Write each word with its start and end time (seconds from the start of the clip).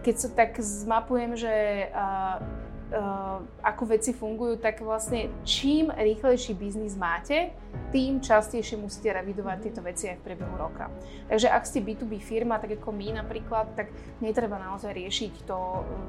keď 0.00 0.14
sa 0.16 0.28
tak 0.32 0.56
zmapujem, 0.58 1.36
že 1.36 1.54
uh, 1.92 2.40
uh, 2.90 3.38
ako 3.62 3.96
veci 3.96 4.10
fungujú, 4.10 4.58
tak 4.58 4.82
vlastne 4.82 5.30
čím 5.46 5.92
rýchlejší 5.92 6.52
biznis 6.56 6.98
máte, 6.98 7.54
tým 7.90 8.22
častejšie 8.22 8.78
musíte 8.78 9.10
revidovať 9.10 9.56
tieto 9.62 9.80
veci 9.82 10.10
aj 10.10 10.22
v 10.22 10.24
priebehu 10.26 10.54
roka. 10.58 10.90
Takže 11.26 11.50
ak 11.50 11.66
ste 11.66 11.82
B2B 11.82 12.22
firma, 12.22 12.58
tak 12.58 12.78
ako 12.78 12.90
my 12.94 13.20
napríklad, 13.22 13.74
tak 13.74 13.90
netreba 14.22 14.58
naozaj 14.58 14.94
riešiť 14.94 15.32
to 15.46 15.58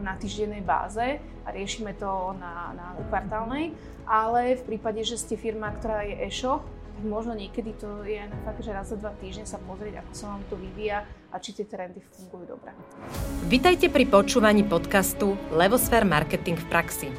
na 0.02 0.18
týždennej 0.18 0.62
báze 0.62 1.22
a 1.46 1.48
riešime 1.50 1.98
to 1.98 2.38
na, 2.38 2.74
na 2.78 2.88
kvartálnej, 3.10 3.74
ale 4.06 4.58
v 4.62 4.76
prípade, 4.76 5.02
že 5.06 5.18
ste 5.18 5.38
firma, 5.38 5.74
ktorá 5.74 6.06
je 6.06 6.16
e-shop, 6.26 6.62
možno 7.04 7.34
niekedy 7.34 7.74
to 7.78 8.06
je 8.06 8.22
na 8.26 8.38
fakt, 8.46 8.62
že 8.62 8.72
raz 8.72 8.90
za 8.90 8.98
dva 8.98 9.14
týždne 9.18 9.46
sa 9.50 9.58
pozrieť, 9.62 10.06
ako 10.06 10.14
sa 10.14 10.26
vám 10.34 10.44
to 10.50 10.56
vyvíja 10.58 11.06
a 11.34 11.36
či 11.42 11.54
tie 11.58 11.66
trendy 11.66 12.02
fungujú 12.14 12.58
dobre. 12.58 12.72
Vitajte 13.50 13.90
pri 13.90 14.06
počúvaní 14.08 14.64
podcastu 14.66 15.38
Levosfér 15.54 16.06
Marketing 16.06 16.58
v 16.58 16.66
praxi. 16.70 17.10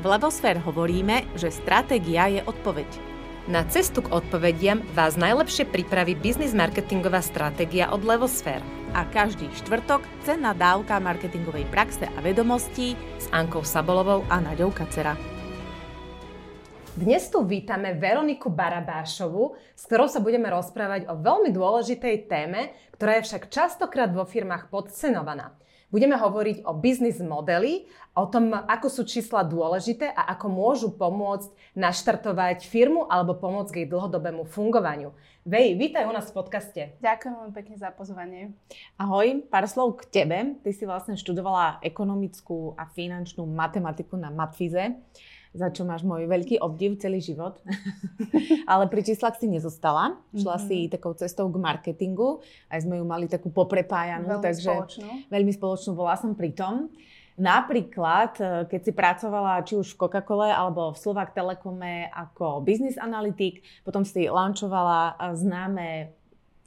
V 0.00 0.04
Levosfér 0.08 0.60
hovoríme, 0.64 1.28
že 1.36 1.52
stratégia 1.52 2.28
je 2.32 2.40
odpoveď. 2.44 2.88
Na 3.48 3.64
cestu 3.66 4.04
k 4.04 4.12
odpovediam 4.12 4.84
vás 4.94 5.16
najlepšie 5.16 5.66
pripraví 5.66 6.14
biznis 6.14 6.54
marketingová 6.54 7.24
stratégia 7.24 7.90
od 7.90 8.04
Levosfér. 8.04 8.62
A 8.94 9.06
každý 9.08 9.48
štvrtok 9.58 10.02
cenná 10.22 10.54
dávka 10.54 11.00
marketingovej 11.00 11.66
praxe 11.72 12.06
a 12.06 12.18
vedomostí 12.20 12.94
s 13.18 13.26
Ankou 13.32 13.64
Sabolovou 13.64 14.22
a 14.28 14.38
Naďou 14.38 14.70
Kacera. 14.70 15.39
Dnes 17.00 17.32
tu 17.32 17.40
vítame 17.48 17.96
Veroniku 17.96 18.52
Barabášovu, 18.52 19.56
s 19.72 19.88
ktorou 19.88 20.04
sa 20.04 20.20
budeme 20.20 20.52
rozprávať 20.52 21.08
o 21.08 21.16
veľmi 21.16 21.48
dôležitej 21.48 22.28
téme, 22.28 22.76
ktorá 22.92 23.16
je 23.16 23.24
však 23.24 23.48
častokrát 23.48 24.12
vo 24.12 24.28
firmách 24.28 24.68
podcenovaná. 24.68 25.56
Budeme 25.88 26.20
hovoriť 26.20 26.68
o 26.68 26.76
biznis 26.76 27.16
modeli, 27.24 27.88
o 28.12 28.28
tom, 28.28 28.52
ako 28.52 28.92
sú 28.92 29.08
čísla 29.08 29.48
dôležité 29.48 30.12
a 30.12 30.28
ako 30.36 30.52
môžu 30.52 30.88
pomôcť 30.92 31.48
naštartovať 31.72 32.68
firmu 32.68 33.08
alebo 33.08 33.32
pomôcť 33.32 33.72
k 33.72 33.78
jej 33.80 33.88
dlhodobému 33.88 34.44
fungovaniu. 34.44 35.16
Vej, 35.48 35.80
vítaj 35.80 36.04
u 36.04 36.12
nás 36.12 36.28
v 36.28 36.36
podcaste. 36.36 37.00
Ďakujem 37.00 37.32
veľmi 37.32 37.54
pekne 37.56 37.76
za 37.80 37.96
pozvanie. 37.96 38.52
Ahoj, 39.00 39.48
pár 39.48 39.64
slov 39.64 40.04
k 40.04 40.20
tebe. 40.20 40.38
Ty 40.60 40.70
si 40.76 40.84
vlastne 40.84 41.16
študovala 41.16 41.80
ekonomickú 41.80 42.76
a 42.76 42.84
finančnú 42.84 43.48
matematiku 43.48 44.20
na 44.20 44.28
Matfize 44.28 45.00
za 45.50 45.68
čo 45.74 45.82
máš 45.82 46.06
môj 46.06 46.30
veľký 46.30 46.62
obdiv 46.62 46.98
celý 47.02 47.18
život. 47.18 47.58
Ale 48.70 48.86
pri 48.86 49.02
číslach 49.02 49.34
si 49.34 49.50
nezostala. 49.50 50.14
Šla 50.30 50.62
mm-hmm. 50.62 50.68
si 50.70 50.86
takou 50.86 51.12
cestou 51.18 51.50
k 51.50 51.58
marketingu. 51.58 52.38
Aj 52.70 52.78
sme 52.78 53.02
ju 53.02 53.04
mali 53.04 53.26
takú 53.26 53.50
poprepájanú. 53.50 54.38
Veľmi 54.38 54.46
takže 54.46 54.70
spoločnú. 54.70 55.08
Veľmi 55.26 55.52
spoločnú. 55.54 55.90
Bola 55.98 56.14
som 56.14 56.38
pri 56.38 56.54
tom. 56.54 56.86
Napríklad, 57.40 58.32
e, 58.36 58.44
keď 58.68 58.80
si 58.84 58.92
pracovala 58.92 59.64
či 59.64 59.74
už 59.80 59.96
v 59.96 59.98
Coca-Cole 60.04 60.52
alebo 60.52 60.92
v 60.92 61.00
Slovak 61.00 61.32
Telekome 61.32 62.12
ako 62.12 62.60
business 62.60 63.00
analytik, 63.00 63.64
potom 63.80 64.04
si 64.04 64.28
launchovala 64.28 65.16
e, 65.16 65.34
známe 65.40 65.88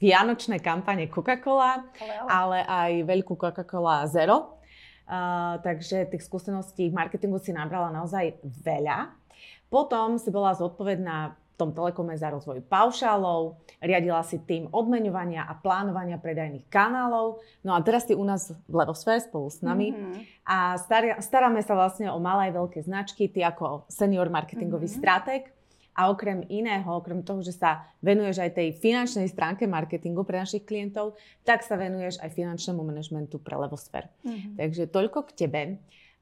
vianočné 0.02 0.58
kampane 0.58 1.06
Coca-Cola, 1.06 1.88
ale 2.26 2.66
aj 2.66 3.06
veľkú 3.06 3.38
Coca-Cola 3.38 4.04
Zero. 4.10 4.58
Uh, 5.04 5.60
takže 5.60 6.08
tých 6.08 6.24
skúseností 6.24 6.88
v 6.88 6.96
marketingu 6.96 7.36
si 7.36 7.52
nabrala 7.52 7.92
naozaj 7.92 8.40
veľa. 8.42 9.12
Potom 9.68 10.16
si 10.16 10.32
bola 10.32 10.56
zodpovedná 10.56 11.36
v 11.54 11.56
tom 11.60 11.70
telekome 11.70 12.18
za 12.18 12.34
rozvoj 12.34 12.66
paušálov, 12.66 13.62
riadila 13.78 14.26
si 14.26 14.42
tým 14.42 14.66
odmeňovania 14.74 15.46
a 15.46 15.54
plánovania 15.54 16.18
predajných 16.18 16.66
kanálov. 16.66 17.38
No 17.62 17.78
a 17.78 17.84
teraz 17.86 18.10
si 18.10 18.14
u 18.16 18.26
nás 18.26 18.50
v 18.50 18.74
Levosfér 18.74 19.22
spolu 19.22 19.46
s 19.46 19.62
nami 19.62 19.94
mm-hmm. 19.94 20.14
a 20.50 20.74
staráme 21.22 21.62
sa 21.62 21.78
vlastne 21.78 22.10
o 22.10 22.18
malé 22.18 22.50
veľké 22.50 22.82
značky, 22.82 23.30
ty 23.30 23.46
ako 23.46 23.86
senior 23.86 24.26
marketingový 24.34 24.90
mm-hmm. 24.90 24.98
stratég 24.98 25.53
a 25.94 26.10
okrem 26.10 26.42
iného, 26.50 26.90
okrem 26.90 27.22
toho, 27.22 27.40
že 27.40 27.54
sa 27.54 27.86
venuješ 28.02 28.42
aj 28.42 28.50
tej 28.58 28.68
finančnej 28.82 29.30
stránke 29.30 29.64
marketingu 29.70 30.26
pre 30.26 30.42
našich 30.42 30.66
klientov, 30.66 31.14
tak 31.46 31.62
sa 31.62 31.78
venuješ 31.78 32.18
aj 32.18 32.34
finančnému 32.34 32.82
manažmentu 32.82 33.38
pre 33.38 33.54
Levosfér. 33.54 34.10
Mm-hmm. 34.26 34.54
Takže 34.58 34.82
toľko 34.90 35.18
k 35.30 35.46
tebe. 35.46 35.62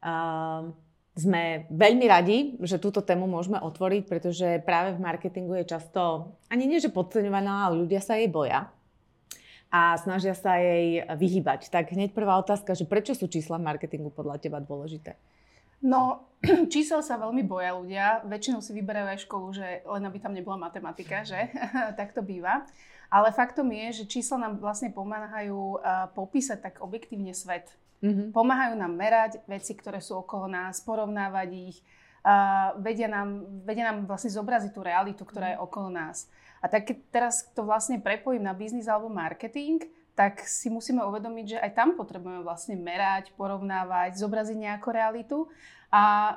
Uh, 0.04 0.70
sme 1.12 1.68
veľmi 1.68 2.08
radi, 2.08 2.38
že 2.64 2.80
túto 2.80 3.04
tému 3.04 3.28
môžeme 3.28 3.60
otvoriť, 3.60 4.02
pretože 4.08 4.48
práve 4.64 4.96
v 4.96 5.04
marketingu 5.04 5.60
je 5.60 5.76
často, 5.76 6.32
ani 6.48 6.64
nie 6.64 6.80
že 6.80 6.88
podceňovaná, 6.88 7.68
ale 7.68 7.84
ľudia 7.84 8.00
sa 8.00 8.16
jej 8.16 8.32
boja 8.32 8.72
a 9.68 9.96
snažia 10.00 10.32
sa 10.32 10.56
jej 10.56 11.04
vyhybať. 11.04 11.68
Tak 11.68 11.92
hneď 11.92 12.16
prvá 12.16 12.40
otázka, 12.40 12.72
že 12.72 12.88
prečo 12.88 13.12
sú 13.12 13.28
čísla 13.28 13.60
v 13.60 13.68
marketingu 13.68 14.08
podľa 14.08 14.40
teba 14.40 14.60
dôležité? 14.60 15.16
No, 15.82 16.30
čísel 16.72 17.02
sa 17.02 17.18
veľmi 17.18 17.42
boja 17.42 17.74
ľudia. 17.74 18.06
Väčšinou 18.26 18.62
si 18.62 18.70
vyberajú 18.74 19.06
aj 19.10 19.22
školu, 19.26 19.46
že 19.54 19.66
len 19.82 20.02
aby 20.06 20.18
tam 20.22 20.34
nebola 20.34 20.58
matematika, 20.58 21.26
že? 21.26 21.50
tak 21.98 22.14
to 22.14 22.22
býva. 22.22 22.66
Ale 23.12 23.28
faktom 23.34 23.68
je, 23.68 24.02
že 24.02 24.08
čísla 24.08 24.48
nám 24.48 24.56
vlastne 24.56 24.88
pomáhajú 24.88 25.76
uh, 25.76 26.08
popísať 26.16 26.58
tak 26.64 26.74
objektívne 26.80 27.36
svet. 27.36 27.68
Mm-hmm. 28.00 28.32
Pomáhajú 28.32 28.74
nám 28.74 28.96
merať 28.96 29.44
veci, 29.44 29.76
ktoré 29.76 30.00
sú 30.00 30.16
okolo 30.24 30.48
nás, 30.48 30.80
porovnávať 30.80 31.48
ich, 31.52 31.78
uh, 32.24 32.72
vedia, 32.80 33.06
nám, 33.12 33.44
vedia 33.68 33.92
nám 33.92 34.08
vlastne 34.08 34.32
zobraziť 34.32 34.72
tú 34.72 34.80
realitu, 34.80 35.22
ktorá 35.28 35.54
je 35.54 35.60
mhm. 35.60 35.64
okolo 35.66 35.88
nás. 35.92 36.26
A 36.62 36.70
tak 36.70 36.88
keď 36.88 36.96
teraz 37.10 37.34
to 37.52 37.66
vlastne 37.66 37.98
prepojím 37.98 38.46
na 38.46 38.54
biznis 38.54 38.86
alebo 38.86 39.10
marketing, 39.10 39.82
tak 40.12 40.44
si 40.44 40.68
musíme 40.68 41.00
uvedomiť, 41.08 41.46
že 41.56 41.58
aj 41.58 41.72
tam 41.72 41.88
potrebujeme 41.96 42.44
vlastne 42.44 42.76
merať, 42.76 43.32
porovnávať, 43.34 44.20
zobraziť 44.20 44.56
nejakú 44.60 44.88
realitu 44.92 45.48
a 45.88 46.36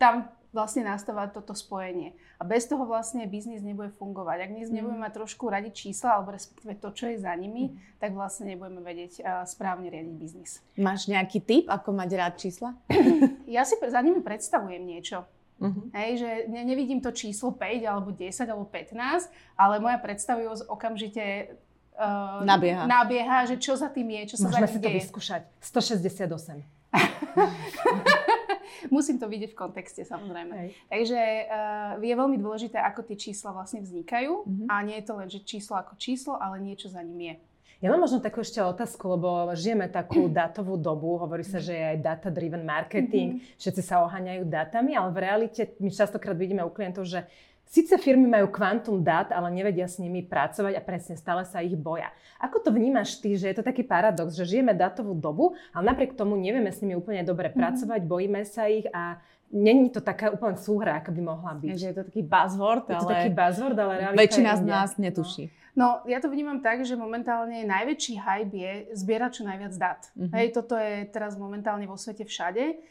tam 0.00 0.32
vlastne 0.52 0.84
nastáva 0.84 1.32
toto 1.32 1.56
spojenie. 1.56 2.12
A 2.36 2.44
bez 2.44 2.68
toho 2.68 2.84
vlastne 2.84 3.24
biznis 3.24 3.64
nebude 3.64 3.88
fungovať. 3.96 4.36
Ak 4.44 4.50
dnes 4.52 4.68
nebudeme 4.68 5.00
mm. 5.00 5.04
mať 5.08 5.12
trošku 5.16 5.48
radiť 5.48 5.72
čísla, 5.72 6.20
alebo 6.20 6.36
respektíve 6.36 6.76
to, 6.76 6.92
čo 6.92 7.08
je 7.08 7.24
za 7.24 7.32
nimi, 7.32 7.72
mm. 7.72 8.02
tak 8.02 8.12
vlastne 8.12 8.52
nebudeme 8.52 8.84
vedieť 8.84 9.12
uh, 9.24 9.48
správne 9.48 9.88
riadiť 9.88 10.14
biznis. 10.20 10.60
Máš 10.76 11.08
nejaký 11.08 11.40
tip, 11.40 11.64
ako 11.72 11.96
mať 11.96 12.10
rád 12.20 12.34
čísla? 12.36 12.76
ja 13.56 13.64
si 13.64 13.80
za 13.80 14.00
nimi 14.04 14.20
predstavujem 14.20 14.84
niečo. 14.84 15.24
Uh-huh. 15.62 15.94
Hej, 15.94 16.10
že 16.18 16.30
ne, 16.50 16.66
nevidím 16.66 16.98
to 16.98 17.14
číslo 17.14 17.54
5 17.54 17.86
alebo 17.86 18.10
10 18.10 18.50
alebo 18.50 18.66
15, 18.66 19.30
ale 19.54 19.78
moja 19.78 19.94
predstavivosť 20.02 20.66
okamžite 20.66 21.54
uh, 21.96 22.44
nabieha. 22.44 22.86
nabieha, 22.88 23.46
že 23.48 23.56
čo 23.60 23.76
za 23.76 23.88
tým 23.88 24.10
je, 24.20 24.26
čo 24.34 24.36
sa 24.40 24.48
Môžeme 24.48 24.66
za 24.66 24.68
tým 24.68 24.72
si 24.72 24.78
deje. 24.80 24.86
to 24.86 24.90
vyskúšať. 25.00 25.42
168. 25.60 26.62
Musím 28.94 29.16
to 29.16 29.26
vidieť 29.30 29.54
v 29.54 29.56
kontexte 29.56 30.04
samozrejme. 30.04 30.52
Hej. 30.52 30.68
Takže 30.90 31.20
uh, 31.48 32.02
je 32.02 32.14
veľmi 32.14 32.36
dôležité, 32.36 32.76
ako 32.80 33.02
tie 33.06 33.16
čísla 33.16 33.52
vlastne 33.54 33.80
vznikajú 33.80 34.44
mm-hmm. 34.44 34.68
a 34.68 34.74
nie 34.84 34.96
je 35.00 35.04
to 35.06 35.14
len, 35.16 35.28
že 35.30 35.40
číslo 35.44 35.76
ako 35.78 35.96
číslo, 35.96 36.36
ale 36.36 36.60
niečo 36.60 36.88
za 36.92 37.00
ním 37.00 37.20
je. 37.32 37.36
Ja 37.82 37.90
mám 37.90 38.06
možno 38.06 38.22
takú 38.22 38.46
ešte 38.46 38.62
otázku, 38.62 39.18
lebo 39.18 39.50
žijeme 39.58 39.90
takú 39.90 40.30
datovú 40.38 40.78
dobu, 40.78 41.18
hovorí 41.18 41.42
sa, 41.42 41.58
že 41.58 41.74
je 41.74 41.84
aj 41.94 41.98
data-driven 41.98 42.62
marketing, 42.62 43.42
mm-hmm. 43.42 43.58
všetci 43.58 43.82
sa 43.82 44.06
oháňajú 44.06 44.46
datami, 44.46 44.94
ale 44.94 45.10
v 45.10 45.18
realite 45.18 45.74
my 45.82 45.90
častokrát 45.90 46.38
vidíme 46.38 46.62
u 46.62 46.70
klientov, 46.70 47.10
že 47.10 47.26
Sice 47.72 47.96
firmy 47.96 48.28
majú 48.28 48.52
kvantum 48.52 49.00
dát, 49.00 49.32
ale 49.32 49.48
nevedia 49.48 49.88
s 49.88 49.96
nimi 49.96 50.20
pracovať 50.20 50.76
a 50.76 50.84
presne 50.84 51.16
stále 51.16 51.40
sa 51.48 51.64
ich 51.64 51.72
boja. 51.72 52.12
Ako 52.36 52.60
to 52.60 52.68
vnímaš 52.68 53.16
ty, 53.16 53.32
že 53.32 53.48
je 53.48 53.56
to 53.56 53.64
taký 53.64 53.80
paradox, 53.80 54.36
že 54.36 54.44
žijeme 54.44 54.76
datovú 54.76 55.16
dobu, 55.16 55.56
ale 55.72 55.88
napriek 55.88 56.12
tomu 56.12 56.36
nevieme 56.36 56.68
s 56.68 56.84
nimi 56.84 57.00
úplne 57.00 57.24
dobre 57.24 57.48
mm-hmm. 57.48 57.64
pracovať, 57.64 58.00
bojíme 58.04 58.44
sa 58.44 58.68
ich 58.68 58.84
a 58.92 59.16
není 59.48 59.88
to 59.88 60.04
taká 60.04 60.28
úplne 60.28 60.60
súhra, 60.60 61.00
ako 61.00 61.16
by 61.16 61.22
mohla 61.24 61.52
byť. 61.56 61.72
Že 61.72 61.88
je 61.88 61.96
to 61.96 62.04
taký 62.12 62.22
buzzword, 62.28 62.84
ale... 62.92 62.92
Je 62.92 63.00
to 63.00 63.08
taký 63.08 63.32
buzzword, 63.32 63.76
ale 63.80 63.92
realita 64.04 64.20
Väčšina 64.20 64.52
z 64.52 64.62
nás 64.68 64.90
netuší. 65.00 65.44
No. 65.72 66.04
no, 66.04 66.12
ja 66.12 66.20
to 66.20 66.28
vnímam 66.28 66.60
tak, 66.60 66.84
že 66.84 66.92
momentálne 66.92 67.64
najväčší 67.64 68.20
hype 68.20 68.52
je 68.52 68.72
zbierať 69.00 69.30
čo 69.40 69.42
najviac 69.48 69.72
dát. 69.80 70.12
Mm-hmm. 70.12 70.32
Hej, 70.36 70.46
toto 70.52 70.76
je 70.76 71.08
teraz 71.08 71.40
momentálne 71.40 71.88
vo 71.88 71.96
svete 71.96 72.28
všade. 72.28 72.84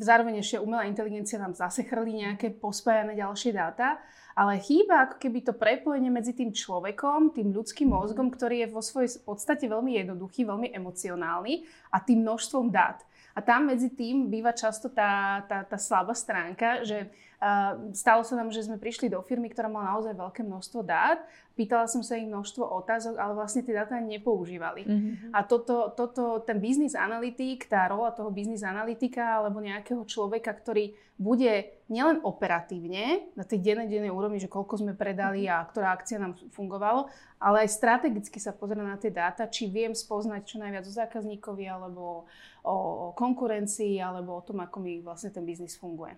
Zároveň 0.00 0.40
ešte 0.40 0.56
umelá 0.56 0.88
inteligencia 0.88 1.36
nám 1.36 1.52
zase 1.52 1.84
chrlí 1.84 2.24
nejaké 2.24 2.56
pospájané 2.56 3.20
ďalšie 3.20 3.52
dáta, 3.52 4.00
ale 4.32 4.56
chýba 4.64 5.04
ako 5.04 5.20
keby 5.20 5.38
to 5.44 5.52
prepojenie 5.52 6.08
medzi 6.08 6.32
tým 6.32 6.56
človekom, 6.56 7.36
tým 7.36 7.52
ľudským 7.52 7.92
mozgom, 7.92 8.32
ktorý 8.32 8.64
je 8.64 8.72
vo 8.72 8.80
svojej 8.80 9.20
podstate 9.20 9.68
veľmi 9.68 10.00
jednoduchý, 10.00 10.48
veľmi 10.48 10.72
emocionálny 10.72 11.68
a 11.92 12.00
tým 12.00 12.24
množstvom 12.24 12.72
dát. 12.72 13.04
A 13.36 13.44
tam 13.44 13.68
medzi 13.68 13.92
tým 13.92 14.32
býva 14.32 14.56
často 14.56 14.88
tá, 14.88 15.44
tá, 15.44 15.68
tá 15.68 15.76
slabá 15.76 16.16
stránka, 16.16 16.82
že 16.82 17.12
stalo 17.96 18.20
sa 18.20 18.36
nám, 18.36 18.52
že 18.52 18.68
sme 18.68 18.76
prišli 18.76 19.08
do 19.08 19.24
firmy, 19.24 19.48
ktorá 19.48 19.72
mala 19.72 19.96
naozaj 19.96 20.12
veľké 20.12 20.44
množstvo 20.44 20.84
dát. 20.84 21.24
Pýtala 21.56 21.88
som 21.88 22.04
sa 22.04 22.20
ich 22.20 22.28
množstvo 22.28 22.64
otázok, 22.84 23.16
ale 23.16 23.32
vlastne 23.32 23.64
tie 23.64 23.72
dáta 23.72 23.96
nepoužívali. 23.96 24.84
Mm-hmm. 24.84 25.32
A 25.32 25.44
toto, 25.44 25.92
toto, 25.96 26.44
ten 26.44 26.60
biznis 26.60 26.92
analytik, 26.92 27.64
tá 27.64 27.88
rola 27.88 28.12
toho 28.12 28.28
biznis 28.28 28.60
analytika 28.60 29.40
alebo 29.40 29.60
nejakého 29.60 30.04
človeka, 30.04 30.52
ktorý 30.52 30.92
bude 31.20 31.68
nielen 31.92 32.20
operatívne 32.24 33.28
na 33.36 33.44
tej 33.44 33.60
dennej, 33.60 33.88
dennej 33.88 34.12
úrovni, 34.12 34.40
že 34.40 34.48
koľko 34.48 34.84
sme 34.84 34.92
predali 34.96 35.44
a 35.48 35.64
ktorá 35.64 35.96
akcia 35.96 36.20
nám 36.20 36.36
fungovalo, 36.52 37.12
ale 37.40 37.64
aj 37.64 37.76
strategicky 37.76 38.40
sa 38.40 38.56
pozrieť 38.56 38.84
na 38.84 38.96
tie 39.00 39.12
dáta, 39.12 39.48
či 39.48 39.68
viem 39.68 39.92
spoznať 39.92 40.44
čo 40.44 40.56
najviac 40.60 40.84
o 40.84 40.92
zákazníkovi 40.92 41.64
alebo 41.68 42.24
o 42.64 43.12
konkurencii 43.16 44.00
alebo 44.00 44.40
o 44.40 44.44
tom, 44.44 44.64
ako 44.64 44.80
mi 44.80 45.00
vlastne 45.00 45.32
ten 45.32 45.44
biznis 45.44 45.76
funguje. 45.76 46.16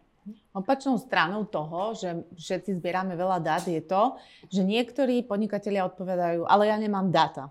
Opačnou 0.54 1.02
stranou 1.02 1.48
toho, 1.50 1.98
že 1.98 2.22
všetci 2.38 2.78
zbierame 2.78 3.18
veľa 3.18 3.42
dát, 3.42 3.64
je 3.66 3.82
to, 3.82 4.14
že 4.46 4.62
niektorí 4.62 5.26
podnikatelia 5.26 5.82
odpovedajú, 5.88 6.46
ale 6.46 6.70
ja 6.70 6.76
nemám 6.78 7.10
dáta. 7.10 7.50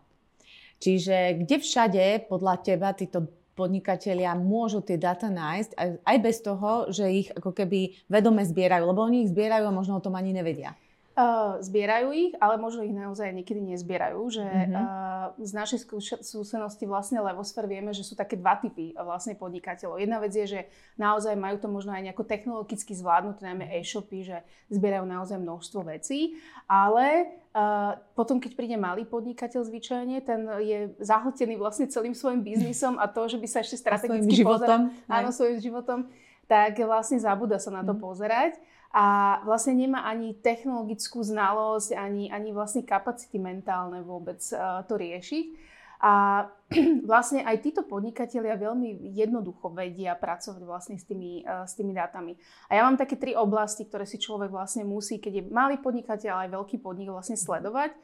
Čiže 0.82 1.44
kde 1.46 1.56
všade 1.60 2.06
podľa 2.32 2.64
teba 2.64 2.96
títo 2.96 3.28
podnikatelia 3.54 4.34
môžu 4.34 4.82
tie 4.82 4.98
dáta 4.98 5.28
nájsť 5.28 6.02
aj, 6.02 6.18
bez 6.24 6.38
toho, 6.42 6.88
že 6.90 7.06
ich 7.12 7.28
ako 7.30 7.52
keby 7.54 7.94
vedome 8.08 8.42
zbierajú, 8.42 8.84
lebo 8.88 9.04
oni 9.04 9.28
ich 9.28 9.32
zbierajú 9.36 9.68
a 9.68 9.76
možno 9.76 10.00
o 10.00 10.04
tom 10.04 10.16
ani 10.16 10.32
nevedia. 10.34 10.74
Uh, 11.22 11.62
zbierajú 11.62 12.10
ich, 12.18 12.34
ale 12.42 12.58
možno 12.58 12.82
ich 12.82 12.90
naozaj 12.90 13.30
niekedy 13.30 13.62
nezbierajú. 13.62 14.26
Že, 14.26 14.42
uh-huh. 14.42 14.74
uh, 14.74 15.38
z 15.38 15.54
našej 15.54 15.80
skúsenosti 16.26 16.90
vlastne 16.90 17.22
Levosfer 17.22 17.70
vieme, 17.70 17.94
že 17.94 18.02
sú 18.02 18.18
také 18.18 18.34
dva 18.42 18.58
typy 18.58 18.98
vlastne 18.98 19.38
podnikateľov. 19.38 20.02
Jedna 20.02 20.18
vec 20.18 20.34
je, 20.34 20.50
že 20.50 20.60
naozaj 20.98 21.38
majú 21.38 21.62
to 21.62 21.70
možno 21.70 21.94
aj 21.94 22.10
nejako 22.10 22.26
technologicky 22.26 22.98
zvládnuté, 22.98 23.46
najmä 23.46 23.70
e-shopy, 23.78 24.34
že 24.34 24.42
zbierajú 24.74 25.06
naozaj 25.06 25.38
množstvo 25.38 25.94
vecí, 25.94 26.42
ale 26.66 27.38
uh, 27.54 28.02
potom, 28.18 28.42
keď 28.42 28.58
príde 28.58 28.82
malý 28.82 29.06
podnikateľ 29.06 29.62
zvyčajne, 29.62 30.26
ten 30.26 30.42
je 30.58 30.90
zahltený 31.06 31.54
vlastne 31.54 31.86
celým 31.86 32.18
svojim 32.18 32.42
biznisom 32.42 32.98
a 32.98 33.06
to, 33.06 33.30
že 33.30 33.38
by 33.38 33.46
sa 33.46 33.62
ešte 33.62 33.78
strategicky 33.78 34.42
pozeral, 34.42 34.90
áno, 35.06 35.30
svojim 35.30 35.62
životom, 35.62 36.10
tak 36.50 36.82
vlastne 36.82 37.22
zabúda 37.22 37.62
sa 37.62 37.70
na 37.70 37.86
to 37.86 37.94
uh-huh. 37.94 38.10
pozerať 38.10 38.58
a 38.92 39.40
vlastne 39.48 39.80
nemá 39.80 40.04
ani 40.04 40.36
technologickú 40.36 41.24
znalosť, 41.24 41.96
ani, 41.96 42.28
ani 42.28 42.52
vlastne 42.52 42.84
kapacity 42.84 43.40
mentálne 43.40 44.04
vôbec 44.04 44.44
uh, 44.52 44.84
to 44.84 45.00
riešiť. 45.00 45.72
A 46.04 46.44
vlastne 47.12 47.48
aj 47.48 47.64
títo 47.64 47.88
podnikatelia 47.88 48.60
veľmi 48.60 49.16
jednoducho 49.16 49.72
vedia 49.72 50.12
pracovať 50.20 50.62
vlastne 50.68 51.00
s 51.00 51.08
tými, 51.08 51.48
uh, 51.48 51.64
s 51.64 51.80
tými 51.80 51.96
dátami. 51.96 52.36
A 52.68 52.76
ja 52.76 52.84
mám 52.84 53.00
také 53.00 53.16
tri 53.16 53.32
oblasti, 53.32 53.88
ktoré 53.88 54.04
si 54.04 54.20
človek 54.20 54.52
vlastne 54.52 54.84
musí, 54.84 55.24
keď 55.24 55.40
je 55.40 55.44
malý 55.48 55.80
podnikateľ 55.80 56.48
aj 56.48 56.50
veľký 56.52 56.84
podnik 56.84 57.16
vlastne 57.16 57.40
sledovať. 57.40 57.96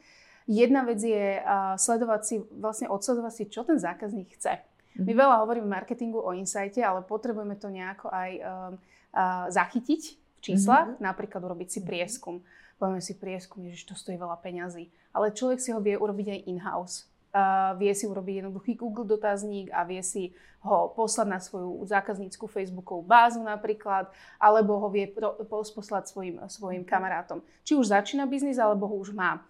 Jedna 0.48 0.88
vec 0.88 1.04
je 1.04 1.36
uh, 1.36 1.76
sledovať 1.76 2.20
si, 2.24 2.40
vlastne 2.48 2.88
odsledovať 2.88 3.32
si, 3.36 3.44
čo 3.52 3.60
ten 3.68 3.76
zákazník 3.76 4.40
chce. 4.40 4.64
My 5.04 5.12
mhm. 5.12 5.20
veľa 5.20 5.36
hovoríme 5.44 5.68
v 5.68 5.76
marketingu 5.76 6.16
o 6.16 6.32
insighte, 6.32 6.80
ale 6.80 7.04
potrebujeme 7.04 7.60
to 7.60 7.68
nejako 7.68 8.08
aj 8.08 8.30
uh, 8.40 8.72
uh, 9.12 9.52
zachytiť 9.52 10.27
v 10.38 10.54
číslach, 10.54 10.94
mm-hmm. 10.94 11.02
napríklad 11.02 11.42
urobiť 11.42 11.68
si 11.68 11.80
prieskum. 11.82 12.38
Povieme 12.78 13.02
si 13.02 13.18
prieskum, 13.18 13.66
že 13.66 13.90
to 13.90 13.98
stojí 13.98 14.14
veľa 14.14 14.38
peňazí. 14.38 14.86
Ale 15.10 15.34
človek 15.34 15.58
si 15.58 15.74
ho 15.74 15.82
vie 15.82 15.98
urobiť 15.98 16.26
aj 16.30 16.40
in-house. 16.46 17.10
Uh, 17.28 17.76
vie 17.76 17.92
si 17.92 18.08
urobiť 18.08 18.40
jednoduchý 18.40 18.72
Google 18.78 19.04
dotazník 19.04 19.68
a 19.74 19.84
vie 19.84 20.00
si 20.00 20.32
ho 20.64 20.90
poslať 20.94 21.26
na 21.28 21.38
svoju 21.42 21.84
zákazníckú 21.84 22.48
Facebookovú 22.48 23.04
bázu 23.04 23.42
napríklad, 23.44 24.08
alebo 24.40 24.78
ho 24.80 24.88
vie 24.88 25.10
pro, 25.10 25.36
poslať 25.50 26.08
svojim, 26.08 26.40
svojim 26.48 26.82
kamarátom. 26.86 27.44
Či 27.66 27.76
už 27.76 27.92
začína 27.92 28.24
biznis, 28.24 28.56
alebo 28.56 28.88
ho 28.88 28.96
už 28.96 29.12
má. 29.12 29.44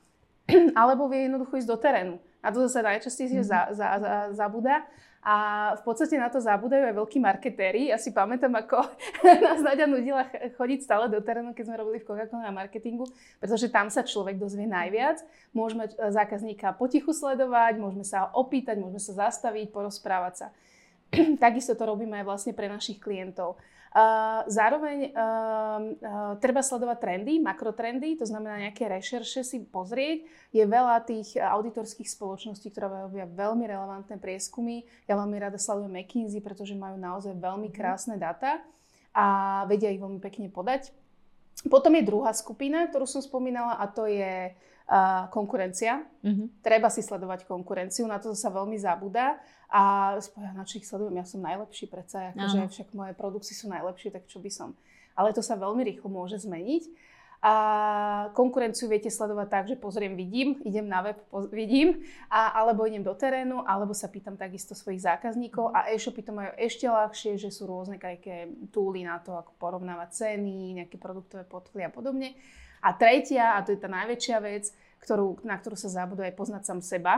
alebo 0.81 1.07
vie 1.07 1.29
jednoducho 1.29 1.61
ísť 1.61 1.71
do 1.71 1.79
terénu. 1.79 2.15
Na 2.41 2.49
to 2.49 2.65
sa 2.67 2.81
najčastejšie 2.81 3.45
mm-hmm. 3.45 3.53
za, 3.53 3.61
za, 3.77 3.89
za, 4.01 4.13
zabúda. 4.35 4.89
A 5.29 5.37
v 5.77 5.83
podstate 5.85 6.17
na 6.17 6.33
to 6.33 6.41
zabúdajú 6.41 6.89
aj 6.89 6.97
veľkí 6.97 7.21
marketéri. 7.21 7.93
Ja 7.93 8.01
si 8.01 8.17
pamätám, 8.17 8.49
ako 8.49 8.81
nás 9.45 9.61
Nadia 9.61 9.85
nudila 9.85 10.25
chodiť 10.57 10.89
stále 10.89 11.05
do 11.13 11.21
terénu, 11.21 11.53
keď 11.53 11.69
sme 11.69 11.77
robili 11.77 12.01
v 12.01 12.09
Coca-Cola 12.09 12.49
na 12.49 12.55
marketingu, 12.57 13.05
pretože 13.37 13.69
tam 13.69 13.93
sa 13.93 14.01
človek 14.01 14.41
dozvie 14.41 14.65
najviac. 14.65 15.21
Môžeme 15.53 15.85
e, 15.85 15.93
zákazníka 15.93 16.73
potichu 16.81 17.13
sledovať, 17.13 17.77
môžeme 17.77 18.09
sa 18.09 18.33
opýtať, 18.33 18.81
môžeme 18.81 19.05
sa 19.05 19.29
zastaviť, 19.29 19.69
porozprávať 19.69 20.35
sa. 20.41 20.47
Takisto 21.45 21.77
to 21.77 21.85
robíme 21.85 22.17
aj 22.17 22.25
vlastne 22.25 22.57
pre 22.57 22.65
našich 22.73 22.97
klientov. 22.97 23.61
Zároveň 24.49 25.17
treba 26.39 26.61
sledovať 26.61 26.99
trendy, 27.01 27.41
makrotrendy, 27.41 28.21
to 28.21 28.29
znamená 28.29 28.69
nejaké 28.69 28.85
rešerše 28.85 29.41
si 29.41 29.65
pozrieť. 29.65 30.29
Je 30.53 30.65
veľa 30.65 31.01
tých 31.09 31.41
auditorských 31.41 32.09
spoločností, 32.09 32.69
ktoré 32.69 33.09
robia 33.09 33.25
veľmi 33.25 33.65
relevantné 33.65 34.21
prieskumy. 34.21 34.85
Ja 35.09 35.17
veľmi 35.17 35.37
rada 35.41 35.57
sledujem 35.57 35.93
McKinsey, 35.93 36.45
pretože 36.45 36.77
majú 36.77 37.01
naozaj 37.01 37.33
veľmi 37.37 37.73
mhm. 37.73 37.75
krásne 37.75 38.17
data 38.21 38.61
a 39.17 39.27
vedia 39.67 39.89
ich 39.89 40.03
veľmi 40.03 40.21
pekne 40.21 40.53
podať. 40.53 40.93
Potom 41.67 41.91
je 41.99 42.07
druhá 42.07 42.31
skupina, 42.31 42.87
ktorú 42.87 43.03
som 43.03 43.19
spomínala 43.19 43.83
a 43.83 43.91
to 43.91 44.07
je 44.07 44.55
uh, 44.89 45.29
konkurencia. 45.31 46.03
Mm-hmm. 46.25 46.65
Treba 46.65 46.89
si 46.89 47.05
sledovať 47.05 47.45
konkurenciu, 47.45 48.09
na 48.09 48.19
to 48.19 48.33
sa 48.33 48.49
veľmi 48.49 48.81
zabúda. 48.81 49.37
A 49.69 50.17
spoja, 50.25 50.57
na 50.57 50.65
čo 50.65 50.81
ich 50.81 50.89
sledujem, 50.89 51.21
ja 51.21 51.29
som 51.29 51.45
najlepší 51.45 51.93
predsa, 51.93 52.33
akože 52.33 52.73
však 52.73 52.89
moje 52.97 53.13
produkty 53.13 53.53
sú 53.53 53.69
najlepšie, 53.69 54.09
tak 54.17 54.25
čo 54.25 54.41
by 54.41 54.49
som. 54.49 54.73
Ale 55.13 55.37
to 55.37 55.45
sa 55.45 55.61
veľmi 55.61 55.85
rýchlo 55.85 56.09
môže 56.09 56.41
zmeniť. 56.41 56.89
A 57.39 57.55
konkurenciu 58.35 58.91
viete 58.91 59.07
sledovať 59.15 59.47
tak, 59.47 59.65
že 59.71 59.79
pozriem, 59.79 60.19
vidím, 60.19 60.59
idem 60.67 60.91
na 60.91 61.07
web, 61.07 61.23
poz, 61.31 61.47
vidím, 61.55 62.03
a, 62.27 62.51
alebo 62.51 62.83
idem 62.83 63.07
do 63.07 63.15
terénu, 63.15 63.63
alebo 63.63 63.95
sa 63.95 64.11
pýtam 64.11 64.35
takisto 64.35 64.75
svojich 64.75 65.07
zákazníkov 65.07 65.71
a 65.71 65.87
e-shopy 65.95 66.27
to 66.27 66.35
majú 66.35 66.51
ešte 66.59 66.91
ľahšie, 66.91 67.39
že 67.39 67.55
sú 67.55 67.71
rôzne 67.71 67.95
nejaké 67.95 68.51
túly 68.75 69.07
na 69.07 69.23
to, 69.23 69.39
ako 69.39 69.55
porovnávať 69.55 70.11
ceny, 70.19 70.83
nejaké 70.83 70.99
produktové 70.99 71.47
portfólia 71.47 71.87
a 71.87 71.95
podobne. 71.95 72.35
A 72.83 72.95
tretia, 72.95 73.59
a 73.59 73.63
to 73.65 73.75
je 73.75 73.81
tá 73.81 73.91
najväčšia 73.91 74.39
vec, 74.43 74.71
ktorú, 75.03 75.43
na 75.47 75.59
ktorú 75.59 75.75
sa 75.75 75.91
zabuduje 75.91 76.31
aj 76.31 76.39
poznať 76.39 76.63
sám 76.67 76.81
seba, 76.83 77.15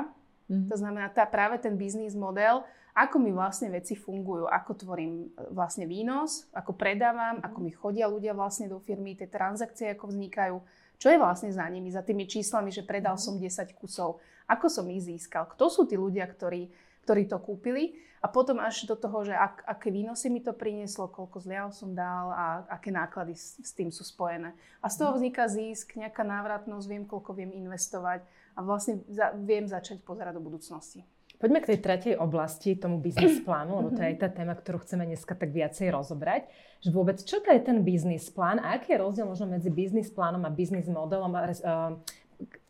Mm-hmm. 0.51 0.67
To 0.67 0.77
znamená, 0.77 1.07
tá, 1.15 1.23
práve 1.31 1.63
ten 1.63 1.79
biznis 1.79 2.19
model, 2.19 2.67
ako 2.91 3.23
mi 3.23 3.31
vlastne 3.31 3.71
veci 3.71 3.95
fungujú, 3.95 4.51
ako 4.51 4.83
tvorím 4.83 5.31
e, 5.31 5.47
vlastne 5.55 5.87
výnos, 5.87 6.51
ako 6.51 6.75
predávam, 6.75 7.39
ako 7.39 7.59
mi 7.63 7.71
chodia 7.71 8.11
ľudia 8.11 8.35
vlastne 8.35 8.67
do 8.67 8.83
firmy, 8.83 9.15
tie 9.15 9.31
transakcie 9.31 9.95
ako 9.95 10.11
vznikajú, 10.11 10.59
čo 10.99 11.07
je 11.07 11.23
vlastne 11.23 11.55
za 11.55 11.63
nimi, 11.71 11.95
za 11.95 12.03
tými 12.03 12.27
číslami, 12.27 12.75
že 12.75 12.83
predal 12.83 13.15
som 13.15 13.39
10 13.39 13.79
kusov, 13.79 14.19
ako 14.51 14.67
som 14.67 14.91
ich 14.91 15.07
získal, 15.07 15.47
kto 15.55 15.71
sú 15.71 15.87
tí 15.87 15.95
ľudia, 15.95 16.27
ktorí, 16.27 16.67
ktorí 17.05 17.27
to 17.29 17.41
kúpili 17.41 17.97
a 18.21 18.29
potom 18.29 18.61
až 18.61 18.85
do 18.85 18.93
toho, 19.01 19.25
že 19.25 19.33
ak, 19.33 19.65
aké 19.65 19.89
výnosy 19.89 20.29
mi 20.29 20.45
to 20.45 20.53
prinieslo, 20.53 21.09
koľko 21.09 21.41
zliav 21.41 21.73
som 21.73 21.97
dal 21.97 22.29
a 22.29 22.45
aké 22.69 22.93
náklady 22.93 23.33
s, 23.33 23.57
s 23.65 23.73
tým 23.73 23.89
sú 23.89 24.05
spojené. 24.05 24.53
A 24.85 24.93
z 24.93 25.01
toho 25.01 25.17
vzniká 25.17 25.49
zisk, 25.49 25.97
nejaká 25.97 26.21
návratnosť, 26.21 26.85
viem, 26.85 27.05
koľko 27.09 27.33
viem 27.33 27.49
investovať 27.57 28.21
a 28.57 28.61
vlastne 28.61 29.01
za, 29.09 29.33
viem 29.33 29.65
začať 29.65 30.05
pozerať 30.05 30.37
do 30.37 30.45
budúcnosti. 30.45 31.01
Poďme 31.41 31.65
k 31.65 31.73
tej 31.73 31.79
tretej 31.81 32.15
oblasti, 32.21 32.77
tomu 32.77 33.01
biznis 33.01 33.41
plánu, 33.49 33.81
lebo 33.81 33.89
to 33.97 34.05
je 34.05 34.13
aj 34.13 34.17
tá 34.21 34.29
téma, 34.29 34.53
ktorú 34.53 34.85
chceme 34.85 35.09
dneska 35.09 35.33
tak 35.33 35.49
viacej 35.57 35.89
rozobrať. 35.89 36.45
Že 36.85 36.93
vôbec, 36.93 37.17
čo 37.25 37.41
to 37.41 37.49
je 37.49 37.61
ten 37.65 37.81
biznis 37.81 38.29
plán 38.29 38.61
a 38.61 38.77
aký 38.77 38.93
je 38.93 39.01
rozdiel 39.01 39.25
možno 39.25 39.49
medzi 39.49 39.73
biznis 39.73 40.13
plánom 40.13 40.45
a 40.45 40.53
biznis 40.53 40.85
modelom? 40.85 41.33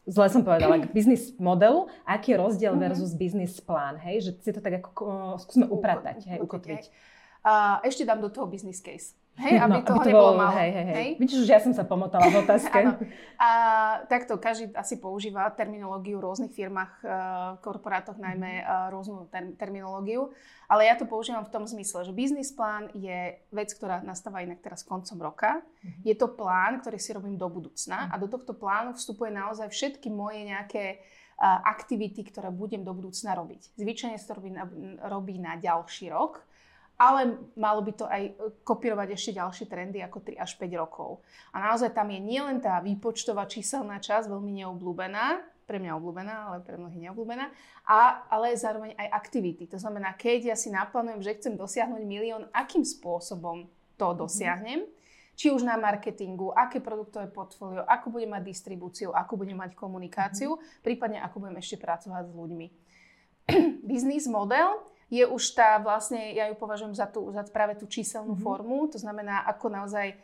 Zle 0.08 0.26
som 0.32 0.40
povedala, 0.40 0.80
k 0.80 0.88
biznis 0.96 1.36
modelu, 1.36 1.90
aký 2.08 2.32
je 2.32 2.40
rozdiel 2.40 2.72
mhm. 2.72 2.80
versus 2.80 3.12
biznis 3.12 3.60
plán, 3.60 4.00
hej? 4.00 4.24
Že 4.24 4.30
si 4.40 4.50
to 4.56 4.60
tak 4.64 4.80
ako 4.80 5.36
skúsme 5.36 5.66
upratať, 5.68 6.24
hej, 6.24 6.38
ukotviť. 6.40 6.82
Uh, 7.40 7.80
ešte 7.84 8.04
dám 8.04 8.20
do 8.20 8.28
toho 8.28 8.44
business 8.48 8.84
case. 8.84 9.16
Hej, 9.40 9.56
aby 9.56 9.80
no, 9.80 9.86
toho 9.88 9.96
aby 9.96 10.04
to 10.04 10.10
nebolo 10.12 10.32
málo. 10.36 10.52
Hej, 10.60 10.70
hej, 10.70 10.86
hej. 10.92 11.08
Vidíš, 11.16 11.48
že 11.48 11.52
ja 11.56 11.60
som 11.64 11.72
sa 11.72 11.88
pomotala 11.88 12.28
v 12.28 12.44
otázke. 12.44 12.78
A 13.40 13.50
takto, 14.04 14.36
každý 14.36 14.68
asi 14.76 15.00
používa 15.00 15.48
terminológiu 15.56 16.20
v 16.20 16.28
rôznych 16.28 16.52
firmách, 16.52 16.92
eh, 17.00 17.10
korporátoch 17.64 18.20
najmä 18.20 18.60
uh, 18.60 18.92
rôznu 18.92 19.32
ter- 19.32 19.56
terminológiu. 19.56 20.28
Ale 20.70 20.86
ja 20.86 20.94
to 20.94 21.08
používam 21.08 21.42
v 21.42 21.50
tom 21.50 21.64
zmysle, 21.66 22.06
že 22.06 22.12
biznis 22.14 22.54
plán 22.54 22.92
je 22.94 23.40
vec, 23.50 23.74
ktorá 23.74 24.04
nastáva 24.06 24.44
inak 24.44 24.62
teraz 24.62 24.86
koncom 24.86 25.18
roka. 25.18 25.58
Uh-huh. 25.58 26.06
Je 26.06 26.14
to 26.14 26.30
plán, 26.30 26.78
ktorý 26.78 27.00
si 27.00 27.10
robím 27.10 27.34
do 27.34 27.50
budúcna 27.50 28.06
uh-huh. 28.06 28.14
a 28.14 28.22
do 28.22 28.30
tohto 28.30 28.54
plánu 28.54 28.94
vstupuje 28.94 29.34
naozaj 29.34 29.66
všetky 29.66 30.14
moje 30.14 30.46
nejaké 30.46 31.02
uh, 31.02 31.58
aktivity, 31.66 32.22
ktoré 32.22 32.54
budem 32.54 32.86
do 32.86 32.94
budúcna 32.94 33.34
robiť. 33.34 33.74
Zvyčajne 33.74 34.14
sa 34.14 34.30
to 34.30 34.38
robí 34.38 34.50
na, 34.54 34.64
robí 35.10 35.42
na 35.42 35.58
ďalší 35.58 36.12
rok 36.14 36.38
ale 37.00 37.40
malo 37.56 37.80
by 37.80 37.92
to 37.96 38.04
aj 38.04 38.22
e, 38.28 38.32
kopírovať 38.60 39.16
ešte 39.16 39.40
ďalšie 39.40 39.64
trendy 39.72 40.04
ako 40.04 40.20
3 40.20 40.36
až 40.36 40.60
5 40.60 40.68
rokov. 40.76 41.24
A 41.56 41.64
naozaj 41.64 41.96
tam 41.96 42.12
je 42.12 42.20
nielen 42.20 42.60
tá 42.60 42.76
výpočtová 42.84 43.48
číselná 43.48 43.96
časť 43.96 44.28
veľmi 44.28 44.60
neobľúbená, 44.60 45.40
pre 45.64 45.78
mňa 45.78 45.96
obľúbená, 46.02 46.34
ale 46.50 46.58
pre 46.66 46.74
mnohých 46.74 47.08
neobľúbená, 47.08 47.46
a, 47.86 48.26
ale 48.26 48.58
zároveň 48.58 48.98
aj 48.98 49.08
aktivity. 49.14 49.70
To 49.70 49.78
znamená, 49.78 50.18
keď 50.18 50.50
ja 50.50 50.56
si 50.58 50.66
naplánujem, 50.66 51.22
že 51.22 51.38
chcem 51.38 51.54
dosiahnuť 51.54 52.02
milión, 52.02 52.50
akým 52.50 52.82
spôsobom 52.82 53.70
to 53.94 54.06
mhm. 54.10 54.16
dosiahnem. 54.18 54.80
Mm-hmm. 54.82 54.98
či 55.40 55.48
už 55.48 55.64
na 55.64 55.80
marketingu, 55.80 56.52
aké 56.52 56.84
produktové 56.84 57.30
portfólio, 57.32 57.80
ako 57.88 58.12
budem 58.12 58.34
mať 58.34 58.44
distribúciu, 58.44 59.08
ako 59.14 59.40
budem 59.40 59.56
mať 59.56 59.72
komunikáciu, 59.72 60.52
mm-hmm. 60.52 60.84
prípadne 60.84 61.22
ako 61.24 61.48
budem 61.48 61.56
ešte 61.62 61.80
pracovať 61.80 62.28
s 62.28 62.32
ľuďmi. 62.34 62.66
Business 63.88 64.28
model 64.28 64.90
je 65.10 65.26
už 65.26 65.42
tá 65.58 65.82
vlastne, 65.82 66.32
ja 66.32 66.46
ju 66.46 66.54
považujem 66.54 66.94
za, 66.94 67.10
tú, 67.10 67.26
za 67.34 67.42
práve 67.50 67.74
tú 67.74 67.90
číselnú 67.90 68.38
mm-hmm. 68.38 68.46
formu, 68.46 68.86
to 68.86 68.96
znamená, 68.96 69.42
ako 69.50 69.66
naozaj 69.66 70.14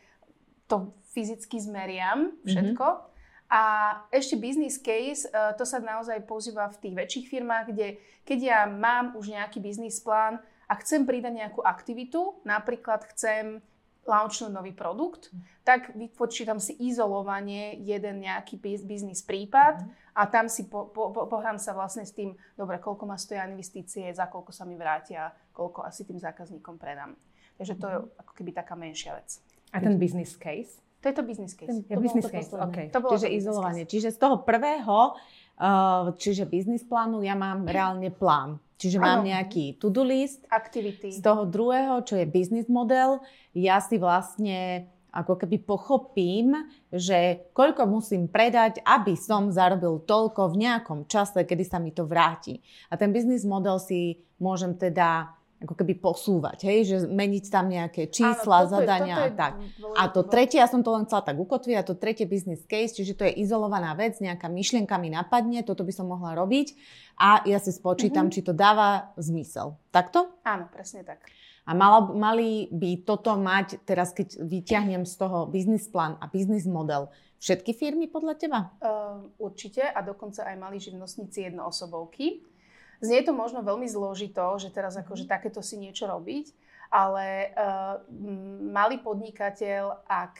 to 0.67 0.95
fyzicky 1.11 1.59
zmeriam 1.59 2.31
všetko. 2.47 2.87
Mm-hmm. 2.87 3.15
A 3.47 3.63
ešte 4.11 4.35
business 4.35 4.75
case, 4.79 5.27
e, 5.27 5.55
to 5.55 5.63
sa 5.63 5.79
naozaj 5.79 6.23
používa 6.27 6.67
v 6.71 6.79
tých 6.83 6.95
väčších 6.95 7.25
firmách, 7.31 7.65
kde 7.71 7.87
keď 8.27 8.39
ja 8.39 8.59
mám 8.67 9.15
už 9.15 9.31
nejaký 9.31 9.63
business 9.63 10.03
plán 10.03 10.39
a 10.67 10.73
chcem 10.83 11.07
pridať 11.07 11.31
nejakú 11.35 11.63
aktivitu, 11.63 12.43
napríklad 12.43 13.07
chcem 13.15 13.63
launchnúť 14.07 14.49
nový 14.49 14.71
produkt, 14.71 15.29
tak 15.67 15.91
vypočítam 15.93 16.57
si 16.63 16.73
izolovanie 16.79 17.75
jeden 17.83 18.23
nejaký 18.23 18.55
biznis 18.63 19.21
prípad 19.21 19.83
a 20.15 20.23
tam 20.25 20.47
si 20.47 20.65
po, 20.71 20.87
po, 20.87 21.11
po, 21.11 21.27
pohrám 21.27 21.59
sa 21.59 21.75
vlastne 21.75 22.07
s 22.07 22.15
tým, 22.15 22.33
dobre, 22.55 22.79
koľko 22.79 23.03
ma 23.03 23.19
stoja 23.19 23.43
investície, 23.45 24.07
za 24.15 24.31
koľko 24.31 24.55
sa 24.55 24.63
mi 24.63 24.79
vrátia, 24.79 25.35
koľko 25.51 25.83
asi 25.83 26.07
tým 26.07 26.17
zákazníkom 26.17 26.79
predám. 26.79 27.19
Takže 27.59 27.73
to 27.75 27.85
je 27.85 27.97
ako 28.15 28.31
keby 28.33 28.51
taká 28.55 28.79
menšia 28.79 29.19
vec. 29.19 29.43
A 29.75 29.83
ten 29.83 29.99
business 29.99 30.39
case? 30.39 30.79
To 31.03 31.05
je 31.11 31.13
to 31.13 31.23
business 31.23 31.53
case. 31.53 31.69
Ten, 31.69 31.83
to 31.85 32.01
business 32.01 32.25
case, 32.25 32.49
okay. 32.49 32.89
To 32.89 32.99
čiže 33.13 33.29
izolovanie. 33.29 33.85
Case. 33.85 33.91
Čiže 33.93 34.09
z 34.15 34.17
toho 34.17 34.41
prvého, 34.41 35.13
uh, 35.13 36.09
čiže 36.17 36.49
business 36.49 36.81
plánu, 36.81 37.21
ja 37.21 37.37
mám 37.37 37.67
reálne 37.75 38.09
plán. 38.09 38.57
Čiže 38.77 39.01
mám 39.01 39.25
nejaký 39.25 39.81
to-do 39.81 40.05
list. 40.05 40.45
Activity. 40.53 41.09
Z 41.09 41.25
toho 41.25 41.49
druhého, 41.49 42.05
čo 42.05 42.13
je 42.13 42.29
business 42.29 42.69
model, 42.69 43.19
ja 43.57 43.81
si 43.81 43.97
vlastne 43.97 44.85
ako 45.09 45.33
keby 45.33 45.65
pochopím, 45.65 46.53
že 46.93 47.49
koľko 47.57 47.89
musím 47.89 48.29
predať, 48.29 48.85
aby 48.85 49.17
som 49.17 49.49
zarobil 49.49 50.05
toľko 50.05 50.53
v 50.53 50.69
nejakom 50.69 51.09
čase, 51.09 51.41
kedy 51.41 51.63
sa 51.65 51.81
mi 51.81 51.89
to 51.89 52.05
vráti. 52.05 52.61
A 52.93 53.01
ten 53.01 53.09
business 53.09 53.41
model 53.41 53.81
si 53.81 54.21
môžem 54.37 54.77
teda 54.77 55.33
ako 55.57 55.73
keby 55.73 55.97
posúvať, 55.97 56.69
hej, 56.69 56.79
že 56.85 56.97
meniť 57.09 57.45
tam 57.49 57.65
nejaké 57.65 58.13
čísla, 58.13 58.65
Áno, 58.65 58.69
zadania 58.69 59.25
je, 59.25 59.25
a 59.25 59.29
tak. 59.33 59.53
A 59.97 60.03
to 60.13 60.21
tretie, 60.21 60.61
ja 60.61 60.69
som 60.69 60.85
to 60.85 60.93
len 60.93 61.09
chcela 61.09 61.25
tak 61.25 61.33
ukotviť, 61.33 61.75
a 61.81 61.87
to 61.87 61.97
tretie 61.97 62.29
business 62.29 62.61
case, 62.69 62.93
čiže 62.93 63.17
to 63.17 63.25
je 63.25 63.41
izolovaná 63.41 63.97
vec, 63.97 64.21
nejaká 64.21 64.45
myšlienka 64.53 64.93
mi 65.01 65.09
napadne, 65.09 65.65
toto 65.65 65.81
by 65.81 65.89
som 65.89 66.05
mohla 66.05 66.37
robiť 66.37 66.77
a 67.17 67.41
ja 67.49 67.57
si 67.57 67.73
spočítam, 67.73 68.29
mm-hmm. 68.29 68.37
či 68.37 68.45
to 68.45 68.53
dáva 68.53 69.17
zmysel. 69.17 69.81
Takto? 69.89 70.29
Áno, 70.45 70.69
presne 70.69 71.01
tak. 71.01 71.25
A 71.67 71.75
malo, 71.75 72.13
mali 72.15 72.69
by 72.71 73.03
toto 73.03 73.33
mať, 73.35 73.83
teraz 73.83 74.15
keď 74.15 74.39
vyťahnem 74.39 75.03
z 75.03 75.13
toho 75.19 75.49
business 75.49 75.89
plán 75.89 76.15
a 76.21 76.29
business 76.31 76.63
model, 76.63 77.11
všetky 77.41 77.73
firmy 77.73 78.07
podľa 78.07 78.33
teba? 78.37 78.59
Uh, 78.79 79.25
určite 79.41 79.83
a 79.83 79.99
dokonca 80.05 80.47
aj 80.47 80.55
mali 80.55 80.77
živnostníci 80.79 81.51
jednoosobovky. 81.51 82.45
Znie 82.97 83.21
to 83.21 83.33
možno 83.33 83.61
veľmi 83.61 83.85
zložito, 83.85 84.41
že 84.57 84.73
teraz 84.73 84.97
akože 84.97 85.29
takéto 85.29 85.61
si 85.61 85.77
niečo 85.77 86.09
robiť, 86.09 86.49
ale 86.89 87.51
uh, 87.53 88.01
malý 88.63 88.97
podnikateľ, 89.03 90.07
ak 90.07 90.33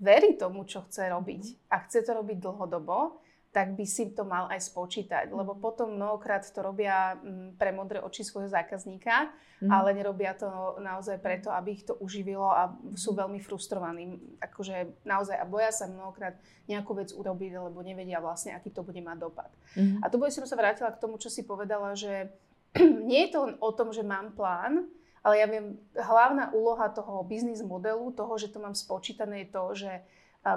verí 0.00 0.34
tomu, 0.38 0.64
čo 0.64 0.82
chce 0.86 1.10
robiť 1.10 1.70
a 1.70 1.82
chce 1.84 2.02
to 2.06 2.12
robiť 2.14 2.38
dlhodobo, 2.40 3.23
tak 3.54 3.78
by 3.78 3.86
si 3.86 4.10
to 4.10 4.26
mal 4.26 4.50
aj 4.50 4.66
spočítať. 4.66 5.30
Lebo 5.30 5.54
potom 5.54 5.94
mnohokrát 5.94 6.42
to 6.42 6.58
robia 6.58 7.14
mm, 7.14 7.54
pre 7.54 7.70
modré 7.70 8.02
oči 8.02 8.26
svojho 8.26 8.50
zákazníka, 8.50 9.30
mm. 9.62 9.70
ale 9.70 9.94
nerobia 9.94 10.34
to 10.34 10.74
naozaj 10.82 11.22
preto, 11.22 11.54
aby 11.54 11.78
ich 11.78 11.86
to 11.86 11.94
uživilo 12.02 12.50
a 12.50 12.74
sú 12.98 13.14
veľmi 13.14 13.38
frustrovaní. 13.38 14.18
Akože 14.42 15.06
naozaj 15.06 15.38
a 15.38 15.46
boja 15.46 15.70
sa 15.70 15.86
mnohokrát 15.86 16.34
nejakú 16.66 16.98
vec 16.98 17.14
urobiť, 17.14 17.70
lebo 17.70 17.78
nevedia 17.86 18.18
vlastne, 18.18 18.58
aký 18.58 18.74
to 18.74 18.82
bude 18.82 18.98
mať 18.98 19.22
dopad. 19.22 19.50
Mm. 19.78 20.02
A 20.02 20.10
tu 20.10 20.18
by 20.18 20.34
som 20.34 20.42
sa 20.50 20.58
vrátila 20.58 20.90
k 20.90 20.98
tomu, 20.98 21.22
čo 21.22 21.30
si 21.30 21.46
povedala, 21.46 21.94
že 21.94 22.34
nie 23.06 23.30
je 23.30 23.38
to 23.38 23.38
len 23.46 23.54
o 23.62 23.70
tom, 23.70 23.94
že 23.94 24.02
mám 24.02 24.34
plán, 24.34 24.90
ale 25.22 25.38
ja 25.38 25.46
viem, 25.46 25.78
hlavná 25.94 26.50
úloha 26.50 26.90
toho 26.90 27.22
biznis 27.22 27.62
modelu, 27.62 28.10
toho, 28.18 28.34
že 28.34 28.50
to 28.50 28.58
mám 28.58 28.74
spočítané, 28.74 29.46
je 29.46 29.48
to, 29.54 29.64
že 29.78 29.92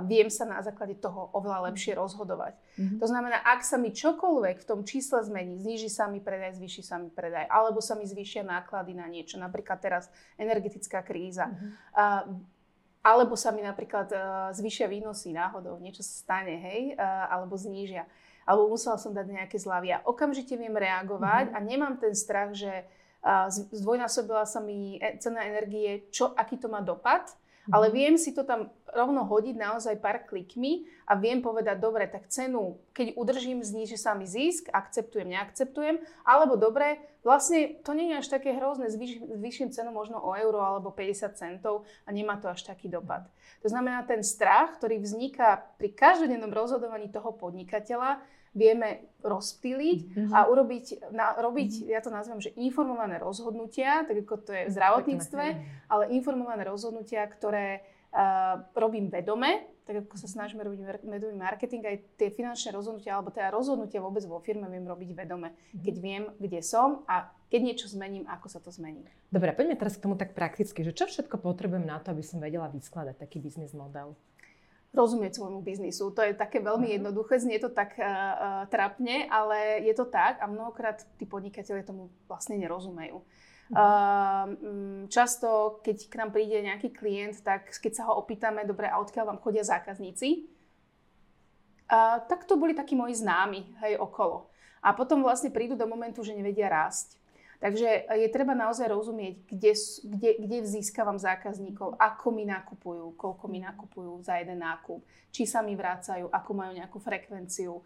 viem 0.04 0.28
sa 0.28 0.44
na 0.44 0.60
základe 0.60 1.00
toho 1.00 1.32
oveľa 1.32 1.72
lepšie 1.72 1.96
rozhodovať. 1.96 2.60
Mm-hmm. 2.76 3.00
To 3.00 3.06
znamená, 3.08 3.40
ak 3.40 3.64
sa 3.64 3.80
mi 3.80 3.96
čokoľvek 3.96 4.60
v 4.60 4.68
tom 4.68 4.84
čísle 4.84 5.24
zmení, 5.24 5.56
zníži 5.64 5.88
sa 5.88 6.12
mi 6.12 6.20
predaj, 6.20 6.60
zvýši 6.60 6.84
sa 6.84 7.00
mi 7.00 7.08
predaj, 7.08 7.48
alebo 7.48 7.80
sa 7.80 7.96
mi 7.96 8.04
zvýšia 8.04 8.44
náklady 8.44 8.92
na 9.00 9.08
niečo, 9.08 9.40
napríklad 9.40 9.80
teraz 9.80 10.12
energetická 10.36 11.00
kríza, 11.08 11.48
mm-hmm. 11.48 11.72
uh, 11.96 12.24
alebo 13.00 13.40
sa 13.40 13.56
mi 13.56 13.64
napríklad 13.64 14.08
uh, 14.12 14.20
zvýšia 14.52 14.92
výnosy 14.92 15.32
náhodou, 15.32 15.80
niečo 15.80 16.04
sa 16.04 16.14
stane, 16.20 16.60
hej, 16.60 17.00
uh, 17.00 17.32
alebo 17.32 17.56
znížia, 17.56 18.04
alebo 18.44 18.76
musela 18.76 19.00
som 19.00 19.16
dať 19.16 19.24
nejaké 19.24 19.56
zľavy. 19.56 19.96
A 19.96 20.04
okamžite 20.04 20.60
viem 20.60 20.76
reagovať 20.76 21.48
mm-hmm. 21.48 21.64
a 21.64 21.68
nemám 21.68 21.96
ten 21.96 22.12
strach, 22.12 22.52
že 22.52 22.84
uh, 23.24 23.48
zdvojnásobila 23.72 24.44
sa 24.44 24.60
mi 24.60 25.00
e, 25.00 25.16
cena 25.24 25.48
energie, 25.48 26.12
čo, 26.12 26.36
aký 26.36 26.60
to 26.60 26.68
má 26.68 26.84
dopad, 26.84 27.32
ale 27.72 27.90
mhm. 27.90 27.94
viem 27.94 28.16
si 28.16 28.32
to 28.32 28.48
tam 28.48 28.72
rovno 28.92 29.28
hodiť 29.28 29.56
naozaj 29.60 29.96
pár 30.00 30.24
klikmi 30.26 30.88
a 31.06 31.20
viem 31.20 31.44
povedať, 31.44 31.78
dobre, 31.78 32.08
tak 32.08 32.32
cenu, 32.32 32.80
keď 32.96 33.14
udržím, 33.20 33.60
zníži 33.62 34.00
sa 34.00 34.16
mi 34.16 34.26
zisk, 34.26 34.72
akceptujem, 34.72 35.28
neakceptujem, 35.28 36.02
alebo 36.24 36.56
dobre, 36.56 36.98
vlastne 37.22 37.78
to 37.84 37.92
nie 37.92 38.16
je 38.16 38.20
až 38.24 38.28
také 38.32 38.56
hrozné, 38.56 38.88
zvýšim 38.90 39.70
cenu 39.76 39.92
možno 39.92 40.18
o 40.24 40.34
euro 40.34 40.64
alebo 40.64 40.90
50 40.90 41.36
centov 41.36 41.84
a 42.08 42.10
nemá 42.16 42.40
to 42.40 42.48
až 42.48 42.64
taký 42.64 42.88
dopad. 42.88 43.28
To 43.62 43.68
znamená, 43.68 44.08
ten 44.08 44.24
strach, 44.24 44.80
ktorý 44.80 45.04
vzniká 45.04 45.68
pri 45.76 45.92
každodennom 45.92 46.50
rozhodovaní 46.56 47.12
toho 47.12 47.36
podnikateľa, 47.36 48.24
vieme 48.58 49.06
rozptýliť 49.22 50.00
mm-hmm. 50.02 50.34
a 50.34 50.40
urobiť, 50.50 50.86
na, 51.14 51.38
robiť, 51.38 51.72
mm-hmm. 51.72 51.94
ja 51.94 52.02
to 52.02 52.10
nazvem, 52.10 52.42
že 52.42 52.58
informované 52.58 53.22
rozhodnutia, 53.22 54.02
tak 54.10 54.26
ako 54.26 54.36
to 54.42 54.52
je 54.58 54.64
v 54.66 54.74
zdravotníctve, 54.74 55.46
ale 55.94 56.04
informované 56.18 56.66
rozhodnutia, 56.66 57.22
ktoré 57.30 57.86
uh, 58.12 58.66
robím 58.74 59.14
vedome, 59.14 59.70
tak 59.88 60.04
ako 60.04 60.20
sa 60.20 60.28
snažíme 60.28 60.60
robiť 60.68 61.08
vedový 61.08 61.36
marketing, 61.38 61.86
aj 61.88 62.20
tie 62.20 62.28
finančné 62.28 62.76
rozhodnutia, 62.76 63.16
alebo 63.16 63.32
teda 63.32 63.54
rozhodnutia 63.56 64.04
vôbec 64.04 64.26
vo 64.28 64.44
firme 64.44 64.68
viem 64.68 64.84
robiť 64.84 65.16
vedome, 65.16 65.54
mm-hmm. 65.54 65.84
keď 65.86 65.96
viem, 66.02 66.24
kde 66.42 66.60
som 66.60 67.08
a 67.08 67.32
keď 67.48 67.62
niečo 67.64 67.88
zmením, 67.88 68.28
ako 68.28 68.48
sa 68.52 68.60
to 68.60 68.68
zmení. 68.68 69.08
Dobre, 69.32 69.56
poďme 69.56 69.80
teraz 69.80 69.96
k 69.96 70.04
tomu 70.04 70.20
tak 70.20 70.36
prakticky, 70.36 70.84
že 70.84 70.92
čo 70.92 71.08
všetko 71.08 71.40
potrebujem 71.40 71.88
na 71.88 72.04
to, 72.04 72.12
aby 72.12 72.20
som 72.20 72.44
vedela 72.44 72.68
vyskladať 72.68 73.16
taký 73.16 73.40
biznis 73.40 73.72
model? 73.72 74.20
Rozumieť 74.98 75.38
svojmu 75.38 75.62
biznisu. 75.62 76.10
To 76.18 76.26
je 76.26 76.34
také 76.34 76.58
veľmi 76.58 76.90
mhm. 76.90 76.96
jednoduché, 76.98 77.38
znie 77.38 77.62
to 77.62 77.70
tak 77.70 77.94
uh, 78.02 78.04
uh, 78.04 78.10
trapne, 78.74 79.30
ale 79.30 79.86
je 79.86 79.94
to 79.94 80.10
tak 80.10 80.42
a 80.42 80.50
mnohokrát 80.50 81.06
tí 81.22 81.30
podnikatelia 81.30 81.86
tomu 81.86 82.10
vlastne 82.26 82.58
nerozumejú. 82.58 83.22
Uh, 83.68 84.56
často, 85.12 85.80
keď 85.84 85.98
k 86.08 86.14
nám 86.16 86.32
príde 86.32 86.56
nejaký 86.64 86.88
klient, 86.96 87.44
tak 87.44 87.68
keď 87.68 87.94
sa 88.00 88.04
ho 88.08 88.16
opýtame, 88.16 88.64
dobre, 88.64 88.88
a 88.88 88.96
odkiaľ 89.04 89.36
vám 89.36 89.44
chodia 89.44 89.68
zákazníci, 89.68 90.48
uh, 91.92 92.24
tak 92.32 92.48
to 92.48 92.56
boli 92.56 92.72
takí 92.72 92.96
moji 92.96 93.20
známi, 93.20 93.76
hej, 93.84 94.00
okolo. 94.00 94.48
A 94.80 94.96
potom 94.96 95.20
vlastne 95.20 95.52
prídu 95.52 95.76
do 95.76 95.84
momentu, 95.84 96.24
že 96.24 96.32
nevedia 96.32 96.72
rásť. 96.72 97.20
Takže 97.58 98.06
je 98.06 98.30
treba 98.30 98.54
naozaj 98.54 98.86
rozumieť, 98.86 99.50
kde, 99.50 99.74
kde, 100.06 100.32
kde 100.46 100.58
získavam 100.62 101.18
zákazníkov, 101.18 101.98
ako 101.98 102.30
mi 102.30 102.46
nakupujú, 102.46 103.18
koľko 103.18 103.46
mi 103.50 103.58
nakupujú 103.66 104.22
za 104.22 104.38
jeden 104.38 104.62
nákup, 104.62 105.02
či 105.34 105.50
sa 105.50 105.66
mi 105.66 105.74
vrácajú, 105.74 106.30
ako 106.30 106.52
majú 106.54 106.72
nejakú 106.78 107.02
frekvenciu. 107.02 107.82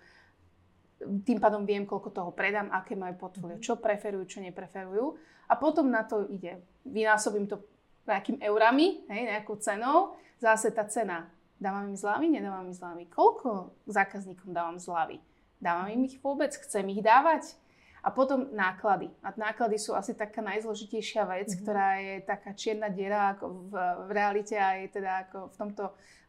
Tým 1.24 1.40
pádom 1.40 1.64
viem, 1.64 1.88
koľko 1.88 2.12
toho 2.12 2.32
predám, 2.36 2.68
aké 2.68 3.00
majú 3.00 3.16
portfólio, 3.16 3.64
čo 3.64 3.80
preferujú, 3.80 4.28
čo 4.28 4.40
nepreferujú. 4.44 5.16
A 5.48 5.56
potom 5.56 5.88
na 5.88 6.04
to 6.04 6.28
ide. 6.28 6.60
Vynásobím 6.84 7.48
to 7.48 7.64
nejakým 8.04 8.44
eurami, 8.44 9.08
hej, 9.08 9.24
nejakou 9.32 9.56
cenou. 9.64 10.20
Zase 10.44 10.76
tá 10.76 10.84
cena. 10.84 11.32
Dávam 11.62 11.94
im 11.94 11.98
zľavy, 11.98 12.28
nedávam 12.28 12.68
im 12.68 12.76
zľavy. 12.76 13.08
Koľko 13.08 13.72
zákazníkom 13.88 14.52
dávam 14.52 14.82
zľavy? 14.82 15.22
Dávam 15.62 15.88
im 15.94 16.10
ich 16.10 16.18
vôbec? 16.20 16.52
Chcem 16.58 16.90
ich 16.90 17.06
dávať? 17.06 17.61
A 18.02 18.10
potom 18.10 18.50
náklady. 18.50 19.14
A 19.22 19.30
náklady 19.38 19.78
sú 19.78 19.94
asi 19.94 20.18
taká 20.18 20.42
najzložitejšia 20.42 21.22
vec, 21.30 21.54
mm-hmm. 21.54 21.62
ktorá 21.62 21.90
je 22.02 22.16
taká 22.26 22.52
čierna 22.58 22.90
diera 22.90 23.38
ako 23.38 23.70
v, 23.70 23.74
v 23.78 24.10
realite 24.10 24.58
a 24.58 24.82
je 24.82 24.88
teda 24.90 25.30
ako 25.30 25.54
v 25.54 25.56
tomto 25.62 25.84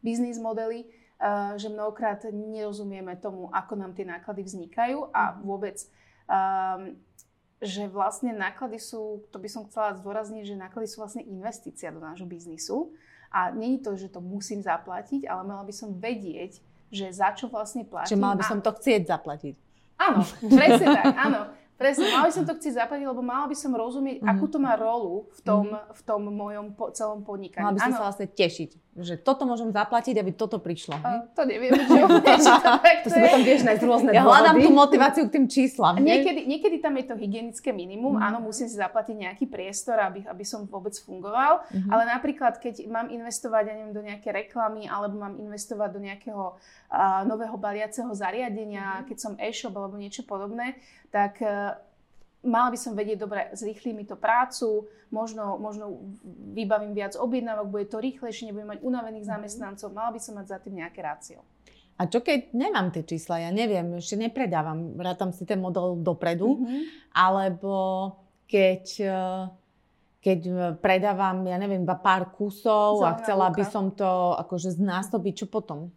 biznis 0.05 0.37
modeli, 0.37 0.85
uh, 0.85 1.57
že 1.57 1.73
mnohokrát 1.73 2.21
nerozumieme 2.29 3.17
tomu, 3.17 3.49
ako 3.49 3.73
nám 3.73 3.97
tie 3.97 4.05
náklady 4.05 4.45
vznikajú 4.45 5.09
a 5.09 5.33
mhm. 5.33 5.35
vôbec 5.41 5.77
um, 6.29 6.93
že 7.63 7.87
vlastne 7.87 8.35
náklady 8.35 8.75
sú, 8.75 9.23
to 9.31 9.39
by 9.39 9.47
som 9.47 9.63
chcela 9.71 9.95
zdôrazniť, 9.95 10.43
že 10.43 10.59
náklady 10.59 10.87
sú 10.91 10.99
vlastne 10.99 11.23
investícia 11.23 11.95
do 11.95 12.03
nášho 12.03 12.27
biznisu. 12.27 12.91
A 13.31 13.49
není 13.49 13.79
to, 13.79 13.95
že 13.95 14.11
to 14.11 14.19
musím 14.19 14.61
zaplatiť, 14.61 15.25
ale 15.25 15.41
mala 15.47 15.63
by 15.63 15.73
som 15.73 15.95
vedieť, 15.95 16.59
že 16.93 17.09
za 17.09 17.33
čo 17.33 17.49
vlastne 17.49 17.87
platím. 17.87 18.13
Čiže 18.13 18.21
mala 18.21 18.37
by 18.37 18.45
som 18.45 18.59
to 18.61 18.69
chcieť 18.77 19.01
zaplatiť. 19.09 19.55
Áno, 19.97 20.21
presne 20.59 20.87
tak, 20.91 21.05
áno. 21.15 21.39
Presne, 21.83 22.07
mala 22.15 22.31
by 22.31 22.33
som 22.39 22.47
to 22.47 22.55
chcieť 22.55 22.79
zaplatiť, 22.79 23.03
lebo 23.11 23.19
mala 23.19 23.51
by 23.51 23.55
som 23.59 23.75
rozumieť, 23.75 24.23
mm. 24.23 24.27
akú 24.31 24.47
to 24.47 24.55
má 24.55 24.79
rolu 24.79 25.27
v 25.35 25.39
tom, 25.43 25.67
mm. 25.67 25.91
v 25.91 26.01
tom 26.07 26.21
mojom 26.31 26.65
po, 26.79 26.95
celom 26.95 27.27
podnikaní. 27.27 27.59
Mala 27.59 27.75
by 27.75 27.83
som 27.83 27.95
sa 27.99 28.03
vlastne 28.07 28.27
tešiť. 28.31 28.69
Že 28.93 29.17
toto 29.17 29.49
môžem 29.49 29.73
zaplatiť, 29.73 30.21
aby 30.21 30.37
toto 30.37 30.61
prišlo. 30.61 31.01
Uh, 31.01 31.25
to 31.33 31.49
neviem, 31.49 31.73
či 31.73 31.97
to 33.03 33.09
si 33.09 33.17
potom 33.17 33.41
vieš 33.41 33.65
nájsť 33.65 33.83
rôzne 33.89 34.09
Ja 34.13 34.21
hľadám 34.21 34.61
tú 34.61 34.69
motiváciu 34.69 35.25
k 35.25 35.41
tým 35.41 35.45
číslam. 35.49 35.97
Niekedy, 35.97 36.45
niekedy 36.45 36.77
tam 36.77 36.93
je 37.01 37.05
to 37.09 37.15
hygienické 37.17 37.73
minimum. 37.73 38.21
Mm. 38.21 38.29
Áno, 38.29 38.37
musím 38.45 38.69
si 38.69 38.77
zaplatiť 38.77 39.15
nejaký 39.17 39.45
priestor, 39.49 39.97
aby, 39.97 40.29
aby 40.29 40.45
som 40.45 40.69
vôbec 40.69 40.93
fungoval. 40.93 41.65
Mhm. 41.73 41.89
Ale 41.89 42.03
napríklad, 42.05 42.61
keď 42.61 42.85
mám 42.85 43.09
investovať 43.09 43.63
ja 43.65 43.73
neviem, 43.73 43.95
do 43.97 44.05
nejaké 44.05 44.29
reklamy, 44.29 44.85
alebo 44.85 45.17
mám 45.17 45.41
investovať 45.41 45.89
do 45.89 45.99
nejakého 45.99 46.43
uh, 46.53 47.25
nového 47.25 47.57
baliaceho 47.57 48.13
zariadenia, 48.13 49.01
Mhm. 49.01 49.05
keď 49.09 49.17
som 49.17 49.33
e-shop 49.41 49.73
alebo 49.73 49.97
niečo 49.97 50.21
podobné, 50.21 50.77
tak 51.09 51.41
uh, 51.41 51.73
mala 52.43 52.69
by 52.69 52.77
som 52.77 52.91
vedieť, 52.91 53.17
dobre, 53.17 53.47
zrýchli 53.51 53.91
mi 53.91 54.03
to 54.03 54.15
prácu, 54.15 54.83
možno, 55.09 55.55
možno 55.57 55.99
vybavím 56.51 56.91
viac 56.91 57.15
objednávok, 57.15 57.67
bude 57.67 57.85
to 57.85 57.97
rýchlejšie, 57.97 58.47
nebudem 58.47 58.69
mať 58.69 58.79
unavených 58.81 59.25
zamestnancov, 59.25 59.89
mala 59.89 60.09
by 60.09 60.19
som 60.19 60.35
mať 60.35 60.47
za 60.47 60.57
tým 60.59 60.75
nejaké 60.77 60.99
rácio. 60.99 61.39
A 61.93 62.03
čo 62.03 62.19
keď 62.19 62.51
nemám 62.51 62.89
tie 62.89 63.01
čísla, 63.01 63.37
ja 63.39 63.49
neviem, 63.49 63.95
ešte 63.95 64.17
nepredávam, 64.17 64.97
rátam 64.97 65.29
si 65.29 65.43
ten 65.43 65.57
model 65.57 65.95
dopredu, 65.95 66.57
Mhm. 66.57 66.79
alebo 67.13 67.73
keď, 68.45 68.83
eh, 68.99 69.43
keď 70.19 70.39
eh, 70.43 70.55
predávam, 70.75 71.43
ja 71.43 71.55
neviem, 71.55 71.81
iba 71.81 71.95
pár 71.95 72.29
kusov 72.29 72.97
a 72.99 73.13
Zelená 73.13 73.19
chcela 73.19 73.47
by 73.49 73.61
lúka. 73.61 73.71
som 73.71 73.85
to 73.89 74.09
akože 74.35 74.73
znásobiť, 74.73 75.33
čo 75.35 75.47
potom? 75.47 75.93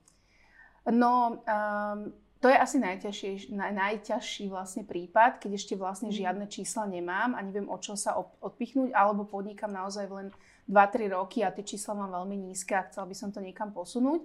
No, 0.87 1.41
um, 1.43 2.13
to 2.47 2.55
je 2.55 2.63
asi 2.63 2.79
najťažší, 2.79 3.51
naj, 3.59 3.75
najťažší 3.75 4.47
vlastne 4.47 4.87
prípad, 4.87 5.43
keď 5.43 5.51
ešte 5.59 5.75
vlastne 5.75 6.15
Mhm. 6.15 6.19
žiadne 6.23 6.47
čísla 6.47 6.87
nemám 6.87 7.35
a 7.35 7.43
neviem 7.43 7.67
o 7.67 7.75
čo 7.83 7.99
sa 7.99 8.15
op- 8.15 8.39
odpichnúť, 8.39 8.95
alebo 8.95 9.27
podnikam 9.27 9.75
naozaj 9.75 10.07
len 10.07 10.31
2-3 10.71 11.11
roky 11.11 11.43
a 11.43 11.51
tie 11.51 11.67
čísla 11.67 11.99
mám 11.99 12.15
veľmi 12.15 12.39
nízke 12.39 12.79
a 12.79 12.87
chcela 12.87 13.11
by 13.11 13.19
som 13.19 13.35
to 13.35 13.43
niekam 13.43 13.75
posunúť. 13.75 14.23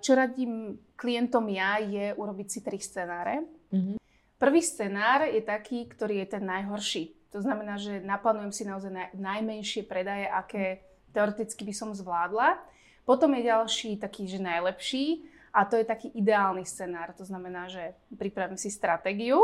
Čo 0.00 0.12
radím 0.16 0.80
klientom 0.96 1.44
ja, 1.52 1.76
je 1.76 2.16
urobiť 2.16 2.48
si 2.48 2.58
tri 2.64 2.80
scenáre. 2.80 3.44
Mhm. 3.68 4.00
Prvý 4.40 4.64
scenár 4.64 5.28
je 5.28 5.44
taký, 5.44 5.86
ktorý 5.92 6.24
je 6.24 6.40
ten 6.40 6.44
najhorší. 6.48 7.14
To 7.36 7.44
znamená, 7.44 7.76
že 7.76 8.00
naplánujem 8.00 8.52
si 8.52 8.64
naozaj 8.64 8.90
naj, 8.90 9.08
najmenšie 9.12 9.84
predaje, 9.84 10.24
aké 10.24 10.80
teoreticky 11.12 11.68
by 11.68 11.74
som 11.76 11.92
zvládla. 11.92 12.56
Potom 13.04 13.36
je 13.36 13.44
ďalší 13.44 14.00
taký, 14.00 14.24
že 14.24 14.40
najlepší 14.40 15.28
a 15.52 15.68
to 15.68 15.76
je 15.76 15.84
taký 15.84 16.08
ideálny 16.16 16.64
scenár. 16.64 17.12
To 17.20 17.28
znamená, 17.28 17.68
že 17.68 17.92
pripravím 18.16 18.56
si 18.56 18.72
stratégiu, 18.72 19.36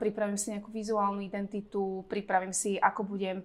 pripravím 0.00 0.40
si 0.40 0.56
nejakú 0.56 0.72
vizuálnu 0.72 1.20
identitu, 1.20 2.08
pripravím 2.08 2.56
si, 2.56 2.80
ako 2.80 3.04
budem 3.04 3.44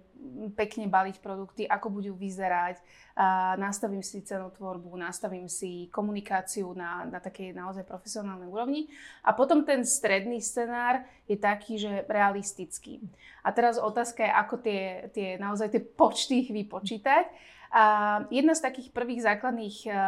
pekne 0.55 0.87
baliť 0.87 1.19
produkty, 1.19 1.67
ako 1.67 1.99
budú 1.99 2.15
vyzerať, 2.15 2.79
nastavím 3.59 3.99
si 3.99 4.23
cenotvorbu, 4.23 4.95
nastavím 4.95 5.51
si 5.51 5.91
komunikáciu 5.91 6.71
na, 6.71 7.03
na 7.03 7.19
takej 7.19 7.51
naozaj 7.51 7.83
profesionálnej 7.83 8.47
úrovni. 8.47 8.87
A 9.27 9.35
potom 9.35 9.67
ten 9.67 9.83
stredný 9.83 10.39
scenár 10.39 11.03
je 11.27 11.35
taký, 11.35 11.75
že 11.75 12.07
realistický. 12.07 13.03
A 13.43 13.51
teraz 13.51 13.75
otázka 13.75 14.23
je, 14.23 14.31
ako 14.31 14.55
tie, 14.63 14.81
tie 15.11 15.29
naozaj 15.35 15.75
tie 15.75 15.83
počty 15.83 16.47
vypočítať. 16.53 17.27
A 17.71 17.83
jedna 18.27 18.51
z 18.51 18.67
takých 18.67 18.91
prvých 18.91 19.23
základných 19.23 19.87
um, 19.87 19.91
um, 19.91 19.99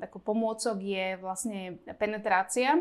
ako 0.00 0.18
pomôcok 0.24 0.80
je 0.80 1.20
vlastne 1.20 1.76
penetrácia. 2.00 2.80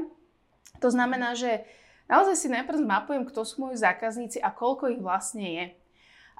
To 0.80 0.88
znamená, 0.88 1.36
že 1.36 1.68
naozaj 2.08 2.36
si 2.40 2.48
najprv 2.48 2.88
zmapujem, 2.88 3.24
kto 3.28 3.44
sú 3.44 3.68
moji 3.68 3.76
zákazníci 3.76 4.40
a 4.40 4.48
koľko 4.48 4.96
ich 4.96 5.04
vlastne 5.04 5.44
je. 5.44 5.66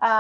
A 0.02 0.14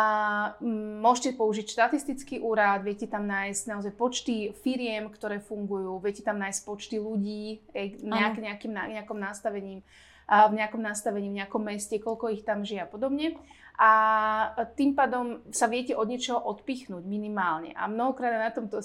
mm, 0.59 1.01
môžete 1.01 1.39
použiť 1.39 1.71
štatistický 1.71 2.43
úrad, 2.43 2.85
viete 2.85 3.09
tam 3.09 3.25
nájsť 3.25 3.63
naozaj 3.65 3.93
počty 3.97 4.53
firiem, 4.61 5.09
ktoré 5.09 5.41
fungujú, 5.41 5.97
viete 6.03 6.21
tam 6.21 6.37
nájsť 6.37 6.61
počty 6.67 7.01
ľudí 7.01 7.65
e, 7.73 7.97
nejak, 7.97 8.37
nejakým, 8.37 8.75
nejakom 8.75 9.17
nastavením, 9.17 9.81
a 10.31 10.47
v 10.47 10.63
nejakom 10.63 10.79
nastavení, 10.79 11.27
v 11.27 11.43
nejakom 11.43 11.59
meste, 11.59 11.99
koľko 11.99 12.31
ich 12.31 12.47
tam 12.47 12.63
žije 12.63 12.85
a 12.85 12.87
podobne. 12.87 13.35
A 13.81 14.53
tým 14.77 14.93
pádom 14.93 15.41
sa 15.49 15.65
viete 15.65 15.97
od 15.97 16.05
niečoho 16.05 16.37
odpichnúť 16.37 17.01
minimálne. 17.01 17.73
A 17.73 17.89
mnohokrát 17.89 18.37
na 18.37 18.53
tom 18.53 18.69
to, 18.69 18.77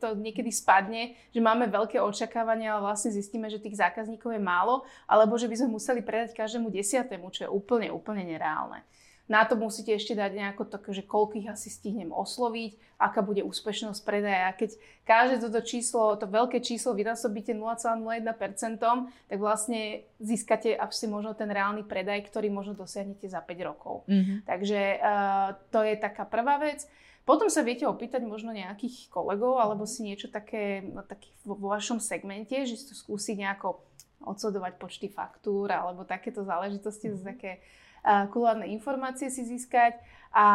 to 0.00 0.16
niekedy 0.16 0.48
spadne, 0.48 1.12
že 1.28 1.40
máme 1.44 1.68
veľké 1.68 2.00
očakávania, 2.00 2.72
ale 2.72 2.88
vlastne 2.88 3.12
zistíme, 3.12 3.52
že 3.52 3.60
tých 3.60 3.76
zákazníkov 3.76 4.32
je 4.32 4.40
málo, 4.40 4.88
alebo 5.04 5.36
že 5.36 5.52
by 5.52 5.60
sme 5.60 5.76
museli 5.76 6.00
predať 6.00 6.32
každému 6.32 6.72
desiatému, 6.72 7.28
čo 7.28 7.44
je 7.44 7.52
úplne, 7.52 7.92
úplne 7.92 8.24
nereálne. 8.24 8.88
Na 9.26 9.42
to 9.42 9.58
musíte 9.58 9.90
ešte 9.90 10.14
dať 10.14 10.38
nejako 10.38 10.70
také, 10.70 10.94
že 10.94 11.02
koľko 11.02 11.42
ich 11.42 11.50
asi 11.50 11.66
stihnem 11.66 12.14
osloviť, 12.14 12.78
aká 12.94 13.26
bude 13.26 13.42
úspešnosť 13.42 14.06
predaja. 14.06 14.46
A 14.46 14.54
keď 14.54 14.78
každé 15.02 15.42
toto 15.42 15.60
číslo, 15.66 16.14
to 16.14 16.30
veľké 16.30 16.62
číslo 16.62 16.94
vynásobíte 16.94 17.50
0,01%, 17.50 18.78
tak 19.26 19.38
vlastne 19.42 20.06
získate 20.22 20.78
asi 20.78 21.10
možno 21.10 21.34
ten 21.34 21.50
reálny 21.50 21.82
predaj, 21.82 22.30
ktorý 22.30 22.54
možno 22.54 22.78
dosiahnete 22.78 23.26
za 23.26 23.42
5 23.42 23.68
rokov. 23.68 24.06
Mhm. 24.06 24.46
Takže 24.46 24.80
uh, 25.02 25.58
to 25.74 25.82
je 25.82 25.94
taká 25.98 26.22
prvá 26.22 26.62
vec. 26.62 26.86
Potom 27.26 27.50
sa 27.50 27.66
viete 27.66 27.82
opýtať 27.82 28.22
možno 28.22 28.54
nejakých 28.54 29.10
kolegov 29.10 29.58
alebo 29.58 29.82
si 29.82 30.06
niečo 30.06 30.30
také, 30.30 30.86
no, 30.86 31.02
taký 31.02 31.34
vo, 31.42 31.58
vašom 31.58 31.98
segmente, 31.98 32.54
že 32.62 32.78
si 32.78 32.86
to 32.86 32.94
skúsiť 32.94 33.42
nejako 33.42 33.82
odsledovať 34.22 34.78
počty 34.78 35.10
faktúr 35.10 35.74
alebo 35.74 36.06
takéto 36.06 36.46
záležitosti, 36.46 37.10
mm. 37.10 37.26
také 37.26 37.58
uh, 37.58 37.85
kulárne 38.30 38.70
informácie 38.70 39.26
si 39.28 39.42
získať 39.42 39.98
a 40.30 40.46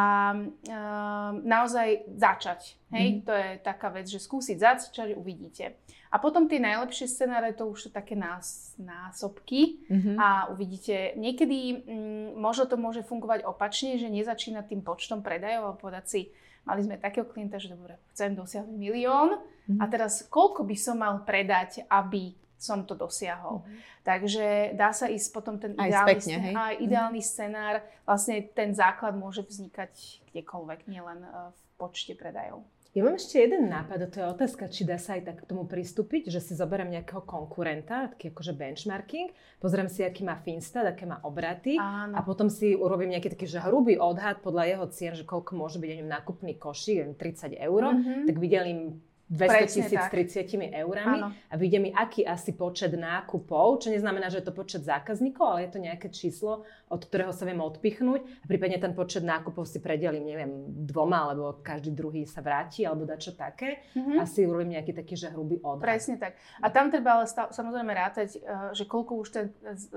naozaj 1.42 2.06
začať. 2.16 2.78
Hej, 2.92 3.08
mm. 3.08 3.20
to 3.24 3.34
je 3.34 3.50
taká 3.64 3.88
vec, 3.90 4.06
že 4.06 4.20
skúsiť 4.20 4.58
začať, 4.60 5.16
uvidíte. 5.16 5.80
A 6.12 6.20
potom 6.20 6.44
tie 6.52 6.60
najlepšie 6.60 7.08
scenáre, 7.08 7.56
to 7.56 7.72
už 7.72 7.88
sú 7.88 7.90
také 7.90 8.20
nás, 8.20 8.76
násobky 8.76 9.80
Mhm. 9.88 10.20
a 10.20 10.52
uvidíte. 10.52 11.16
Niekedy 11.16 11.88
mm, 11.88 12.28
možno 12.36 12.68
to 12.68 12.76
môže 12.76 13.00
fungovať 13.08 13.48
opačne, 13.48 13.96
že 13.96 14.12
nezačína 14.12 14.68
tým 14.68 14.84
počtom 14.84 15.24
predajov, 15.24 15.72
ale 15.72 15.76
povedať 15.80 16.06
si, 16.12 16.22
mali 16.68 16.84
sme 16.84 17.00
takého 17.00 17.24
klienta, 17.24 17.58
že 17.58 17.72
dobre, 17.72 17.96
chcem 18.12 18.36
dosiahnuť 18.36 18.76
milión 18.76 19.40
a 19.80 19.86
Mhm. 19.88 19.90
teraz 19.90 20.28
koľko 20.28 20.68
by 20.68 20.76
som 20.76 21.00
mal 21.00 21.24
predať, 21.24 21.88
aby 21.88 22.36
som 22.62 22.86
to 22.86 22.93
dosiahol. 22.93 23.65
Takže 24.02 24.74
dá 24.74 24.93
sa 24.93 25.10
ísť 25.10 25.28
potom 25.34 25.58
ten 25.58 25.74
Aj 25.76 25.89
ideálny, 25.89 26.06
spätne, 26.21 26.36
hej? 26.39 26.54
aj 26.54 26.76
ideálny 26.80 27.21
scenár, 27.21 27.76
vlastne 28.02 28.45
ten 28.47 28.71
základ 28.71 29.13
môže 29.13 29.41
vznikať 29.41 29.93
kdekoľvek, 30.30 30.80
nielen 30.86 31.19
eh, 31.21 31.50
v 31.50 31.60
počte 31.76 32.13
predajov. 32.13 32.62
Ja 32.91 33.08
mám 33.08 33.15
ešte 33.15 33.39
jeden 33.39 33.71
nápad 33.71 34.04
a 34.04 34.12
to 34.12 34.19
je 34.19 34.28
otázka, 34.28 34.67
či 34.67 34.84
dá 34.84 35.00
sa 35.00 35.15
aj 35.15 35.24
tak 35.24 35.38
k 35.39 35.47
tomu 35.47 35.63
pristúpiť, 35.63 36.28
že 36.28 36.43
si 36.43 36.52
zoberiem 36.52 36.91
nejakého 36.91 37.24
konkurenta, 37.24 38.12
taký 38.12 38.36
akože 38.36 38.52
benchmarking, 38.52 39.32
pozriem 39.63 39.88
si, 39.88 40.04
aký 40.04 40.28
má 40.28 40.36
Finstat, 40.36 40.84
aké 40.84 41.08
má 41.08 41.24
obraty 41.24 41.80
Áno. 41.80 42.12
a 42.12 42.19
potom 42.19 42.52
si 42.52 42.76
urobím 42.76 43.15
nejaký 43.15 43.32
taký 43.32 43.47
že 43.47 43.63
hrubý 43.63 43.95
odhad 43.95 44.43
podľa 44.43 44.63
jeho 44.67 44.86
cien, 44.91 45.15
že 45.15 45.24
koľko 45.24 45.56
môže 45.56 45.80
byť 45.80 45.88
neviem, 45.89 46.12
nákupný 46.12 46.60
košík, 46.60 47.00
neviem, 47.00 47.15
30 47.15 47.56
eur, 47.56 47.82
Mhm. 47.95 48.28
tak 48.28 48.36
videlím 48.36 49.00
200 49.32 49.48
Presne 49.48 49.67
tisíc 49.88 49.96
tak. 49.96 50.12
30 50.12 50.76
eurami 50.76 51.20
Áno. 51.24 51.32
a 51.32 51.54
vyjde 51.56 51.80
mi 51.80 51.89
aký 51.89 52.28
asi 52.28 52.52
počet 52.52 52.91
nákupov, 52.91 53.80
čo 53.80 53.88
neznamená, 53.88 54.28
že 54.28 54.44
je 54.44 54.46
to 54.46 54.52
počet 54.52 54.84
zákazníkov, 54.84 55.46
ale 55.48 55.60
je 55.63 55.72
to 55.72 55.80
nejaké 55.80 56.12
číslo, 56.12 56.67
od 56.91 57.00
ktorého 57.00 57.32
sa 57.32 57.48
viem 57.48 57.56
odpichnúť 57.58 58.22
a 58.22 58.46
prípadne 58.46 58.76
ten 58.76 58.91
počet 58.91 59.24
nákupov 59.24 59.63
si 59.63 59.80
predelím, 59.80 60.28
neviem, 60.28 60.52
dvoma, 60.84 61.32
alebo 61.32 61.56
každý 61.58 61.96
druhý 61.96 62.28
sa 62.28 62.44
vráti, 62.44 62.84
alebo 62.84 63.08
dačo 63.08 63.32
také 63.32 63.80
Mhm. 63.96 64.20
a 64.20 64.28
si 64.28 64.44
urobím 64.44 64.76
nejaký 64.76 64.91
taký, 64.91 65.15
že 65.15 65.32
hrubý 65.32 65.63
odhad. 65.63 65.80
Presne 65.80 66.20
tak. 66.20 66.36
A 66.60 66.67
tam 66.67 66.91
treba 66.91 67.15
ale 67.15 67.26
stav, 67.26 67.56
samozrejme 67.56 67.88
rátať, 67.89 68.36
eh, 68.36 68.41
že 68.76 68.84
koľko 68.84 69.15
už 69.15 69.28
ten, 69.32 69.46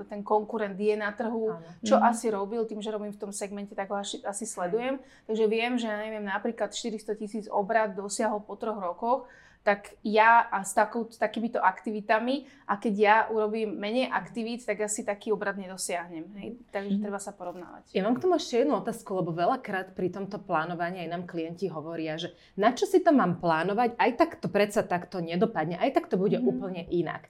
ten 0.07 0.23
konkurent 0.23 0.79
je 0.79 0.95
na 0.95 1.11
trhu, 1.11 1.51
Áno. 1.51 1.59
čo 1.83 1.99
Mhm. 1.99 2.03
asi 2.07 2.31
robil, 2.31 2.63
tým, 2.63 2.79
že 2.79 2.87
robím 2.87 3.11
v 3.11 3.19
tom 3.19 3.35
segmente, 3.35 3.75
tak 3.75 3.91
ho 3.91 3.99
asi, 3.99 4.23
asi 4.23 4.47
sledujem. 4.47 4.95
Takže 5.27 5.43
viem, 5.45 5.75
že 5.75 5.91
ja 5.91 5.99
neviem, 5.99 6.23
napríklad 6.23 6.71
400 6.71 7.19
tisíc 7.19 7.51
obrad 7.51 7.91
dosiahol 7.91 8.39
po 8.39 8.55
troch 8.55 8.79
rokoch, 8.79 9.24
tak 9.65 9.97
ja 10.05 10.45
a 10.45 10.61
s, 10.61 10.77
takou, 10.77 11.09
s 11.09 11.17
takýmito 11.17 11.57
aktivitami 11.57 12.45
a 12.63 12.77
keď 12.77 12.93
ja 12.93 13.15
urobím 13.27 13.73
menej 13.73 14.07
aktivít, 14.07 14.61
tak 14.61 14.77
asi 14.79 15.01
taký 15.01 15.33
obrad 15.33 15.57
nedosiahnem. 15.57 16.29
Hej? 16.37 16.49
Takže 16.69 16.93
Mhm. 16.93 17.01
treba 17.01 17.17
sa 17.17 17.33
porovnávať. 17.33 17.89
Ja 17.89 18.05
mám 18.05 18.13
k 18.13 18.21
tomu 18.21 18.37
ešte 18.37 18.61
jednu 18.61 18.77
otázku, 18.77 19.09
lebo 19.11 19.33
veľakrát 19.33 19.91
pri 19.91 20.13
tomto 20.13 20.37
plánovaní 20.37 21.01
aj 21.01 21.09
nám 21.09 21.25
klienti 21.25 21.65
hovoria, 21.65 22.13
že 22.13 22.29
na 22.53 22.71
čo 22.71 22.85
si 22.85 23.01
to 23.01 23.09
mám 23.09 23.41
plánovať, 23.41 23.97
aj 23.97 24.11
tak 24.13 24.37
to 24.37 24.47
predsa 24.47 24.85
takto 24.85 25.17
nedopadne, 25.17 25.75
aj 25.75 25.91
tak 25.91 26.05
to 26.07 26.15
bude 26.15 26.37
Mhm. 26.37 26.45
úplne 26.45 26.85
inak. 26.85 27.25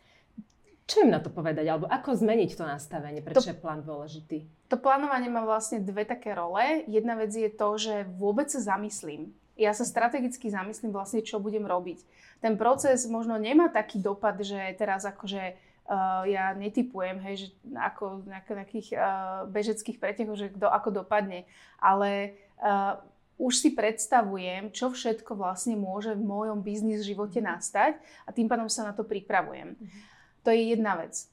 Čo 0.85 1.01
im 1.01 1.09
na 1.09 1.17
to 1.17 1.31
povedať, 1.31 1.65
alebo 1.65 1.87
ako 1.87 2.13
zmeniť 2.13 2.51
to 2.51 2.61
nastavenie, 2.61 3.17
prečo 3.17 3.47
je 3.47 3.57
plán 3.57 3.81
dôležitý? 3.81 4.45
To 4.69 4.77
plánovanie 4.77 5.31
má 5.31 5.41
vlastne 5.41 5.79
dve 5.79 6.03
také 6.03 6.35
role. 6.35 6.83
Jedna 6.85 7.15
vec 7.15 7.31
je 7.31 7.49
to, 7.49 7.79
že 7.79 8.05
vôbec 8.13 8.51
sa 8.51 8.59
zamyslím. 8.59 9.33
Ja 9.55 9.71
sa 9.71 9.87
strategicky 9.87 10.51
zamyslím 10.51 10.91
vlastne, 10.91 11.23
čo 11.23 11.39
budem 11.39 11.63
robiť. 11.63 12.03
Ten 12.43 12.59
proces 12.59 13.07
možno 13.07 13.39
nemá 13.39 13.71
taký 13.71 14.03
dopad, 14.03 14.35
že 14.43 14.59
teraz 14.75 15.07
akože 15.07 15.55
uh, 15.87 16.27
ja 16.27 16.51
netypujem, 16.51 17.23
hej, 17.23 17.35
že 17.35 17.47
ako 17.71 18.27
na 18.27 18.43
nejakých 18.43 18.99
uh, 18.99 19.47
bežeckých 19.47 19.97
pretekoch, 19.97 20.35
že 20.35 20.51
kto 20.51 20.67
ako 20.67 21.03
dopadne. 21.03 21.47
Ale 21.79 22.35
uh, 22.59 22.99
už 23.35 23.53
si 23.59 23.69
predstavujem, 23.75 24.71
čo 24.71 24.91
všetko 24.91 25.35
vlastne 25.35 25.75
môže 25.75 26.15
v 26.15 26.23
mojom 26.23 26.63
biznis 26.63 27.03
živote 27.03 27.43
mhm. 27.43 27.47
nastať 27.47 27.93
a 28.27 28.29
tým 28.31 28.47
pádom 28.47 28.71
sa 28.71 28.87
na 28.87 28.95
to 28.95 29.03
pripravujem. 29.03 29.75
Mm-hmm. 29.75 30.01
To 30.47 30.49
je 30.53 30.61
jedna 30.71 30.93
vec. 30.99 31.25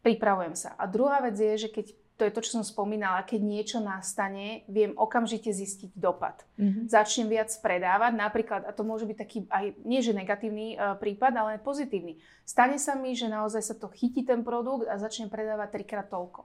Pripravujem 0.00 0.54
sa. 0.56 0.76
A 0.76 0.84
druhá 0.84 1.20
vec 1.24 1.36
je, 1.36 1.66
že 1.66 1.68
keď 1.72 1.92
to 2.20 2.28
je 2.28 2.36
to, 2.36 2.44
čo 2.44 2.60
som 2.60 2.64
spomínala, 2.68 3.24
keď 3.24 3.40
niečo 3.40 3.78
nastane, 3.80 4.68
viem 4.68 4.92
okamžite 4.92 5.48
zistiť 5.48 5.96
dopad. 5.96 6.44
Mm-hmm. 6.60 6.92
Začnem 6.92 7.32
viac 7.32 7.48
predávať, 7.64 8.12
napríklad, 8.12 8.68
a 8.68 8.76
to 8.76 8.84
môže 8.84 9.08
byť 9.08 9.16
taký 9.16 9.38
aj, 9.48 9.80
nie 9.88 10.04
že 10.04 10.12
negatívny 10.12 10.76
uh, 10.76 11.00
prípad, 11.00 11.32
ale 11.32 11.52
pozitívny. 11.56 12.20
Stane 12.44 12.76
sa 12.76 12.92
mi, 12.92 13.16
že 13.16 13.32
naozaj 13.32 13.64
sa 13.64 13.72
to 13.72 13.88
chytí 13.88 14.28
ten 14.28 14.44
produkt 14.44 14.84
a 14.84 15.00
začnem 15.00 15.32
predávať 15.32 15.80
trikrát 15.80 16.12
toľko 16.12 16.44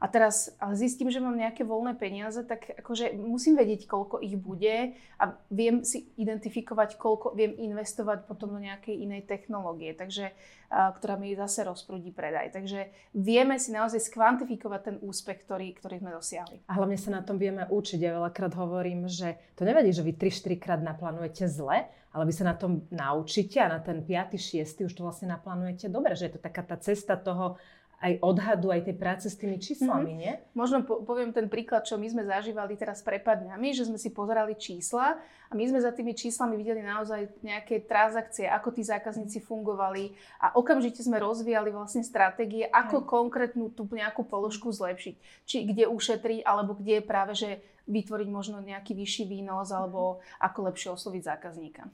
a 0.00 0.08
teraz 0.08 0.56
zistím, 0.72 1.12
že 1.12 1.20
mám 1.20 1.36
nejaké 1.36 1.60
voľné 1.60 1.92
peniaze, 1.92 2.40
tak 2.48 2.72
akože 2.80 3.20
musím 3.20 3.60
vedieť, 3.60 3.84
koľko 3.84 4.24
ich 4.24 4.32
bude 4.32 4.96
a 5.20 5.24
viem 5.52 5.84
si 5.84 6.08
identifikovať, 6.16 6.96
koľko 6.96 7.36
viem 7.36 7.52
investovať 7.52 8.24
potom 8.24 8.56
do 8.56 8.60
nejakej 8.64 8.96
inej 8.96 9.28
technológie, 9.28 9.92
takže, 9.92 10.32
ktorá 10.72 11.20
mi 11.20 11.36
zase 11.36 11.68
rozprúdi 11.68 12.16
predaj. 12.16 12.56
Takže 12.56 12.88
vieme 13.12 13.60
si 13.60 13.76
naozaj 13.76 14.00
skvantifikovať 14.00 14.80
ten 14.80 14.96
úspech, 15.04 15.44
ktorý, 15.44 15.76
ktorý 15.76 16.00
sme 16.00 16.16
dosiahli. 16.16 16.64
A 16.64 16.80
hlavne 16.80 16.96
sa 16.96 17.12
na 17.12 17.20
tom 17.20 17.36
vieme 17.36 17.68
učiť. 17.68 18.00
Ja 18.00 18.16
veľakrát 18.16 18.56
hovorím, 18.56 19.04
že 19.04 19.36
to 19.52 19.68
nevadí, 19.68 19.92
že 19.92 20.00
vy 20.00 20.16
3-4 20.16 20.56
krát 20.56 20.80
naplánujete 20.80 21.44
zle, 21.44 21.84
ale 22.10 22.22
vy 22.24 22.32
sa 22.32 22.48
na 22.48 22.56
tom 22.56 22.88
naučíte 22.88 23.60
a 23.60 23.68
na 23.68 23.84
ten 23.84 24.00
5. 24.00 24.34
6. 24.34 24.88
už 24.88 24.92
to 24.96 25.04
vlastne 25.04 25.28
naplánujete 25.28 25.92
dobre, 25.92 26.16
že 26.16 26.26
je 26.26 26.34
to 26.34 26.40
taká 26.40 26.64
tá 26.64 26.80
cesta 26.80 27.20
toho 27.20 27.60
aj 28.00 28.16
odhadu, 28.24 28.72
aj 28.72 28.88
tej 28.88 28.96
práce 28.96 29.28
s 29.28 29.36
tými 29.36 29.60
číslami, 29.60 30.16
mm-hmm. 30.16 30.24
nie? 30.24 30.32
Možno 30.56 30.80
po, 30.88 31.04
poviem 31.04 31.36
ten 31.36 31.52
príklad, 31.52 31.84
čo 31.84 32.00
my 32.00 32.08
sme 32.08 32.24
zažívali 32.24 32.72
teraz 32.80 33.04
pred 33.04 33.20
dňami, 33.20 33.76
že 33.76 33.84
sme 33.84 34.00
si 34.00 34.08
pozerali 34.08 34.56
čísla 34.56 35.20
a 35.20 35.52
my 35.52 35.64
sme 35.68 35.84
za 35.84 35.92
tými 35.92 36.16
číslami 36.16 36.56
videli 36.56 36.80
naozaj 36.80 37.44
nejaké 37.44 37.84
transakcie, 37.84 38.48
ako 38.48 38.72
tí 38.72 38.80
zákazníci 38.88 39.44
fungovali 39.44 40.16
a 40.40 40.56
okamžite 40.56 41.04
sme 41.04 41.20
rozvíjali 41.20 41.68
vlastne 41.68 42.00
stratégie, 42.00 42.64
ako 42.72 43.04
aj. 43.04 43.06
konkrétnu 43.06 43.68
tú 43.68 43.84
nejakú 43.84 44.24
položku 44.24 44.72
zlepšiť. 44.72 45.44
Či 45.44 45.56
kde 45.68 45.84
ušetriť, 45.92 46.40
alebo 46.48 46.80
kde 46.80 47.04
práve, 47.04 47.36
že 47.36 47.60
vytvoriť 47.84 48.28
možno 48.32 48.64
nejaký 48.64 48.96
vyšší 48.96 49.28
výnos, 49.28 49.68
alebo 49.76 50.24
ako 50.40 50.72
lepšie 50.72 50.96
osloviť 50.96 51.22
zákazníka. 51.36 51.84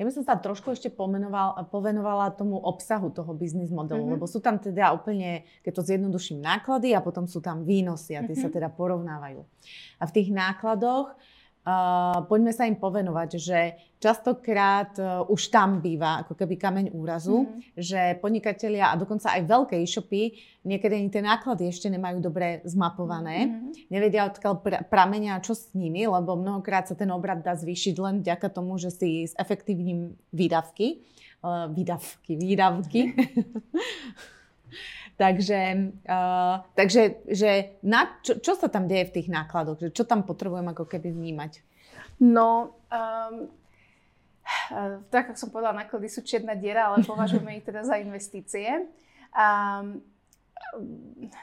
Ja 0.00 0.08
by 0.08 0.16
som 0.16 0.24
sa 0.24 0.40
trošku 0.40 0.72
ešte 0.72 0.88
povenovala 1.68 2.32
tomu 2.32 2.56
obsahu 2.56 3.12
toho 3.12 3.36
biznis 3.36 3.68
modelu, 3.68 4.00
mm-hmm. 4.00 4.16
lebo 4.16 4.24
sú 4.24 4.40
tam 4.40 4.56
teda 4.56 4.96
úplne, 4.96 5.44
keď 5.60 5.72
to 5.76 5.82
zjednoduším, 5.84 6.40
náklady 6.40 6.96
a 6.96 7.04
potom 7.04 7.28
sú 7.28 7.44
tam 7.44 7.68
výnosy 7.68 8.16
a 8.16 8.24
tie 8.24 8.32
mm-hmm. 8.32 8.48
sa 8.48 8.48
teda 8.48 8.72
porovnávajú. 8.72 9.44
A 10.00 10.08
v 10.08 10.14
tých 10.16 10.32
nákladoch 10.32 11.12
Uh, 11.60 12.24
poďme 12.24 12.56
sa 12.56 12.64
im 12.64 12.72
povenovať, 12.72 13.30
že 13.36 13.76
častokrát 14.00 14.96
uh, 14.96 15.28
už 15.28 15.52
tam 15.52 15.84
býva 15.84 16.24
ako 16.24 16.32
keby 16.32 16.56
kameň 16.56 16.86
úrazu, 16.96 17.44
mm-hmm. 17.44 17.76
že 17.76 18.00
podnikatelia 18.16 18.88
a 18.88 18.96
dokonca 18.96 19.28
aj 19.36 19.44
veľké 19.44 19.76
e-shopy 19.84 20.40
niekedy 20.64 20.96
ani 20.96 21.12
tie 21.12 21.20
náklady 21.20 21.68
ešte 21.68 21.92
nemajú 21.92 22.24
dobre 22.24 22.64
zmapované, 22.64 23.44
mm-hmm. 23.44 23.92
nevedia 23.92 24.24
odkiaľ 24.32 24.54
pr- 24.64 24.82
pramenia 24.88 25.36
čo 25.44 25.52
s 25.52 25.68
nimi, 25.76 26.08
lebo 26.08 26.32
mnohokrát 26.32 26.88
sa 26.88 26.96
ten 26.96 27.12
obrad 27.12 27.44
dá 27.44 27.52
zvýšiť 27.52 27.94
len 28.00 28.24
vďaka 28.24 28.48
tomu, 28.48 28.80
že 28.80 28.88
si 28.88 29.28
s 29.28 29.36
efektívnym 29.36 30.16
výdavky, 30.32 31.04
uh, 31.44 31.68
výdavky, 31.68 32.40
výdavky, 32.40 33.00
Takže, 35.20 35.60
uh, 36.08 36.64
takže 36.72 37.20
že 37.28 37.76
na, 37.84 38.08
čo, 38.24 38.40
čo 38.40 38.56
sa 38.56 38.72
tam 38.72 38.88
deje 38.88 39.12
v 39.12 39.14
tých 39.20 39.28
nákladoch? 39.28 39.76
Že 39.76 39.92
čo 39.92 40.08
tam 40.08 40.24
potrebujem 40.24 40.64
ako 40.72 40.88
keby 40.88 41.12
vnímať? 41.12 41.60
No, 42.24 42.80
um, 42.88 43.52
tak 45.12 45.28
ako 45.28 45.36
som 45.36 45.52
povedala, 45.52 45.84
náklady 45.84 46.08
sú 46.08 46.24
čierna 46.24 46.56
diera, 46.56 46.88
ale 46.88 47.04
považujeme 47.04 47.60
ich 47.60 47.68
teda 47.68 47.84
za 47.84 48.00
investície. 48.00 48.88
Um, 49.36 50.00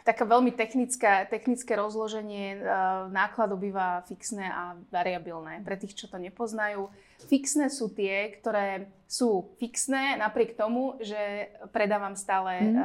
taká 0.04 0.24
veľmi 0.24 0.56
technická, 0.56 1.28
technické 1.28 1.76
rozloženie 1.76 2.60
uh, 2.60 3.12
nákladov 3.12 3.60
býva 3.60 4.04
fixné 4.08 4.48
a 4.48 4.76
variabilné. 4.92 5.64
Pre 5.64 5.76
tých, 5.76 5.96
čo 5.96 6.06
to 6.08 6.16
nepoznajú, 6.20 6.88
fixné 7.28 7.68
sú 7.68 7.92
tie, 7.92 8.32
ktoré 8.40 8.88
sú 9.08 9.56
fixné 9.60 10.20
napriek 10.20 10.60
tomu, 10.60 11.00
že 11.00 11.52
predávam 11.72 12.16
stále, 12.16 12.72
mm. 12.72 12.76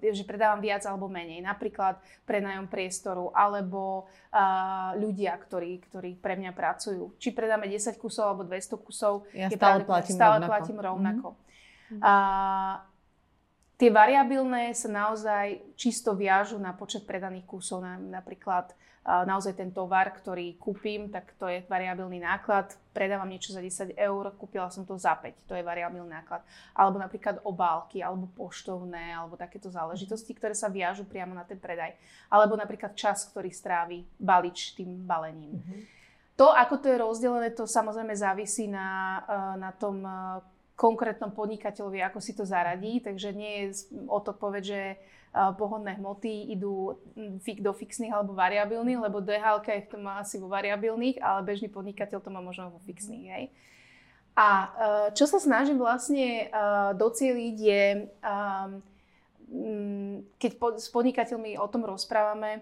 uh, 0.00 0.12
že 0.12 0.24
predávam 0.24 0.60
viac 0.60 0.84
alebo 0.88 1.08
menej. 1.08 1.44
Napríklad 1.44 2.00
prenajom 2.24 2.68
priestoru 2.68 3.32
alebo 3.32 4.08
uh, 4.32 4.96
ľudia, 4.96 5.36
ktorí, 5.36 5.80
ktorí 5.88 6.16
pre 6.20 6.36
mňa 6.36 6.52
pracujú. 6.56 7.16
Či 7.20 7.32
predáme 7.36 7.68
10 7.68 7.96
kusov 8.00 8.32
alebo 8.32 8.42
200 8.48 8.86
kusov, 8.86 9.28
ja 9.36 9.48
stále, 9.52 9.84
platím 9.84 10.16
stále 10.16 10.36
rovnako. 10.40 10.50
platím 10.50 10.78
rovnako. 10.80 11.28
Mm. 11.92 12.00
Uh, 12.00 12.91
Tie 13.82 13.90
variabilné 13.90 14.78
sa 14.78 14.86
naozaj 14.86 15.74
čisto 15.74 16.14
viažu 16.14 16.54
na 16.54 16.70
počet 16.70 17.02
predaných 17.02 17.50
kusov. 17.50 17.82
Napríklad 17.82 18.70
naozaj 19.02 19.58
ten 19.58 19.74
tovar, 19.74 20.06
ktorý 20.14 20.54
kúpim, 20.54 21.10
tak 21.10 21.34
to 21.34 21.50
je 21.50 21.66
variabilný 21.66 22.22
náklad. 22.22 22.78
Predávam 22.94 23.26
niečo 23.26 23.50
za 23.50 23.58
10 23.58 23.98
eur, 23.98 24.38
kúpila 24.38 24.70
som 24.70 24.86
to 24.86 24.94
za 24.94 25.18
5, 25.18 25.50
to 25.50 25.58
je 25.58 25.66
variabilný 25.66 26.06
náklad. 26.06 26.46
Alebo 26.78 27.02
napríklad 27.02 27.42
obálky, 27.42 27.98
alebo 28.06 28.30
poštovné, 28.38 29.18
alebo 29.18 29.34
takéto 29.34 29.66
záležitosti, 29.66 30.30
ktoré 30.30 30.54
sa 30.54 30.70
viažu 30.70 31.02
priamo 31.02 31.34
na 31.34 31.42
ten 31.42 31.58
predaj. 31.58 31.98
Alebo 32.30 32.54
napríklad 32.54 32.94
čas, 32.94 33.26
ktorý 33.34 33.50
strávi 33.50 34.06
balič 34.14 34.78
tým 34.78 35.02
balením. 35.02 35.58
Mm-hmm. 35.58 35.80
To, 36.38 36.54
ako 36.54 36.78
to 36.78 36.86
je 36.86 37.02
rozdelené, 37.02 37.50
to 37.50 37.66
samozrejme 37.66 38.14
závisí 38.14 38.70
na, 38.70 39.20
na 39.58 39.74
tom 39.74 40.06
konkrétnom 40.82 41.30
podnikateľovi, 41.30 42.02
ako 42.02 42.18
si 42.18 42.34
to 42.34 42.42
zaradí. 42.42 42.98
Takže 42.98 43.30
nie 43.30 43.70
je 43.70 43.86
o 44.10 44.18
to 44.18 44.34
povedať, 44.34 44.64
že 44.66 44.82
pohodné 45.32 45.96
hmoty 46.02 46.52
idú 46.52 46.98
do 47.62 47.72
fixných 47.72 48.12
alebo 48.12 48.34
variabilných, 48.34 49.00
lebo 49.00 49.22
DHL 49.22 49.64
to 49.88 49.96
má 49.96 50.20
asi 50.20 50.36
vo 50.42 50.50
variabilných, 50.50 51.22
ale 51.22 51.46
bežný 51.46 51.70
podnikateľ 51.70 52.18
to 52.20 52.28
má 52.28 52.42
možno 52.42 52.68
vo 52.68 52.82
fixných. 52.84 53.26
Hej. 53.30 53.44
A 54.36 54.48
čo 55.16 55.24
sa 55.24 55.40
snažím 55.40 55.80
vlastne 55.80 56.52
docieliť 56.98 57.56
je, 57.56 57.84
keď 60.36 60.50
s 60.76 60.88
podnikateľmi 60.92 61.56
o 61.56 61.66
tom 61.68 61.88
rozprávame, 61.88 62.60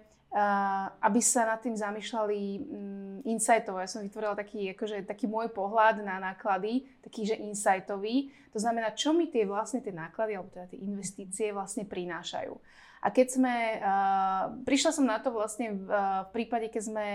aby 1.02 1.18
sa 1.18 1.42
nad 1.42 1.58
tým 1.58 1.74
zamýšľali 1.74 2.38
um, 2.38 3.18
insightovo. 3.26 3.82
Ja 3.82 3.90
som 3.90 4.06
vytvorila 4.06 4.38
taký, 4.38 4.70
akože, 4.78 5.02
taký 5.02 5.26
môj 5.26 5.50
pohľad 5.50 6.06
na 6.06 6.22
náklady, 6.22 6.86
taký, 7.02 7.26
že 7.26 7.34
insightový. 7.34 8.30
To 8.54 8.62
znamená, 8.62 8.94
čo 8.94 9.10
mi 9.10 9.26
tie 9.26 9.42
vlastne 9.42 9.82
tie 9.82 9.90
náklady, 9.90 10.38
alebo 10.38 10.54
teda 10.54 10.70
tie 10.70 10.78
investície 10.78 11.50
vlastne 11.50 11.82
prinášajú. 11.82 12.54
A 13.00 13.10
keď 13.10 13.26
sme, 13.26 13.54
uh, 13.82 14.54
prišla 14.62 14.90
som 14.94 15.08
na 15.08 15.18
to 15.18 15.34
vlastne 15.34 15.74
v, 15.74 15.88
uh, 15.90 16.22
v 16.28 16.30
prípade, 16.30 16.70
keď 16.70 16.82
sme 16.84 17.06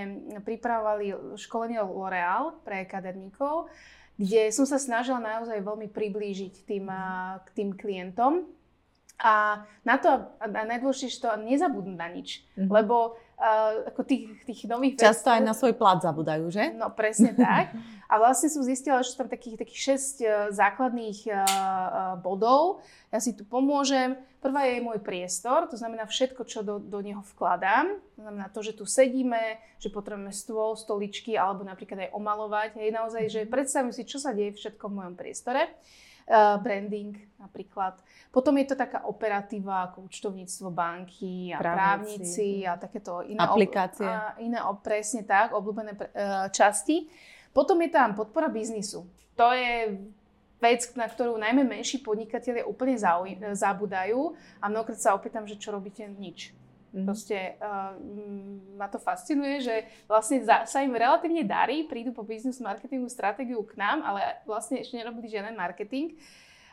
pripravovali 0.43 1.37
školenie 1.39 1.79
L'Oreal 1.79 2.59
pre 2.67 2.83
akademikov, 2.83 3.71
kde 4.19 4.51
som 4.51 4.67
sa 4.67 4.75
snažila 4.75 5.23
naozaj 5.23 5.55
veľmi 5.63 5.87
priblížiť 5.87 6.67
tým, 6.67 6.91
uh, 6.91 7.39
k 7.47 7.63
tým 7.63 7.69
klientom 7.79 8.43
a 9.15 9.63
na 9.87 9.95
to, 9.95 10.27
a 10.43 10.45
najdôležitejšie 10.47 11.23
to 11.23 11.29
nezabudnúť 11.47 11.95
na 11.95 12.07
nič. 12.11 12.43
Mm-hmm. 12.59 12.67
Lebo 12.67 13.15
uh, 13.15 13.87
ako 13.87 14.03
tých, 14.03 14.27
tých 14.43 14.67
nových 14.67 14.99
Často 14.99 15.31
aj 15.31 15.39
na 15.39 15.55
svoj 15.55 15.71
plat 15.79 16.03
zabudajú, 16.03 16.51
že? 16.51 16.75
No 16.75 16.91
presne 16.91 17.31
tak. 17.39 17.71
A 18.11 18.19
vlastne 18.19 18.51
som 18.51 18.59
zistila, 18.59 18.99
že 18.99 19.15
sú 19.15 19.23
tam 19.23 19.31
takých, 19.31 19.55
takých 19.55 19.97
6 19.97 19.97
uh, 19.97 20.03
e, 20.03 20.29
základných 20.53 21.19
uh, 21.25 21.33
uh, 21.33 21.43
bodov. 22.19 22.83
Ja 23.09 23.23
si 23.23 23.33
tu 23.33 23.47
pomôžem. 23.47 24.19
Prvá 24.43 24.67
je 24.69 24.77
môj 24.77 25.01
priestor, 25.01 25.65
to 25.65 25.73
znamená 25.73 26.05
všetko, 26.05 26.45
čo 26.45 26.61
do, 26.61 26.77
do 26.77 27.01
neho 27.01 27.25
vkladám. 27.33 27.97
To 28.13 28.19
znamená 28.21 28.45
to, 28.53 28.61
že 28.61 28.77
tu 28.77 28.85
sedíme, 28.85 29.57
že 29.81 29.89
potrebujeme 29.89 30.29
stôl, 30.29 30.77
stoličky 30.77 31.33
alebo 31.33 31.65
napríklad 31.65 32.05
aj 32.05 32.13
omalovať. 32.13 32.69
Hej, 32.77 32.89
naozaj, 32.93 33.23
že 33.31 33.41
mhm. 33.47 33.49
predstavím 33.49 33.93
si, 33.95 34.05
čo 34.05 34.21
sa 34.21 34.35
deje 34.35 34.53
všetko 34.53 34.85
v 34.85 34.97
mojom 35.01 35.15
priestore. 35.17 35.65
Uh, 35.65 36.05
branding 36.59 37.13
napríklad. 37.37 38.01
Potom 38.33 38.57
je 38.57 38.73
to 38.73 38.75
taká 38.75 39.05
operatíva 39.05 39.87
ako 39.91 40.09
účtovníctvo 40.09 40.67
banky 40.73 41.53
a 41.53 41.61
právnici, 41.61 41.77
právnici 41.77 42.47
a 42.65 42.73
takéto 42.75 43.21
iné 43.21 43.39
aplikácie. 43.39 44.09
Ob, 44.09 44.17
a 44.17 44.33
iné 44.41 44.59
ob, 44.65 44.81
presne 44.81 45.21
tak, 45.21 45.53
obľúbené 45.53 45.93
uh, 45.93 46.49
časti. 46.49 47.07
Potom 47.53 47.77
je 47.85 47.89
tam 47.93 48.17
podpora 48.17 48.49
biznisu. 48.49 49.05
To 49.37 49.53
je 49.53 50.01
vec, 50.59 50.81
na 50.97 51.05
ktorú 51.05 51.37
najmä 51.37 51.61
menší 51.61 52.01
podnikatelia 52.01 52.65
úplne 52.65 52.97
zauj- 52.97 53.39
zabudajú 53.53 54.33
a 54.59 54.65
mnohokrát 54.65 54.99
sa 54.99 55.13
opýtam, 55.13 55.45
že 55.45 55.61
čo 55.61 55.71
robíte? 55.71 56.03
Nič. 56.09 56.51
Mm. 56.95 57.03
Proste 57.03 57.59
uh, 57.59 57.91
ma 58.79 58.87
to 58.87 58.95
fascinuje, 59.03 59.59
že 59.59 59.83
vlastne 60.07 60.39
za, 60.47 60.63
sa 60.63 60.79
im 60.79 60.95
relatívne 60.95 61.43
darí, 61.43 61.83
prídu 61.83 62.15
po 62.15 62.23
business 62.23 62.63
marketingu 62.63 63.11
stratégiu 63.11 63.59
k 63.67 63.75
nám, 63.75 63.99
ale 63.99 64.39
vlastne 64.47 64.79
ešte 64.79 64.95
nerobili 64.95 65.27
žiaden 65.27 65.59
marketing. 65.59 66.15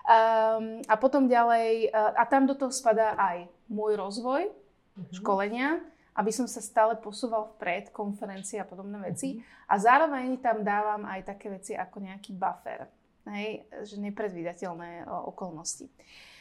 Um, 0.06 0.78
a 0.86 0.94
potom 0.94 1.26
ďalej, 1.26 1.90
uh, 1.90 2.14
a 2.14 2.22
tam 2.30 2.46
do 2.46 2.54
toho 2.54 2.70
spadá 2.70 3.18
aj 3.18 3.50
môj 3.66 3.98
rozvoj, 3.98 4.46
mm-hmm. 4.46 5.10
školenia, 5.18 5.82
aby 6.14 6.30
som 6.30 6.46
sa 6.46 6.62
stále 6.62 6.94
posúval 7.02 7.58
vpred, 7.58 7.90
konferencie 7.90 8.62
a 8.62 8.66
podobné 8.66 9.02
veci. 9.02 9.42
Mm-hmm. 9.42 9.66
A 9.66 9.74
zároveň 9.74 10.26
tam 10.38 10.62
dávam 10.62 11.02
aj 11.02 11.34
také 11.34 11.50
veci 11.50 11.74
ako 11.74 11.98
nejaký 11.98 12.30
buffer, 12.30 12.86
hej, 13.26 13.66
že 13.82 13.98
nepredvídateľné 13.98 15.02
okolnosti. 15.26 15.90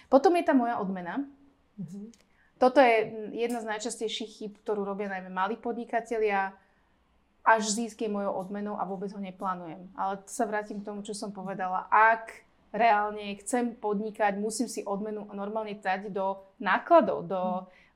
Potom 0.06 0.38
je 0.38 0.46
tá 0.46 0.54
moja 0.54 0.78
odmena. 0.78 1.26
Mm-hmm. 1.82 2.30
Toto 2.62 2.78
je 2.78 3.10
jedna 3.34 3.58
z 3.58 3.70
najčastejších 3.74 4.32
chyb, 4.38 4.52
ktorú 4.62 4.86
robia 4.86 5.10
najmä 5.10 5.34
malí 5.34 5.58
podnikatelia. 5.58 6.54
Až 7.42 7.74
získy 7.74 8.06
mojou 8.06 8.38
odmenou 8.38 8.78
a 8.78 8.86
vôbec 8.86 9.10
ho 9.10 9.18
neplánujem. 9.18 9.90
Ale 9.98 10.22
sa 10.30 10.46
vrátim 10.46 10.78
k 10.78 10.86
tomu, 10.86 11.02
čo 11.02 11.18
som 11.18 11.34
povedala. 11.34 11.90
Ak 11.90 12.46
reálne 12.70 13.34
chcem 13.42 13.74
podnikať, 13.74 14.38
musím 14.38 14.70
si 14.70 14.86
odmenu 14.86 15.26
normálne 15.34 15.74
dať 15.74 16.14
do 16.14 16.38
nákladov, 16.62 17.26
do, 17.26 17.44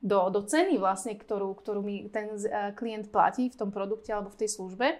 do, 0.02 0.34
do 0.34 0.40
ceny 0.42 0.82
vlastne, 0.82 1.14
ktorú, 1.14 1.54
ktorú 1.62 1.86
mi 1.86 2.10
ten 2.10 2.34
eh, 2.34 2.74
klient 2.74 3.14
platí 3.14 3.46
v 3.46 3.58
tom 3.62 3.70
produkte 3.70 4.10
alebo 4.10 4.34
v 4.34 4.40
tej 4.42 4.50
službe. 4.50 4.98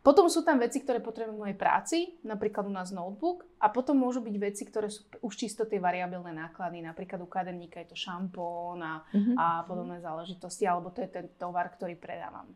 Potom 0.00 0.32
sú 0.32 0.40
tam 0.40 0.56
veci, 0.56 0.80
ktoré 0.80 1.04
potrebujem 1.04 1.36
v 1.36 1.42
mojej 1.44 1.58
práci, 1.60 1.98
napríklad 2.24 2.64
u 2.64 2.72
nás 2.72 2.88
notebook, 2.88 3.44
a 3.60 3.68
potom 3.68 4.00
môžu 4.00 4.24
byť 4.24 4.36
veci, 4.40 4.64
ktoré 4.64 4.88
sú 4.88 5.04
už 5.20 5.36
čisto 5.36 5.68
tie 5.68 5.76
variabilné 5.76 6.32
náklady, 6.32 6.80
napríklad 6.80 7.20
u 7.20 7.28
kaderníka 7.28 7.84
je 7.84 7.92
to 7.92 7.96
šampón 8.00 8.80
a, 8.80 9.04
mm-hmm. 9.12 9.36
a 9.36 9.46
podobné 9.68 10.00
záležitosti, 10.00 10.64
alebo 10.64 10.88
to 10.88 11.04
je 11.04 11.10
ten 11.12 11.28
tovar, 11.36 11.68
ktorý 11.68 12.00
predávam. 12.00 12.48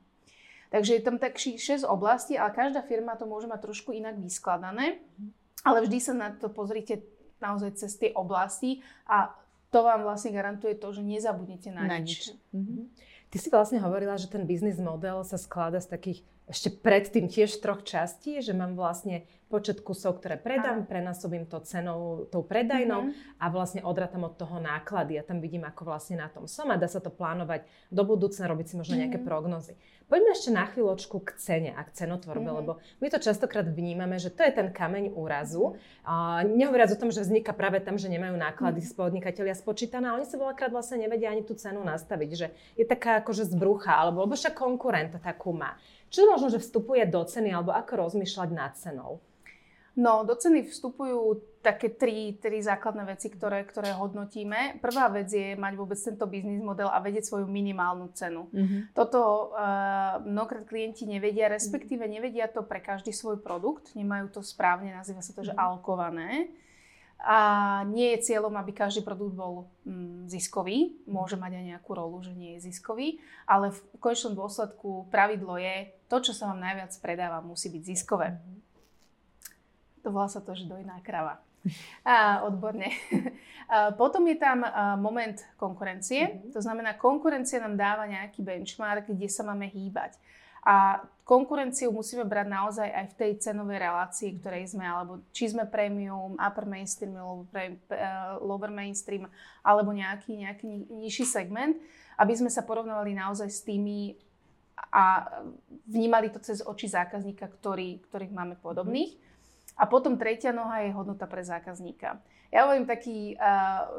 Takže 0.72 0.96
je 0.96 1.02
tam 1.04 1.20
takých 1.20 1.84
6 1.84 1.86
oblastí, 1.86 2.40
ale 2.40 2.56
každá 2.56 2.80
firma 2.80 3.12
to 3.20 3.28
môže 3.28 3.44
mať 3.44 3.60
trošku 3.60 3.92
inak 3.92 4.16
vyskladané, 4.16 5.04
ale 5.68 5.84
vždy 5.84 5.98
sa 6.00 6.16
na 6.16 6.32
to 6.32 6.48
pozrite 6.48 7.04
naozaj 7.44 7.76
cez 7.76 7.92
tie 8.00 8.10
oblasti 8.16 8.80
a 9.04 9.36
to 9.68 9.84
vám 9.84 10.00
vlastne 10.00 10.32
garantuje 10.32 10.80
to, 10.80 10.88
že 10.96 11.04
nezabudnete 11.04 11.68
na, 11.68 11.84
na 11.84 12.00
nič. 12.00 12.08
nič. 12.08 12.40
Mm-hmm. 12.56 12.82
Ty 13.28 13.36
si 13.36 13.48
vlastne 13.50 13.82
hovorila, 13.84 14.16
že 14.16 14.30
ten 14.30 14.48
biznis 14.48 14.80
model 14.80 15.26
sa 15.26 15.36
skladá 15.36 15.82
z 15.82 15.90
takých 15.90 16.22
ešte 16.44 16.68
predtým 16.68 17.30
tiež 17.30 17.56
troch 17.62 17.86
častí, 17.86 18.42
že 18.44 18.52
mám 18.52 18.76
vlastne 18.76 19.24
počet 19.48 19.86
kusov, 19.86 20.18
ktoré 20.18 20.34
predám, 20.34 20.82
prenásobím 20.82 21.46
to 21.46 21.62
cenou, 21.62 22.26
tou 22.26 22.42
predajnou 22.42 23.06
mm-hmm. 23.06 23.38
a 23.38 23.46
vlastne 23.54 23.86
odratam 23.86 24.26
od 24.26 24.34
toho 24.34 24.58
náklady 24.58 25.14
a 25.14 25.22
tam 25.22 25.38
vidím, 25.38 25.62
ako 25.62 25.94
vlastne 25.94 26.18
na 26.18 26.26
tom 26.26 26.50
som 26.50 26.66
a 26.74 26.80
dá 26.80 26.90
sa 26.90 26.98
to 26.98 27.12
plánovať 27.12 27.62
do 27.94 28.02
budúcna, 28.02 28.50
robiť 28.50 28.66
si 28.66 28.74
možno 28.74 28.98
nejaké 28.98 29.22
mm-hmm. 29.22 29.30
prognozy. 29.30 29.78
Poďme 30.10 30.36
ešte 30.36 30.50
na 30.52 30.68
chvíľočku 30.68 31.16
k 31.22 31.30
cene 31.38 31.70
a 31.70 31.80
k 31.86 31.94
cenotvorbe, 31.96 32.50
mm-hmm. 32.50 32.60
lebo 32.60 32.72
my 32.98 33.06
to 33.08 33.22
častokrát 33.22 33.64
vnímame, 33.64 34.18
že 34.18 34.34
to 34.34 34.42
je 34.42 34.52
ten 34.52 34.68
kameň 34.74 35.14
úrazu. 35.16 35.78
A 36.04 36.44
nehovoriac 36.44 36.92
o 36.92 37.00
tom, 37.00 37.14
že 37.14 37.24
vzniká 37.24 37.56
práve 37.56 37.78
tam, 37.80 37.94
že 37.96 38.10
nemajú 38.10 38.34
náklady 38.34 38.84
mm-hmm. 38.84 39.00
podnikateľia 39.00 39.54
spočítané, 39.54 40.10
ale 40.10 40.24
oni 40.24 40.28
sa 40.28 40.36
veľakrát 40.36 40.74
vlastne 40.74 40.98
nevedia 40.98 41.30
ani 41.30 41.46
tú 41.46 41.54
cenu 41.54 41.80
nastaviť, 41.86 42.30
že 42.34 42.46
je 42.74 42.84
taká 42.84 43.22
akože 43.22 43.48
zbrucha, 43.48 43.96
alebo 43.96 44.26
lebo 44.26 44.34
však 44.34 44.52
konkurent 44.52 45.14
takú 45.22 45.54
má. 45.54 45.78
Čo 46.14 46.30
možno, 46.30 46.46
že 46.46 46.62
vstupuje 46.62 47.02
do 47.10 47.26
ceny, 47.26 47.50
alebo 47.50 47.74
ako 47.74 48.06
rozmýšľať 48.06 48.48
nad 48.54 48.70
cenou? 48.78 49.18
No, 49.94 50.26
do 50.26 50.34
ceny 50.34 50.66
vstupujú 50.66 51.38
také 51.62 51.86
tri, 51.86 52.34
tri 52.38 52.58
základné 52.58 53.06
veci, 53.14 53.30
ktoré, 53.30 53.62
ktoré 53.62 53.94
hodnotíme. 53.94 54.82
Prvá 54.82 55.06
vec 55.06 55.30
je 55.30 55.54
mať 55.54 55.74
vôbec 55.78 55.94
tento 55.94 56.26
biznis 56.26 56.58
model 56.58 56.90
a 56.90 56.98
vedieť 56.98 57.30
svoju 57.30 57.46
minimálnu 57.46 58.10
cenu. 58.10 58.50
Mm-hmm. 58.50 58.80
Toto 58.90 59.54
uh, 59.54 60.18
mnohokrát 60.26 60.66
klienti 60.66 61.06
nevedia, 61.06 61.46
respektíve 61.46 62.04
nevedia 62.10 62.50
to 62.50 62.66
pre 62.66 62.82
každý 62.82 63.14
svoj 63.14 63.38
produkt, 63.38 63.94
nemajú 63.94 64.34
to 64.34 64.40
správne, 64.42 64.90
nazýva 64.90 65.22
sa 65.22 65.30
to, 65.30 65.46
že 65.46 65.54
mm-hmm. 65.54 65.66
alkované. 65.66 66.50
A 67.24 67.38
nie 67.88 68.12
je 68.12 68.34
cieľom, 68.34 68.52
aby 68.60 68.76
každý 68.76 69.00
produkt 69.00 69.32
bol 69.32 69.72
mm, 69.88 70.28
ziskový. 70.28 70.92
Môže 71.08 71.40
mať 71.40 71.56
aj 71.56 71.64
nejakú 71.72 71.96
rolu, 71.96 72.20
že 72.20 72.36
nie 72.36 72.58
je 72.58 72.68
ziskový. 72.68 73.16
Ale 73.48 73.72
v 73.72 73.80
konečnom 73.96 74.36
dôsledku 74.36 75.08
pravidlo 75.08 75.56
je, 75.56 75.88
to, 76.14 76.30
čo 76.30 76.32
sa 76.38 76.54
vám 76.54 76.62
najviac 76.62 76.94
predáva, 77.02 77.42
musí 77.42 77.66
byť 77.74 77.82
ziskové. 77.82 78.38
To 80.06 80.14
volá 80.14 80.30
sa 80.30 80.38
to, 80.38 80.54
že 80.54 80.70
dojná 80.70 81.02
krava. 81.02 81.42
A, 82.06 82.46
odborne. 82.46 82.94
A 83.66 83.90
potom 83.98 84.22
je 84.30 84.38
tam 84.38 84.62
moment 85.02 85.34
konkurencie. 85.58 86.22
Mm-hmm. 86.22 86.52
To 86.54 86.60
znamená, 86.62 86.94
konkurencia 86.94 87.58
nám 87.58 87.74
dáva 87.74 88.06
nejaký 88.06 88.46
benchmark, 88.46 89.10
kde 89.10 89.26
sa 89.26 89.42
máme 89.42 89.66
hýbať. 89.66 90.14
A 90.64 91.02
konkurenciu 91.26 91.92
musíme 91.92 92.24
brať 92.24 92.46
naozaj 92.48 92.88
aj 92.88 93.06
v 93.10 93.18
tej 93.18 93.32
cenovej 93.36 93.84
relácii, 93.84 94.38
ktorej 94.40 94.72
sme, 94.72 94.86
alebo 94.86 95.20
či 95.34 95.52
sme 95.52 95.68
premium, 95.68 96.40
upper 96.40 96.64
mainstream, 96.64 97.16
uh, 97.16 97.44
lower 98.40 98.72
mainstream, 98.72 99.28
alebo 99.60 99.92
nejaký, 99.92 100.40
nejaký 100.40 100.88
nižší 100.88 101.28
segment, 101.28 101.76
aby 102.16 102.32
sme 102.32 102.48
sa 102.48 102.64
porovnávali 102.64 103.12
naozaj 103.12 103.48
s 103.50 103.60
tými 103.60 104.16
a 104.74 105.26
vnímali 105.86 106.30
to 106.30 106.38
cez 106.42 106.62
oči 106.62 106.90
zákazníka, 106.90 107.46
ktorý, 107.46 108.02
ktorých 108.10 108.32
máme 108.34 108.54
podobných. 108.58 109.14
A 109.74 109.90
potom 109.90 110.14
tretia 110.14 110.54
noha 110.54 110.86
je 110.86 110.94
hodnota 110.94 111.26
pre 111.26 111.42
zákazníka. 111.42 112.22
Ja 112.54 112.70
hovorím 112.70 112.86
taký 112.86 113.34
uh, 113.34 113.90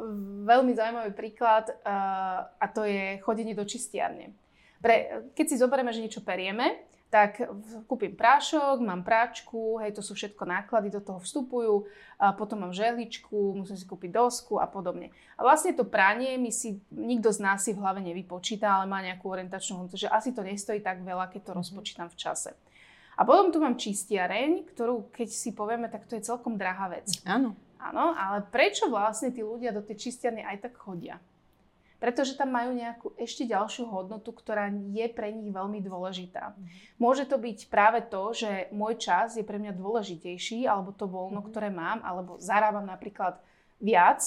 veľmi 0.48 0.72
zaujímavý 0.72 1.12
príklad 1.12 1.68
uh, 1.68 2.48
a 2.56 2.66
to 2.72 2.88
je 2.88 3.20
chodenie 3.20 3.52
do 3.52 3.68
čistiarne. 3.68 4.32
Pre, 4.80 5.28
keď 5.36 5.46
si 5.52 5.60
zoberieme, 5.60 5.92
že 5.92 6.00
niečo 6.00 6.24
perieme, 6.24 6.88
tak 7.14 7.40
kúpim 7.86 8.12
prášok, 8.12 8.82
mám 8.82 9.06
práčku, 9.06 9.80
hej, 9.80 9.96
to 9.96 10.04
sú 10.04 10.18
všetko 10.18 10.44
náklady, 10.44 10.92
do 10.92 11.00
toho 11.00 11.22
vstupujú, 11.22 11.88
a 12.20 12.36
potom 12.36 12.66
mám 12.66 12.74
žehličku, 12.76 13.56
musím 13.56 13.78
si 13.78 13.86
kúpiť 13.88 14.12
dosku 14.12 14.60
a 14.60 14.68
podobne. 14.68 15.16
A 15.40 15.46
vlastne 15.46 15.72
to 15.72 15.88
pranie 15.88 16.36
mi 16.36 16.52
si 16.52 16.82
nikto 16.92 17.32
z 17.32 17.40
nás 17.40 17.64
si 17.64 17.72
v 17.72 17.80
hlave 17.80 18.04
nevypočíta, 18.04 18.68
ale 18.68 18.90
má 18.90 19.00
nejakú 19.00 19.32
orientačnú 19.32 19.86
hodnotu, 19.86 20.02
že 20.02 20.12
asi 20.12 20.36
to 20.36 20.44
nestojí 20.44 20.84
tak 20.84 21.04
veľa, 21.04 21.32
keď 21.32 21.40
to 21.40 21.46
mm-hmm. 21.52 21.60
rozpočítam 21.62 22.08
v 22.12 22.20
čase. 22.20 22.52
A 23.16 23.24
potom 23.24 23.48
tu 23.48 23.64
mám 23.64 23.80
čistiareň, 23.80 24.68
ktorú 24.76 25.08
keď 25.16 25.30
si 25.32 25.56
povieme, 25.56 25.88
tak 25.88 26.04
to 26.08 26.20
je 26.20 26.28
celkom 26.28 26.60
drahá 26.60 26.92
vec. 26.92 27.08
Áno. 27.24 27.56
Áno, 27.80 28.18
ale 28.18 28.42
prečo 28.50 28.90
vlastne 28.90 29.30
tí 29.30 29.46
ľudia 29.46 29.70
do 29.70 29.86
tej 29.86 30.10
čistiarne 30.10 30.42
aj 30.42 30.68
tak 30.68 30.74
chodia? 30.74 31.22
Pretože 32.00 32.36
tam 32.36 32.52
majú 32.52 32.76
nejakú 32.76 33.16
ešte 33.16 33.48
ďalšiu 33.48 33.88
hodnotu, 33.88 34.36
ktorá 34.36 34.68
je 34.70 35.08
pre 35.10 35.32
nich 35.32 35.50
veľmi 35.50 35.80
dôležitá. 35.80 36.52
Mm-hmm. 36.52 37.00
Môže 37.00 37.24
to 37.26 37.40
byť 37.40 37.72
práve 37.72 38.04
to, 38.06 38.36
že 38.36 38.70
môj 38.76 39.00
čas 39.00 39.40
je 39.40 39.48
pre 39.48 39.58
mňa 39.58 39.74
dôležitejší, 39.74 40.68
alebo 40.68 40.92
to 40.92 41.08
voľno, 41.08 41.40
mm-hmm. 41.40 41.52
ktoré 41.52 41.70
mám, 41.72 42.04
alebo 42.04 42.36
zarábam 42.38 42.84
napríklad 42.86 43.40
viac 43.80 44.22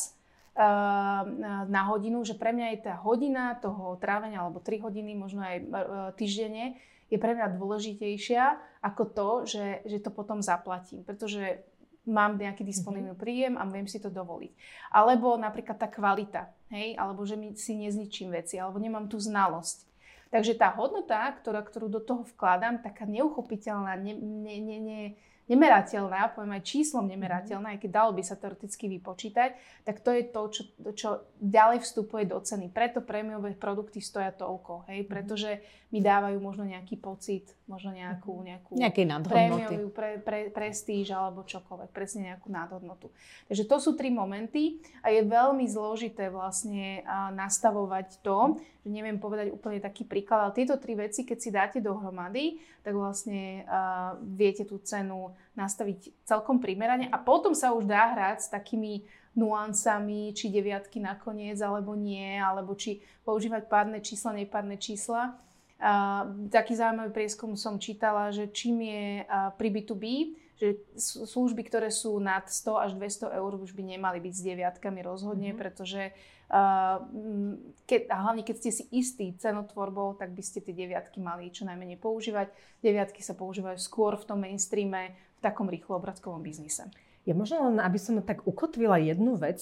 uh, 0.57 1.23
na 1.69 1.83
hodinu, 1.89 2.25
že 2.25 2.35
pre 2.35 2.57
mňa 2.57 2.67
je 2.73 2.79
tá 2.89 2.95
hodina 2.99 3.57
toho 3.61 4.01
trávenia, 4.01 4.43
alebo 4.43 4.61
3 4.61 4.85
hodiny, 4.85 5.13
možno 5.15 5.45
aj 5.45 5.57
uh, 5.61 5.69
týždenne, 6.17 6.81
je 7.09 7.17
pre 7.17 7.33
mňa 7.33 7.57
dôležitejšia 7.57 8.61
ako 8.85 9.03
to, 9.09 9.29
že, 9.49 9.67
že 9.89 9.99
to 10.05 10.13
potom 10.13 10.45
zaplatím. 10.45 11.03
Pretože 11.05 11.65
mám 12.09 12.41
nejaký 12.41 12.65
disponibilný 12.65 13.15
mm-hmm. 13.15 13.23
príjem 13.23 13.55
a 13.61 13.69
viem 13.69 13.85
si 13.85 14.01
to 14.01 14.09
dovoliť. 14.09 14.53
Alebo 14.91 15.37
napríklad 15.37 15.77
tá 15.77 15.87
kvalita, 15.87 16.49
hej, 16.73 16.97
alebo 16.97 17.23
že 17.29 17.37
mi 17.37 17.53
si 17.55 17.77
nezničím 17.77 18.33
veci, 18.33 18.57
alebo 18.57 18.81
nemám 18.81 19.07
tú 19.07 19.21
znalosť. 19.21 19.87
Takže 20.29 20.61
tá 20.61 20.73
hodnota, 20.77 21.25
ktorá, 21.41 21.65
ktorú 21.65 21.89
do 21.89 22.01
toho 22.05 22.25
vkladám, 22.37 22.85
taká 22.85 23.09
neuchopiteľná, 23.09 23.97
ne, 23.97 24.13
ne, 24.13 24.57
ne, 24.61 24.77
ne, 24.77 25.03
nemerateľná, 25.49 26.37
poviem 26.37 26.61
aj 26.61 26.69
číslom 26.69 27.09
nemerateľná, 27.09 27.77
aj 27.77 27.81
keď 27.81 27.91
dalo 27.91 28.13
by 28.13 28.21
sa 28.21 28.37
teoreticky 28.37 28.93
vypočítať, 28.93 29.57
tak 29.89 30.05
to 30.05 30.13
je 30.13 30.23
to, 30.29 30.43
čo, 30.53 30.63
čo 30.93 31.09
ďalej 31.41 31.81
vstupuje 31.81 32.29
do 32.29 32.37
ceny. 32.37 32.69
Preto 32.69 33.01
prémiové 33.01 33.57
produkty 33.57 34.05
stoja 34.05 34.29
toľko, 34.31 34.85
hej, 34.93 35.05
mhm. 35.05 35.09
pretože 35.09 35.51
mi 35.89 36.05
dávajú 36.05 36.37
možno 36.39 36.69
nejaký 36.69 37.01
pocit, 37.01 37.58
možno 37.69 37.93
nejakú, 37.93 38.41
mhm. 38.41 38.45
nejakú 38.49 39.01
prémiovú 39.29 39.93
pre, 39.93 40.17
pre, 40.19 40.49
prestíž 40.49 41.13
alebo 41.13 41.45
čokoľvek, 41.45 41.93
presne 41.93 42.33
nejakú 42.33 42.49
nádhodnotu. 42.49 43.13
Takže 43.47 43.69
to 43.69 43.77
sú 43.77 43.91
tri 43.95 44.09
momenty 44.09 44.81
a 45.05 45.13
je 45.13 45.21
veľmi 45.23 45.69
zložité 45.69 46.33
vlastne 46.33 47.05
nastavovať 47.37 48.25
to, 48.25 48.57
že 48.83 48.89
neviem 48.89 49.21
povedať 49.21 49.53
úplne 49.53 49.85
taký 49.85 50.09
príklad, 50.09 50.49
ale 50.49 50.57
tieto 50.57 50.81
tri 50.81 50.97
veci, 50.97 51.29
keď 51.29 51.39
si 51.39 51.51
dáte 51.53 51.79
dohromady, 51.85 52.57
tak 52.81 52.97
vlastne 52.97 53.69
uh, 53.69 54.17
viete 54.25 54.65
tú 54.65 54.81
cenu 54.81 55.37
nastaviť 55.53 56.25
celkom 56.25 56.57
primerane 56.57 57.13
a 57.13 57.21
potom 57.21 57.53
sa 57.53 57.77
už 57.77 57.85
dá 57.85 58.17
hrať 58.17 58.49
s 58.49 58.49
takými 58.49 59.05
nuancami, 59.39 60.35
či 60.35 60.51
deviatky 60.51 60.99
nakoniec, 60.99 61.61
alebo 61.63 61.95
nie, 61.95 62.35
alebo 62.41 62.75
či 62.75 62.99
používať 63.23 63.71
párne 63.71 64.03
čísla, 64.03 64.35
nepárne 64.35 64.75
čísla. 64.81 65.39
Taký 66.51 66.75
zaujímavý 66.75 67.15
prieskum 67.15 67.55
som 67.55 67.79
čítala, 67.79 68.35
že 68.35 68.51
čím 68.51 68.83
je 68.83 69.23
pri 69.55 69.69
B2B, 69.71 70.05
že 70.59 70.83
služby, 70.99 71.71
ktoré 71.71 71.87
sú 71.95 72.19
nad 72.19 72.51
100 72.51 72.83
až 72.83 72.91
200 72.99 73.31
eur, 73.39 73.53
už 73.63 73.79
by 73.79 73.95
nemali 73.95 74.19
byť 74.19 74.35
s 74.35 74.43
deviatkami 74.43 75.07
rozhodne, 75.07 75.55
mm-hmm. 75.55 75.63
pretože 75.63 76.11
uh, 76.11 76.99
keď, 77.87 78.11
a 78.11 78.17
hlavne 78.27 78.43
keď 78.43 78.57
ste 78.59 78.71
si 78.75 78.85
istí 78.91 79.31
cenotvorbou, 79.39 80.19
tak 80.19 80.35
by 80.35 80.43
ste 80.43 80.59
tie 80.59 80.75
deviatky 80.75 81.23
mali 81.23 81.55
čo 81.55 81.63
najmenej 81.63 82.03
používať. 82.03 82.51
Deviatky 82.83 83.23
sa 83.23 83.39
používajú 83.39 83.79
skôr 83.79 84.19
v 84.19 84.27
tom 84.27 84.43
mainstreame, 84.43 85.15
v 85.39 85.41
takom 85.47 85.71
rýchlo 85.71 86.03
obratkovom 86.03 86.43
biznise. 86.43 86.91
Ja 87.23 87.37
možno 87.37 87.69
len, 87.69 87.79
aby 87.79 88.01
som 88.01 88.19
tak 88.25 88.43
ukotvila 88.49 88.97
jednu 89.05 89.37
vec, 89.37 89.61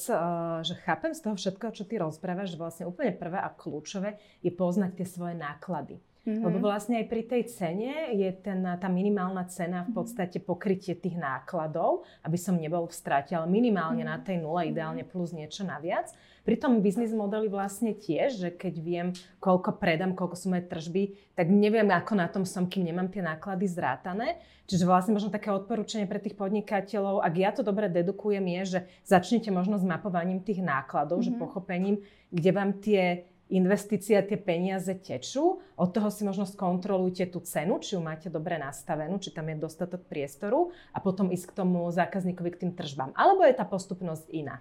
že 0.63 0.75
chápem 0.87 1.11
z 1.13 1.21
toho 1.21 1.35
všetkého, 1.35 1.75
čo 1.75 1.83
ty 1.83 1.99
rozprávaš, 1.99 2.55
že 2.55 2.61
vlastne 2.63 2.87
úplne 2.87 3.11
prvé 3.11 3.43
a 3.43 3.51
kľúčové 3.51 4.23
je 4.39 4.55
poznať 4.55 5.03
tie 5.03 5.07
svoje 5.11 5.35
náklady. 5.35 5.99
Mm-hmm. 6.27 6.43
Lebo 6.43 6.59
vlastne 6.59 6.99
aj 6.99 7.07
pri 7.07 7.23
tej 7.23 7.43
cene 7.47 8.11
je 8.19 8.27
ten, 8.43 8.59
tá 8.59 8.91
minimálna 8.91 9.47
cena 9.47 9.87
v 9.87 9.95
mhm. 9.95 9.97
podstate 9.97 10.39
pokrytie 10.43 10.99
tých 10.99 11.15
nákladov, 11.15 12.03
aby 12.27 12.35
som 12.35 12.59
nebol 12.59 12.91
v 12.91 12.99
strate, 12.99 13.31
ale 13.39 13.47
minimálne 13.47 14.03
mm-hmm. 14.03 14.19
na 14.19 14.27
tej 14.27 14.37
nule, 14.43 14.67
ideálne 14.67 15.07
plus 15.07 15.31
niečo 15.31 15.63
naviac. 15.63 16.11
Pri 16.43 16.59
tom 16.59 16.79
biznis 16.79 17.11
modeli 17.11 17.51
vlastne 17.51 17.95
tiež, 17.95 18.39
že 18.39 18.49
keď 18.55 18.75
viem, 18.79 19.09
koľko 19.43 19.83
predám, 19.83 20.15
koľko 20.15 20.35
sú 20.39 20.47
moje 20.51 20.67
tržby, 20.67 21.19
tak 21.35 21.51
neviem, 21.51 21.91
ako 21.91 22.13
na 22.15 22.31
tom 22.31 22.47
som, 22.47 22.71
kým 22.71 22.87
nemám 22.87 23.11
tie 23.11 23.19
náklady 23.19 23.67
zrátané. 23.67 24.39
Čiže 24.67 24.87
vlastne 24.87 25.15
možno 25.15 25.31
také 25.31 25.51
odporúčanie 25.51 26.11
pre 26.11 26.19
tých 26.19 26.39
podnikateľov, 26.39 27.23
ak 27.23 27.35
ja 27.35 27.51
to 27.51 27.67
dobre 27.67 27.87
dedukujem, 27.87 28.47
je, 28.63 28.63
že 28.67 28.81
začnite 29.07 29.51
možno 29.55 29.79
s 29.79 29.87
mapovaním 29.87 30.43
tých 30.43 30.63
nákladov, 30.63 31.23
mm-hmm. 31.23 31.31
že 31.31 31.39
mhm. 31.39 31.43
pochopením, 31.43 31.97
kde 32.35 32.51
vám 32.51 32.71
tie 32.83 33.03
investícia, 33.47 34.27
tie 34.27 34.35
peniaze 34.35 34.91
tečú. 34.99 35.63
Od 35.79 35.89
toho 35.95 36.11
si 36.11 36.27
možno 36.27 36.43
skontrolujte 36.43 37.31
tú 37.31 37.39
cenu, 37.47 37.79
či 37.79 37.95
ju 37.95 38.03
máte 38.03 38.27
dobre 38.27 38.59
nastavenú, 38.59 39.23
či 39.23 39.31
tam 39.31 39.47
je 39.47 39.63
dostatok 39.63 40.03
priestoru 40.11 40.75
a 40.91 40.99
potom 40.99 41.31
ísť 41.31 41.55
k 41.55 41.57
tomu 41.63 41.87
zákazníkovi, 41.95 42.51
k 42.51 42.61
tým 42.67 42.73
tržbám. 42.75 43.15
Alebo 43.15 43.47
je 43.47 43.55
tá 43.55 43.63
postupnosť 43.63 44.27
iná? 44.35 44.59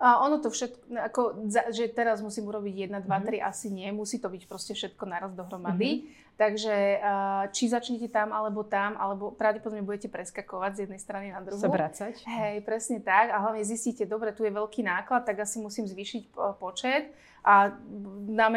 A 0.00 0.24
ono 0.24 0.40
to 0.40 0.48
všetko, 0.48 0.80
ako, 0.96 1.20
že 1.76 1.92
teraz 1.92 2.24
musím 2.24 2.48
urobiť 2.48 2.88
1, 2.88 3.04
2, 3.04 3.04
3, 3.04 3.44
asi 3.44 3.68
nie. 3.68 3.92
Musí 3.92 4.16
to 4.16 4.32
byť 4.32 4.48
proste 4.48 4.72
všetko 4.72 5.04
naraz 5.04 5.36
dohromady. 5.36 5.90
Mm-hmm. 6.08 6.28
Takže 6.40 6.76
či 7.52 7.68
začnete 7.68 8.08
tam 8.08 8.32
alebo 8.32 8.64
tam, 8.64 8.96
alebo 8.96 9.28
pravdepodobne 9.28 9.84
budete 9.84 10.08
preskakovať 10.08 10.72
z 10.72 10.80
jednej 10.88 11.00
strany 11.04 11.26
na 11.36 11.44
druhú. 11.44 11.60
Sa 11.60 11.68
vracať. 11.68 12.16
Hej, 12.16 12.64
presne 12.64 13.04
tak. 13.04 13.28
A 13.28 13.44
hlavne 13.44 13.60
zistíte, 13.60 14.08
dobre, 14.08 14.32
tu 14.32 14.40
je 14.40 14.48
veľký 14.48 14.80
náklad, 14.80 15.28
tak 15.28 15.44
asi 15.44 15.60
musím 15.60 15.84
zvýšiť 15.84 16.32
počet 16.56 17.12
a 17.44 17.72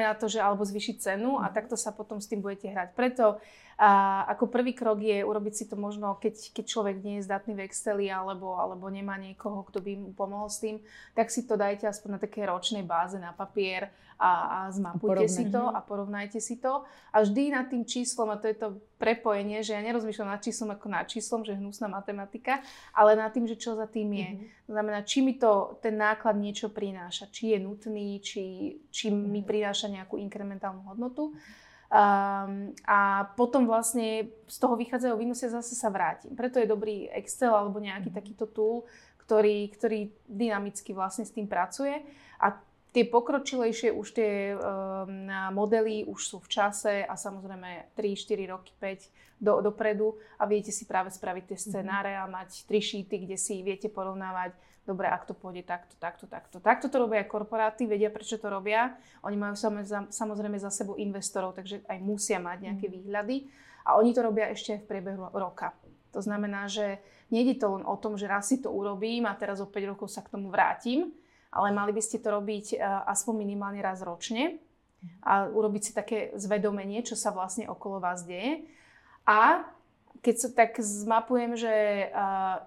na 0.04 0.14
to, 0.16 0.28
že 0.28 0.44
alebo 0.44 0.68
zvýšiť 0.68 0.96
cenu 1.00 1.40
a 1.40 1.48
takto 1.52 1.80
sa 1.80 1.96
potom 1.96 2.20
s 2.20 2.28
tým 2.28 2.44
budete 2.44 2.68
hrať. 2.68 2.96
Preto 2.96 3.40
a 3.84 4.24
ako 4.32 4.48
prvý 4.48 4.72
krok 4.72 5.04
je 5.04 5.20
urobiť 5.28 5.54
si 5.60 5.66
to 5.68 5.76
možno, 5.76 6.16
keď, 6.16 6.56
keď 6.56 6.66
človek 6.72 7.04
nie 7.04 7.20
je 7.20 7.28
zdatný 7.28 7.52
v 7.52 7.68
Exceli 7.68 8.08
alebo, 8.08 8.56
alebo 8.56 8.88
nemá 8.88 9.20
niekoho, 9.20 9.60
kto 9.68 9.84
by 9.84 9.92
mu 10.00 10.16
pomohol 10.16 10.48
s 10.48 10.64
tým, 10.64 10.80
tak 11.12 11.28
si 11.28 11.44
to 11.44 11.60
dajte 11.60 11.84
aspoň 11.84 12.16
na 12.16 12.20
také 12.24 12.48
ročnej 12.48 12.88
báze 12.88 13.20
na 13.20 13.36
papier 13.36 13.92
a, 14.16 14.32
a 14.64 14.72
zmapujte 14.72 15.28
si 15.28 15.52
to 15.52 15.68
a 15.68 15.84
porovnajte 15.84 16.40
si 16.40 16.64
to. 16.64 16.88
A 17.12 17.28
vždy 17.28 17.52
nad 17.52 17.68
tým 17.68 17.84
číslom, 17.84 18.32
a 18.32 18.40
to 18.40 18.48
je 18.48 18.56
to 18.56 18.80
prepojenie, 18.96 19.60
že 19.60 19.76
ja 19.76 19.84
nerozmýšľam 19.84 20.32
nad 20.32 20.40
číslom 20.40 20.72
ako 20.72 20.88
nad 20.88 21.04
číslom, 21.04 21.44
že 21.44 21.60
hnusná 21.60 21.92
matematika, 21.92 22.64
ale 22.96 23.20
nad 23.20 23.36
tým, 23.36 23.52
že 23.52 23.60
čo 23.60 23.76
za 23.76 23.84
tým 23.84 24.16
je. 24.16 24.30
Mm-hmm. 24.32 24.72
Znamená, 24.72 25.00
či 25.04 25.20
mi 25.20 25.36
to 25.36 25.76
ten 25.84 26.00
náklad 26.00 26.40
niečo 26.40 26.72
prináša, 26.72 27.28
či 27.36 27.52
je 27.52 27.60
nutný, 27.60 28.24
či, 28.24 28.80
či 28.88 29.12
mi 29.12 29.44
mhm. 29.44 29.50
prináša 29.50 29.92
nejakú 29.92 30.16
inkrementálnu 30.16 30.88
hodnotu. 30.88 31.36
Um, 31.94 32.74
a 32.90 33.30
potom 33.38 33.70
vlastne 33.70 34.34
z 34.50 34.58
toho 34.58 34.74
vychádzajú 34.74 35.14
výnosy 35.14 35.46
a 35.46 35.62
zase 35.62 35.78
sa 35.78 35.94
vrátim. 35.94 36.34
Preto 36.34 36.58
je 36.58 36.66
dobrý 36.66 37.06
Excel 37.14 37.54
alebo 37.54 37.78
nejaký 37.78 38.10
mm. 38.10 38.18
takýto 38.18 38.50
tool, 38.50 38.90
ktorý, 39.22 39.70
ktorý 39.70 40.10
dynamicky 40.26 40.90
vlastne 40.98 41.22
s 41.22 41.30
tým 41.30 41.46
pracuje. 41.46 42.02
A 42.42 42.58
tie 42.98 43.06
pokročilejšie 43.06 43.94
už 43.94 44.08
tie 44.10 44.58
um, 44.58 45.30
modely 45.54 46.10
už 46.10 46.18
sú 46.18 46.38
v 46.42 46.50
čase 46.50 47.06
a 47.06 47.14
samozrejme 47.14 47.94
3, 47.94 48.26
4 48.26 48.54
roky, 48.54 48.74
5 48.82 49.38
do, 49.38 49.62
dopredu 49.62 50.18
a 50.42 50.50
viete 50.50 50.74
si 50.74 50.90
práve 50.90 51.14
spraviť 51.14 51.44
tie 51.46 51.58
mhm. 51.62 51.64
scenáre 51.70 52.18
a 52.18 52.26
mať 52.26 52.66
tri 52.66 52.82
šíty, 52.82 53.30
kde 53.30 53.38
si 53.38 53.62
viete 53.62 53.86
porovnávať 53.86 54.58
dobre, 54.84 55.08
ak 55.08 55.28
to 55.28 55.34
pôjde 55.34 55.64
takto, 55.64 55.96
takto, 56.00 56.28
takto. 56.28 56.60
Takto 56.60 56.92
to 56.92 56.98
robia 57.00 57.24
aj 57.24 57.32
korporáty, 57.32 57.88
vedia, 57.88 58.12
prečo 58.12 58.36
to 58.36 58.52
robia. 58.52 58.96
Oni 59.24 59.40
majú 59.40 59.56
samozrejme 60.12 60.58
za 60.60 60.70
sebou 60.72 61.00
investorov, 61.00 61.56
takže 61.56 61.84
aj 61.88 62.00
musia 62.04 62.38
mať 62.40 62.58
nejaké 62.70 62.88
mm. 62.88 62.94
výhľady. 63.00 63.36
A 63.84 64.00
oni 64.00 64.12
to 64.16 64.24
robia 64.24 64.52
ešte 64.52 64.76
aj 64.76 64.80
v 64.84 64.90
priebehu 64.92 65.32
roka. 65.36 65.76
To 66.16 66.20
znamená, 66.22 66.70
že 66.70 67.02
nejde 67.34 67.58
to 67.58 67.80
len 67.80 67.84
o 67.84 67.96
tom, 67.98 68.16
že 68.16 68.30
raz 68.30 68.52
si 68.52 68.62
to 68.62 68.70
urobím 68.70 69.26
a 69.26 69.36
teraz 69.36 69.60
o 69.60 69.68
5 69.68 69.92
rokov 69.96 70.08
sa 70.14 70.22
k 70.22 70.32
tomu 70.32 70.54
vrátim, 70.54 71.10
ale 71.50 71.74
mali 71.74 71.92
by 71.92 72.02
ste 72.04 72.22
to 72.22 72.30
robiť 72.30 72.78
e, 72.78 72.86
aspoň 73.10 73.34
minimálne 73.34 73.82
raz 73.82 74.06
ročne 74.06 74.62
a 75.26 75.50
urobiť 75.50 75.82
si 75.84 75.92
také 75.92 76.32
zvedomenie, 76.38 77.04
čo 77.04 77.20
sa 77.20 77.36
vlastne 77.36 77.68
okolo 77.68 78.00
vás 78.00 78.24
deje. 78.24 78.64
A 79.28 79.68
keď 80.24 80.36
sa 80.40 80.50
tak 80.56 80.80
zmapujem, 80.80 81.60
že 81.60 82.08
uh, 82.08 82.64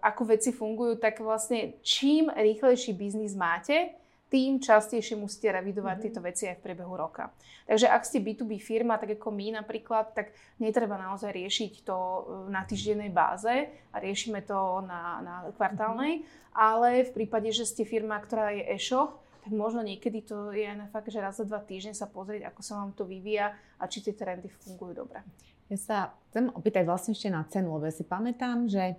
ako 0.00 0.22
veci 0.28 0.52
fungujú, 0.52 1.00
tak 1.00 1.24
vlastne 1.24 1.80
čím 1.80 2.28
rýchlejší 2.28 2.92
biznis 2.92 3.32
máte, 3.32 3.96
tým 4.32 4.64
častejšie 4.64 5.20
musíte 5.20 5.52
revidovať 5.52 5.92
mm-hmm. 5.92 6.04
tieto 6.08 6.20
veci 6.24 6.48
aj 6.48 6.56
v 6.56 6.64
priebehu 6.64 6.96
roka. 6.96 7.28
Takže 7.68 7.84
ak 7.84 8.02
ste 8.08 8.24
B2B 8.24 8.56
firma, 8.56 8.96
tak 8.96 9.20
ako 9.20 9.28
my 9.28 9.60
napríklad, 9.60 10.16
tak 10.16 10.32
netreba 10.56 10.96
naozaj 10.96 11.36
riešiť 11.36 11.84
to 11.84 11.96
e, 11.96 12.20
na 12.48 12.64
týždennej 12.64 13.12
báze 13.12 13.68
a 13.92 13.96
riešime 14.00 14.40
to 14.40 14.80
na, 14.88 15.20
na 15.20 15.34
kvartálnej, 15.52 16.24
mm-hmm. 16.24 16.56
ale 16.56 17.04
v 17.04 17.12
prípade, 17.12 17.52
že 17.52 17.68
ste 17.68 17.84
firma, 17.84 18.16
ktorá 18.24 18.56
je 18.56 18.64
e-shop, 18.72 19.20
tak 19.44 19.52
možno 19.52 19.84
niekedy 19.84 20.24
to 20.24 20.48
je 20.56 20.64
aj 20.64 20.80
na 20.80 20.88
fakt, 20.88 21.12
že 21.12 21.20
raz 21.20 21.36
za 21.36 21.44
dva 21.44 21.60
týždne 21.60 21.92
sa 21.92 22.08
pozrieť, 22.08 22.48
ako 22.48 22.60
sa 22.64 22.80
vám 22.80 22.96
to 22.96 23.04
vyvíja 23.04 23.52
a 23.76 23.84
či 23.84 24.00
tie 24.00 24.16
trendy 24.16 24.48
fungujú 24.64 25.04
dobre. 25.04 25.20
Ja 25.68 25.76
sa 25.76 25.96
chcem 26.30 26.48
opýtať 26.48 26.88
vlastne 26.88 27.12
ešte 27.12 27.28
na 27.28 27.44
cenu, 27.48 27.74
lebo 27.76 27.84
ja 27.84 27.92
si 27.92 28.04
pamätám, 28.06 28.64
že 28.70 28.96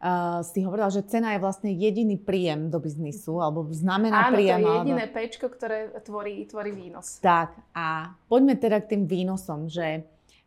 uh, 0.00 0.40
si 0.40 0.64
hovorila, 0.64 0.88
že 0.88 1.04
cena 1.04 1.36
je 1.36 1.40
vlastne 1.40 1.70
jediný 1.70 2.16
príjem 2.16 2.72
do 2.72 2.80
biznisu, 2.80 3.38
alebo 3.38 3.68
znamená 3.70 4.32
Áno, 4.32 4.34
príjem. 4.34 4.60
Áno, 4.60 4.64
to 4.64 4.68
je 4.68 4.78
jediné 4.82 5.04
alebo... 5.06 5.16
pečko, 5.20 5.46
ktoré 5.52 5.78
tvorí, 6.02 6.34
tvorí 6.48 6.72
výnos. 6.72 7.20
Tak 7.20 7.52
a 7.76 8.16
poďme 8.26 8.56
teda 8.56 8.80
k 8.80 8.96
tým 8.96 9.04
výnosom, 9.04 9.68
že 9.68 10.04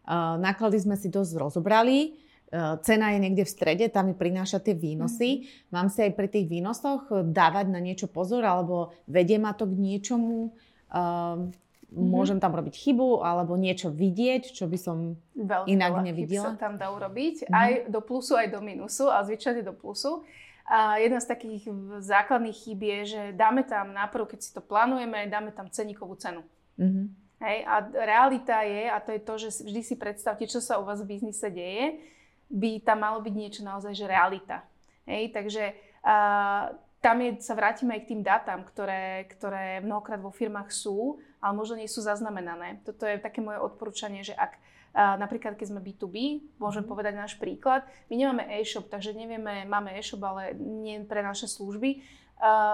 uh, 0.10 0.36
náklady 0.42 0.82
sme 0.82 0.98
si 0.98 1.14
dosť 1.14 1.38
rozobrali, 1.38 2.18
uh, 2.52 2.82
cena 2.82 3.14
je 3.14 3.20
niekde 3.22 3.46
v 3.46 3.54
strede, 3.54 3.86
tam 3.94 4.10
mi 4.10 4.16
prináša 4.18 4.60
tie 4.60 4.74
výnosy. 4.74 5.46
Mm-hmm. 5.46 5.72
Mám 5.72 5.88
si 5.94 6.00
aj 6.02 6.12
pri 6.18 6.28
tých 6.28 6.50
výnosoch 6.50 7.10
dávať 7.30 7.70
na 7.70 7.78
niečo 7.78 8.10
pozor, 8.10 8.42
alebo 8.42 8.92
vedie 9.06 9.38
ma 9.38 9.54
to 9.54 9.70
k 9.70 9.78
niečomu, 9.78 10.52
uh, 10.92 11.48
Mm-hmm. 11.94 12.10
Môžem 12.10 12.42
tam 12.42 12.58
robiť 12.58 12.74
chybu 12.74 13.22
alebo 13.22 13.54
niečo 13.54 13.94
vidieť, 13.94 14.50
čo 14.50 14.66
by 14.66 14.78
som 14.82 14.98
Veľmi 15.38 15.78
inak 15.78 16.02
nevidela. 16.02 16.50
sa 16.50 16.58
tam 16.58 16.82
dá 16.82 16.90
urobiť, 16.90 17.46
mm-hmm. 17.46 17.54
aj 17.54 17.70
do 17.94 18.02
plusu, 18.02 18.34
aj 18.34 18.50
do 18.50 18.66
minusu, 18.66 19.14
a 19.14 19.22
zvyčajne 19.22 19.62
do 19.62 19.78
plusu. 19.78 20.26
A 20.66 20.98
jedna 20.98 21.22
z 21.22 21.28
takých 21.30 21.70
základných 22.02 22.56
chýb 22.56 22.82
je, 22.82 23.00
že 23.06 23.22
dáme 23.38 23.62
tam 23.62 23.94
najprv, 23.94 24.26
keď 24.34 24.40
si 24.42 24.50
to 24.50 24.64
plánujeme, 24.66 25.30
dáme 25.30 25.54
tam 25.54 25.70
ceníkovú 25.70 26.18
cenu. 26.18 26.42
Mm-hmm. 26.82 27.06
Hej, 27.44 27.58
a 27.68 27.76
realita 27.92 28.58
je, 28.64 28.84
a 28.88 28.98
to 29.04 29.12
je 29.12 29.22
to, 29.22 29.34
že 29.36 29.50
vždy 29.68 29.82
si 29.84 29.96
predstavte, 30.00 30.48
čo 30.48 30.64
sa 30.64 30.80
u 30.80 30.88
vás 30.88 31.04
v 31.04 31.14
biznise 31.14 31.52
deje, 31.52 32.00
by 32.48 32.80
tam 32.82 33.04
malo 33.04 33.20
byť 33.20 33.34
niečo 33.36 33.62
naozaj, 33.62 33.94
že 33.94 34.08
realita. 34.08 34.64
Hej, 35.04 35.36
takže 35.36 35.76
a, 36.02 36.72
tam 37.04 37.20
je, 37.20 37.44
sa 37.44 37.52
vrátime 37.52 38.00
aj 38.00 38.02
k 38.08 38.10
tým 38.16 38.22
dátam, 38.24 38.64
ktoré, 38.64 39.28
ktoré 39.28 39.84
mnohokrát 39.84 40.24
vo 40.24 40.32
firmách 40.32 40.72
sú, 40.72 41.20
ale 41.44 41.54
možno 41.60 41.76
nie 41.76 41.92
sú 41.92 42.00
zaznamenané. 42.00 42.80
Toto 42.88 43.04
je 43.04 43.20
také 43.20 43.44
moje 43.44 43.60
odporúčanie, 43.60 44.24
že 44.24 44.32
ak 44.32 44.56
napríklad 44.94 45.60
keď 45.60 45.74
sme 45.74 45.84
B2B, 45.84 46.16
môžem 46.62 46.86
mhm. 46.86 46.90
povedať 46.90 47.14
náš 47.20 47.34
príklad, 47.36 47.84
my 48.08 48.16
nemáme 48.16 48.48
e-shop, 48.62 48.88
takže 48.88 49.12
nevieme, 49.12 49.68
máme 49.68 49.92
e-shop, 50.00 50.24
ale 50.24 50.56
nie 50.56 51.02
pre 51.04 51.20
naše 51.20 51.52
služby. 51.52 52.00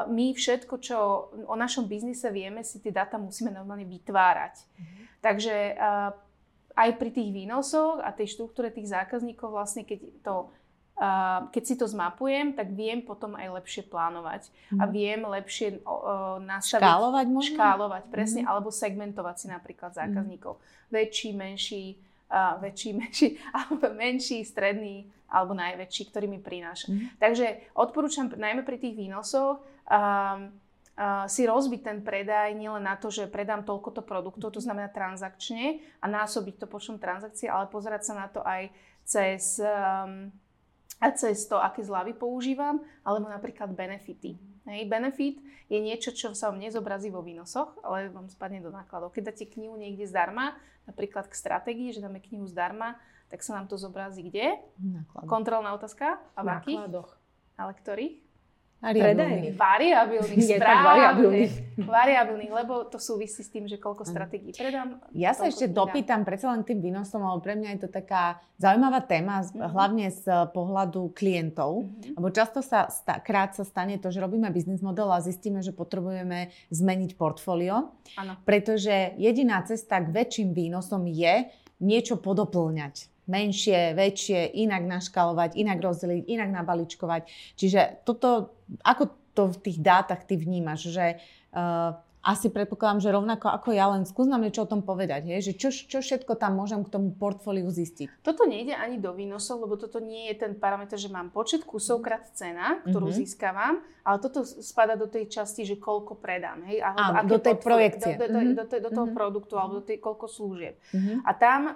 My 0.10 0.34
všetko, 0.34 0.75
čo 0.82 0.97
o 1.45 1.55
našom 1.55 1.86
biznise 1.86 2.29
vieme, 2.34 2.65
si 2.65 2.82
tie 2.82 2.89
dáta 2.89 3.21
musíme 3.21 3.53
normálne 3.53 3.86
vytvárať. 3.86 4.65
Mm-hmm. 4.65 5.03
Takže 5.21 5.55
aj 6.79 6.89
pri 6.95 7.10
tých 7.12 7.29
výnosoch 7.29 7.99
a 7.99 8.10
tej 8.15 8.34
štruktúre 8.34 8.71
tých 8.71 8.89
zákazníkov, 8.89 9.51
vlastne 9.51 9.84
keď 9.84 9.99
to 10.23 10.49
keď 11.56 11.64
si 11.64 11.76
to 11.80 11.88
zmapujem, 11.88 12.52
tak 12.52 12.76
viem 12.76 13.00
potom 13.00 13.40
aj 13.40 13.64
lepšie 13.64 13.88
plánovať 13.88 14.52
mm. 14.76 14.80
a 14.80 14.86
mhm. 14.86 14.92
viem 14.92 15.22
lepšie 15.24 15.68
uh, 15.88 16.44
nastaviť. 16.44 16.84
Škálovať 16.84 17.28
možno? 17.32 17.56
Škálovať, 17.56 18.04
presne, 18.12 18.42
mm. 18.44 18.50
alebo 18.52 18.68
segmentovať 18.68 19.36
si 19.40 19.48
napríklad 19.48 19.96
mhm. 19.96 19.98
zákazníkov. 19.98 20.54
Mm. 20.60 20.64
Väčší, 20.92 21.30
menší, 21.32 21.84
uh, 22.28 22.60
väčší, 22.60 22.90
menší, 23.00 23.28
alebo 23.56 23.86
menší, 23.96 24.44
stredný, 24.44 25.08
alebo 25.32 25.56
najväčší, 25.56 26.04
ktorý 26.12 26.28
mi 26.28 26.44
prináša. 26.44 26.92
Mm. 26.92 27.16
Takže 27.16 27.46
odporúčam 27.80 28.28
najmä 28.28 28.68
pri 28.68 28.82
tých 28.82 29.00
výnosoch 29.00 29.62
um, 29.62 30.52
uh, 31.00 31.24
si 31.32 31.48
rozbiť 31.48 31.80
ten 31.80 31.98
predaj 32.04 32.52
nielen 32.60 32.84
na 32.84 33.00
to, 33.00 33.08
že 33.08 33.32
predám 33.32 33.64
toľkoto 33.64 34.04
produktov, 34.04 34.52
to 34.52 34.60
znamená 34.60 34.92
transakčne 34.92 35.80
a 36.04 36.06
násobiť 36.12 36.60
to 36.60 36.68
počtom 36.68 37.00
transakcií, 37.00 37.48
ale 37.48 37.72
pozerať 37.72 38.12
sa 38.12 38.14
na 38.20 38.28
to 38.28 38.44
aj 38.44 38.68
cez 39.08 39.62
um, 39.64 40.34
a 41.00 41.08
cez 41.16 41.48
to, 41.48 41.56
aké 41.56 41.80
zľavy 41.82 42.14
používam, 42.14 42.84
alebo 43.08 43.32
napríklad 43.32 43.72
benefity. 43.72 44.36
Hej, 44.68 44.86
benefit 44.86 45.39
je 45.72 45.80
niečo, 45.82 46.14
čo 46.14 46.36
sa 46.36 46.52
vám 46.52 46.62
nezobrazí 46.62 47.10
vo 47.10 47.26
výnosoch, 47.26 47.80
ale 47.82 48.12
vám 48.12 48.30
spadne 48.30 48.62
do 48.62 48.70
nákladov. 48.70 49.16
Keď 49.16 49.24
dáte 49.34 49.45
knihu 49.50 49.74
niekde 49.80 50.06
zdarma, 50.06 50.60
napríklad 50.86 51.26
k 51.26 51.34
stratégii, 51.34 51.95
že 51.95 52.04
dáme 52.04 52.22
knihu 52.22 52.45
zdarma, 52.45 53.00
tak 53.30 53.41
sa 53.41 53.58
nám 53.58 53.66
to 53.72 53.78
zobrazí 53.78 54.26
kde? 54.26 54.60
Náklad. 54.78 55.26
Kontrolná 55.26 55.74
otázka. 55.74 56.22
A 56.34 56.39
v 56.41 56.47
akých? 56.54 56.80
Ale 57.58 57.72
ktorých? 57.78 58.16
Variabilných, 58.80 60.39
tak 60.55 60.63
správne. 60.63 60.88
variabilných. 60.88 61.53
Variabilných, 61.77 62.51
lebo 62.53 62.84
to 62.84 62.95
súvisí 62.95 63.39
s 63.39 63.49
tým, 63.49 63.65
že 63.65 63.75
koľko 63.75 64.03
stratégií 64.03 64.51
predám. 64.51 65.03
Ja 65.11 65.32
sa 65.32 65.45
ešte 65.45 65.67
dám. 65.67 65.84
dopýtam 65.86 66.23
predsa 66.23 66.47
len 66.49 66.63
k 66.63 66.71
tým 66.71 66.82
výnosom, 66.82 67.19
lebo 67.19 67.39
pre 67.39 67.53
mňa 67.53 67.69
je 67.75 67.82
to 67.84 67.89
taká 67.89 68.23
zaujímavá 68.55 68.99
téma, 69.01 69.41
Mhm. 69.41 69.67
hlavne 69.67 70.07
z 70.09 70.23
pohľadu 70.49 71.11
klientov. 71.11 71.86
Mhm. 71.86 72.15
Lebo 72.15 72.27
často 72.30 72.59
sa 72.61 72.88
sta, 72.88 73.19
krát 73.19 73.51
sa 73.51 73.63
stane 73.63 73.95
to, 73.95 74.07
že 74.07 74.19
robíme 74.19 74.47
biznis 74.49 74.80
model 74.80 75.09
a 75.09 75.19
zistíme, 75.19 75.59
že 75.59 75.71
potrebujeme 75.71 76.47
zmeniť 76.69 77.15
portfólio, 77.15 77.91
pretože 78.43 78.91
jediná 79.15 79.59
cesta 79.61 79.99
k 79.99 80.07
väčším 80.09 80.51
výnosom 80.51 81.03
je 81.05 81.51
niečo 81.80 82.15
podoplňať. 82.15 83.07
Menšie, 83.30 83.93
väčšie, 83.93 84.57
inak 84.57 84.89
naškalovať, 84.89 85.53
inak 85.53 85.77
rozdeliť, 85.77 86.25
inak 86.25 86.49
nabaličkovať. 86.49 87.21
Čiže 87.53 88.01
toto, 88.01 88.57
ako 88.82 89.03
to 89.38 89.53
v 89.53 89.57
tých 89.69 89.77
dátach 89.80 90.25
ty 90.25 90.36
vnímaš, 90.36 90.89
že 90.89 91.05
uh, 91.15 91.93
asi 92.20 92.51
predpokladám, 92.51 92.99
že 92.99 93.15
rovnako 93.15 93.47
ako 93.47 93.72
ja, 93.72 93.88
len 93.95 94.03
skús 94.03 94.28
nám 94.28 94.43
niečo 94.43 94.67
o 94.67 94.70
tom 94.70 94.84
povedať, 94.84 95.24
hej? 95.32 95.39
že 95.39 95.53
čo, 95.55 95.72
čo 95.72 96.03
všetko 96.03 96.36
tam 96.36 96.59
môžem 96.59 96.84
k 96.84 96.91
tomu 96.91 97.15
portfóliu 97.15 97.72
zistiť. 97.72 98.20
Toto 98.20 98.43
nejde 98.43 98.76
ani 98.76 98.99
do 98.99 99.15
výnosov, 99.15 99.63
lebo 99.63 99.80
toto 99.80 100.03
nie 100.03 100.28
je 100.28 100.43
ten 100.43 100.51
parameter, 100.51 100.99
že 100.99 101.07
mám 101.07 101.32
počet 101.32 101.63
kusov 101.63 102.03
krát 102.03 102.28
cena, 102.36 102.84
ktorú 102.84 103.07
Mhm. 103.07 103.15
získavam, 103.24 103.80
ale 104.03 104.17
toto 104.20 104.43
spada 104.43 104.99
do 104.99 105.07
tej 105.07 105.32
časti, 105.32 105.63
že 105.63 105.80
koľko 105.80 106.20
predám. 106.20 106.59
Hej? 106.67 106.84
Alebo 106.84 107.24
Áno, 107.24 107.30
do 107.30 107.39
tej 107.39 107.55
projekcie. 107.55 108.20
Do, 108.20 108.28
do, 108.28 108.36
do, 108.36 108.39
Mhm. 108.43 108.53
do, 108.57 108.63
do 108.67 108.89
toho 108.91 109.07
Mhm. 109.07 109.15
produktu 109.15 109.53
alebo 109.55 109.80
do 109.80 109.86
tej 109.88 110.03
koľko 110.03 110.28
služieb. 110.28 110.76
Mhm. 110.91 111.24
A 111.24 111.32
tam 111.32 111.61
uh, 111.72 111.74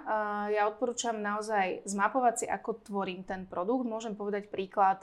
ja 0.52 0.68
odporúčam 0.68 1.16
naozaj 1.16 1.88
zmapovať 1.88 2.34
si, 2.36 2.46
ako 2.46 2.84
tvorím 2.84 3.24
ten 3.24 3.48
produkt. 3.48 3.88
Môžem 3.88 4.12
povedať 4.12 4.52
príklad, 4.52 5.00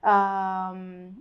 um, 0.00 1.12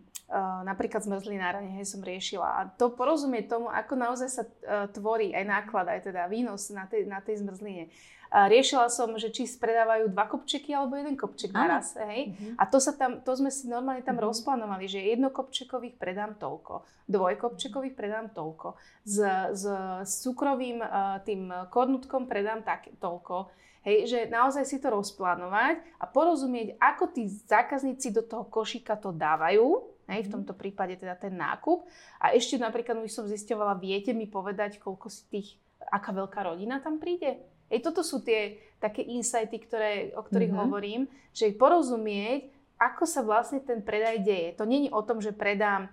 napríklad 0.64 1.02
zmrzlinárenie, 1.02 1.82
hej, 1.82 1.90
som 1.90 2.06
riešila. 2.06 2.46
A 2.46 2.60
to 2.70 2.94
porozumie 2.94 3.42
tomu, 3.42 3.66
ako 3.66 3.94
naozaj 3.98 4.30
sa 4.30 4.44
uh, 4.46 4.86
tvorí 4.94 5.34
aj 5.34 5.46
náklad, 5.46 5.90
aj 5.90 6.14
teda 6.14 6.30
výnos 6.30 6.70
na 6.70 6.86
tej, 6.86 7.10
na 7.10 7.18
tej 7.18 7.42
zmrzline. 7.42 7.90
Riešila 8.30 8.94
som, 8.94 9.18
že 9.18 9.34
či 9.34 9.50
spredávajú 9.50 10.14
dva 10.14 10.30
kopčeky 10.30 10.70
alebo 10.70 10.94
jeden 10.94 11.18
kopček 11.18 11.50
naraz. 11.50 11.98
Hej. 11.98 12.38
Mhm. 12.38 12.62
A 12.62 12.70
to, 12.70 12.78
sa 12.78 12.94
tam, 12.94 13.26
to 13.26 13.34
sme 13.34 13.50
si 13.50 13.66
normálne 13.66 14.06
tam 14.06 14.22
Mhm. 14.22 14.26
rozplánovali, 14.30 14.86
že 14.86 15.02
jednokopčekových 15.02 15.98
predám 15.98 16.38
toľko, 16.38 16.86
dvojkopčekových 17.10 17.98
predám 17.98 18.30
toľko, 18.30 18.78
s, 19.02 19.18
s, 19.58 19.64
s 20.06 20.14
cukrovým 20.22 20.78
uh, 20.78 21.18
tým 21.26 21.50
kornutkom 21.74 22.30
predám 22.30 22.62
tak, 22.62 22.94
toľko. 23.02 23.50
Hej, 23.82 24.12
že 24.12 24.20
naozaj 24.30 24.62
si 24.68 24.78
to 24.78 24.94
rozplánovať 24.94 25.82
a 25.98 26.06
porozumieť, 26.06 26.78
ako 26.78 27.10
tí 27.10 27.26
zákazníci 27.26 28.14
do 28.14 28.22
toho 28.22 28.46
košíka 28.46 28.94
to 29.00 29.10
dávajú, 29.10 29.90
hej, 30.10 30.28
v 30.28 30.34
tomto 30.40 30.58
prípade 30.58 30.98
teda 30.98 31.16
ten 31.16 31.38
nákup. 31.38 31.86
A 32.20 32.34
ešte 32.34 32.58
napríklad, 32.58 33.00
už 33.00 33.14
som 33.14 33.26
zisťovala, 33.30 33.78
viete 33.78 34.12
mi 34.12 34.26
povedať, 34.26 34.82
koľko 34.82 35.08
si 35.08 35.24
tých, 35.30 35.50
aká 35.90 36.12
veľká 36.12 36.42
rodina 36.44 36.82
tam 36.82 36.98
príde? 36.98 37.38
Hej, 37.70 37.86
toto 37.86 38.02
sú 38.02 38.26
tie 38.26 38.58
také 38.82 39.06
insighty, 39.06 39.62
ktoré, 39.62 40.16
o 40.18 40.26
ktorých 40.26 40.54
Mhm. 40.54 40.60
hovorím, 40.66 41.02
že 41.32 41.54
porozumieť, 41.54 42.50
ako 42.80 43.04
sa 43.06 43.22
vlastne 43.22 43.60
ten 43.60 43.84
predaj 43.84 44.24
deje. 44.24 44.56
To 44.56 44.64
není 44.64 44.88
o 44.90 45.04
tom, 45.04 45.20
že 45.20 45.36
predám 45.36 45.92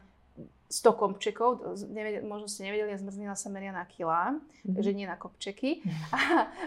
100 0.69 0.93
kopčekov, 0.93 1.63
nevedel, 1.87 2.23
možno 2.23 2.47
ste 2.47 2.65
nevedeli, 2.65 2.91
ja 2.91 2.99
zmrznila 2.99 3.33
sa 3.33 3.49
meria 3.49 3.71
na 3.71 3.85
kilá, 3.85 4.35
Mhm. 4.63 4.75
takže 4.75 4.91
nie 4.93 5.07
na 5.07 5.15
kopčeky. 5.15 5.79
A, 6.13 6.19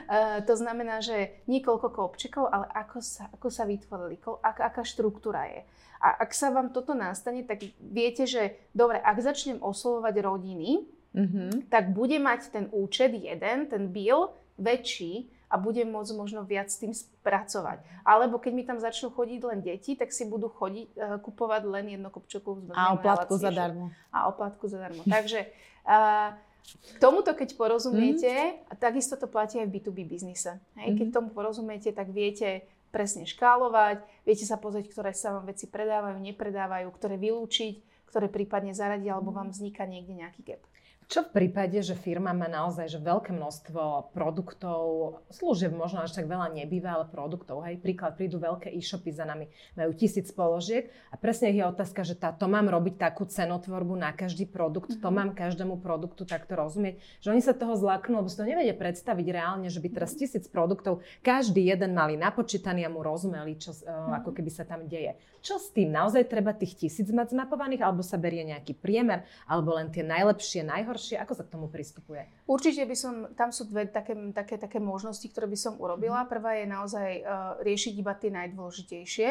e, 0.08 0.18
to 0.42 0.54
znamená, 0.54 1.00
že 1.00 1.16
nie 1.46 1.60
koľko 1.60 1.90
kopčekov, 1.90 2.46
ale 2.46 2.66
ako 2.70 2.98
sa, 2.98 3.28
ako 3.30 3.48
sa 3.48 3.64
vytvorili, 3.64 4.16
kol, 4.16 4.40
ak, 4.40 4.60
aká 4.62 4.82
štruktúra 4.82 5.48
je. 5.48 5.62
A 6.00 6.16
ak 6.18 6.32
sa 6.32 6.48
vám 6.48 6.70
toto 6.70 6.94
nastane, 6.94 7.44
tak 7.44 7.60
viete, 7.78 8.24
že 8.24 8.56
dobre, 8.72 8.98
ak 8.98 9.20
začnem 9.20 9.60
oslovovať 9.60 10.16
rodiny, 10.18 10.88
Mhm. 11.10 11.68
tak 11.68 11.90
bude 11.90 12.16
mať 12.16 12.42
ten 12.50 12.66
účet 12.70 13.12
jeden, 13.12 13.66
ten 13.66 13.90
bill, 13.90 14.30
väčší 14.56 15.28
a 15.50 15.58
budem 15.58 15.90
môcť 15.90 16.14
možno 16.14 16.46
viac 16.46 16.70
s 16.70 16.78
tým 16.78 16.94
spracovať. 16.94 17.82
Alebo 18.06 18.38
keď 18.38 18.52
mi 18.54 18.64
tam 18.64 18.78
začnú 18.78 19.10
chodiť 19.10 19.40
len 19.50 19.60
deti, 19.66 19.98
tak 19.98 20.14
si 20.14 20.30
budú 20.30 20.48
chodiť, 20.48 20.88
uh, 20.94 21.18
kupovať 21.18 21.62
len 21.66 21.86
jednokopčokovú 21.98 22.70
zmrzlinu. 22.70 22.78
A 22.78 22.94
oplatku 22.94 23.34
zadarmo. 23.36 23.86
A 24.14 24.18
oplatku 24.30 24.66
zadarmo. 24.70 25.02
Takže 25.10 25.50
uh, 25.90 26.38
k 26.70 26.98
tomuto, 27.02 27.34
keď 27.34 27.58
porozumiete, 27.58 28.30
Mhm. 28.30 28.70
a 28.70 28.74
takisto 28.78 29.18
to 29.18 29.26
platí 29.26 29.58
aj 29.58 29.66
v 29.66 29.82
B2B 29.82 30.06
biznise. 30.06 30.62
Hej? 30.78 31.02
Keď 31.02 31.08
tomu 31.18 31.34
porozumiete, 31.34 31.90
tak 31.90 32.14
viete 32.14 32.62
presne 32.94 33.26
škálovať, 33.26 34.06
viete 34.22 34.46
sa 34.46 34.58
pozrieť, 34.58 34.90
ktoré 34.94 35.18
sa 35.18 35.34
vám 35.34 35.50
veci 35.50 35.66
predávajú, 35.66 36.22
nepredávajú, 36.22 36.90
ktoré 36.94 37.18
vylúčiť, 37.18 38.06
ktoré 38.10 38.30
prípadne 38.30 38.74
zaradiť, 38.74 39.10
alebo 39.10 39.30
vám 39.30 39.50
vzniká 39.50 39.86
niekde 39.86 40.14
nejaký 40.14 40.42
gap. 40.46 40.62
Čo 41.10 41.26
v 41.26 41.42
prípade, 41.42 41.74
že 41.82 41.98
firma 41.98 42.38
má 42.38 42.46
naozaj 42.46 42.86
že 42.86 43.02
veľké 43.02 43.34
množstvo 43.34 44.14
produktov, 44.14 45.18
služieb 45.34 45.74
možno 45.74 46.06
až 46.06 46.14
tak 46.14 46.30
veľa 46.30 46.54
nebýva, 46.54 47.02
ale 47.02 47.10
produktov. 47.10 47.66
Hej, 47.66 47.82
príklad, 47.82 48.14
prídu 48.14 48.38
veľké 48.38 48.70
e-shopy 48.70 49.10
za 49.10 49.26
nami, 49.26 49.50
majú 49.74 49.90
tisíc 49.98 50.30
položiek 50.30 50.94
a 51.10 51.18
presne 51.18 51.50
je 51.50 51.66
otázka, 51.66 52.06
že 52.06 52.14
tá, 52.14 52.30
to 52.30 52.46
mám 52.46 52.70
robiť 52.70 53.02
takú 53.02 53.26
cenotvorbu 53.26 53.98
na 53.98 54.14
každý 54.14 54.46
produkt, 54.46 55.02
to 55.02 55.10
mám 55.10 55.34
každému 55.34 55.82
produktu 55.82 56.30
takto 56.30 56.54
rozumieť, 56.54 57.02
že 57.26 57.34
oni 57.34 57.42
sa 57.42 57.58
toho 57.58 57.74
zlaknú, 57.74 58.22
lebo 58.22 58.30
si 58.30 58.38
to 58.38 58.46
nevedia 58.46 58.78
predstaviť 58.78 59.26
reálne, 59.34 59.66
že 59.74 59.82
by 59.82 59.90
teraz 59.90 60.14
tisíc 60.14 60.46
produktov 60.46 61.02
každý 61.26 61.74
jeden 61.74 61.98
mali 61.98 62.22
napočítaný 62.22 62.86
a 62.86 62.94
mu 62.94 63.02
rozumeli, 63.02 63.58
čo, 63.58 63.74
uh, 63.82 64.14
ako 64.22 64.30
keby 64.30 64.54
sa 64.54 64.62
tam 64.62 64.86
deje. 64.86 65.18
Čo 65.42 65.58
s 65.58 65.74
tým? 65.74 65.90
Naozaj 65.90 66.30
treba 66.30 66.54
tých 66.54 66.78
tisíc 66.78 67.10
mať 67.10 67.34
zmapovaných, 67.34 67.82
alebo 67.82 68.06
sa 68.06 68.22
berie 68.22 68.46
nejaký 68.46 68.78
priemer, 68.78 69.26
alebo 69.50 69.74
len 69.74 69.90
tie 69.90 70.06
najlepšie, 70.06 70.62
najhoršie? 70.62 70.99
Ako 71.00 71.34
sa 71.34 71.44
k 71.48 71.54
tomu 71.56 71.72
pristupuje? 71.72 72.28
Určite 72.44 72.84
by 72.84 72.96
som, 72.98 73.14
tam 73.38 73.56
sú 73.56 73.70
dve 73.72 73.88
také, 73.88 74.18
také, 74.36 74.60
také 74.60 74.78
možnosti, 74.84 75.24
ktoré 75.32 75.48
by 75.48 75.58
som 75.60 75.80
urobila. 75.80 76.28
Prvá 76.28 76.60
je 76.60 76.68
naozaj 76.68 77.10
uh, 77.22 77.24
riešiť 77.64 77.94
iba 77.96 78.14
tie 78.20 78.30
najdôležitejšie 78.34 79.30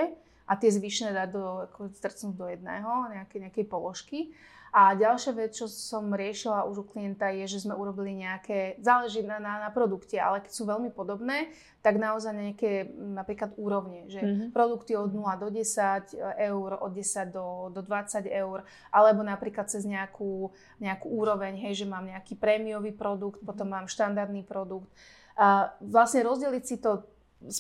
a 0.48 0.52
tie 0.56 0.70
zvyšné 0.72 1.12
dať 1.12 1.28
do, 1.28 1.44
ako 1.68 1.92
strcnúť 1.92 2.34
do 2.34 2.46
jedného, 2.48 2.90
nejakej, 3.12 3.38
nejakej 3.48 3.66
položky. 3.68 4.32
A 4.70 4.92
ďalšia 4.92 5.32
vec, 5.32 5.52
čo 5.52 5.64
som 5.64 6.12
riešila 6.12 6.64
už 6.64 6.82
u 6.82 6.86
klienta, 6.86 7.28
je, 7.28 7.48
že 7.48 7.64
sme 7.64 7.72
urobili 7.72 8.12
nejaké, 8.12 8.76
záleží 8.78 9.20
na, 9.20 9.38
na, 9.38 9.64
na 9.64 9.70
produkte, 9.70 10.14
ale 10.14 10.40
keď 10.40 10.52
sú 10.52 10.64
veľmi 10.64 10.90
podobné, 10.90 11.48
tak 11.80 11.96
naozaj 11.96 12.32
nejaké 12.32 12.72
napríklad 12.92 13.56
úrovne, 13.56 14.04
že 14.06 14.20
Mhm. 14.20 14.44
produkty 14.52 14.92
od 14.92 15.08
0 15.08 15.24
do 15.36 15.48
10 15.48 16.12
eur, 16.36 16.70
od 16.76 16.92
10 16.92 17.32
do, 17.32 17.46
do 17.70 17.80
20 17.80 18.26
eur, 18.26 18.62
alebo 18.90 19.22
napríklad 19.22 19.66
cez 19.66 19.82
nejakú, 19.82 20.52
nejakú 20.78 21.08
úroveň, 21.08 21.56
hej, 21.58 21.82
že 21.82 21.86
mám 21.86 22.04
nejaký 22.04 22.36
prémiový 22.36 22.92
produkt, 22.92 23.40
potom 23.40 23.68
mám 23.68 23.86
štandardný 23.86 24.44
produkt. 24.44 24.92
A 25.34 25.70
vlastne 25.80 26.20
rozdeliť 26.22 26.64
si 26.66 26.76
to, 26.76 27.06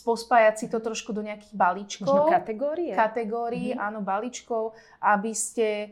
pospájať 0.02 0.54
si 0.58 0.66
to 0.66 0.82
trošku 0.82 1.14
do 1.14 1.22
nejakých 1.22 1.54
balíčkov 1.54 2.10
Možno 2.10 2.26
kategórie? 2.26 2.90
kategórií, 2.92 3.70
Mhm. 3.70 3.78
áno, 3.78 3.98
balíčkov, 4.02 4.74
aby 4.98 5.30
ste 5.30 5.66
e, 5.70 5.88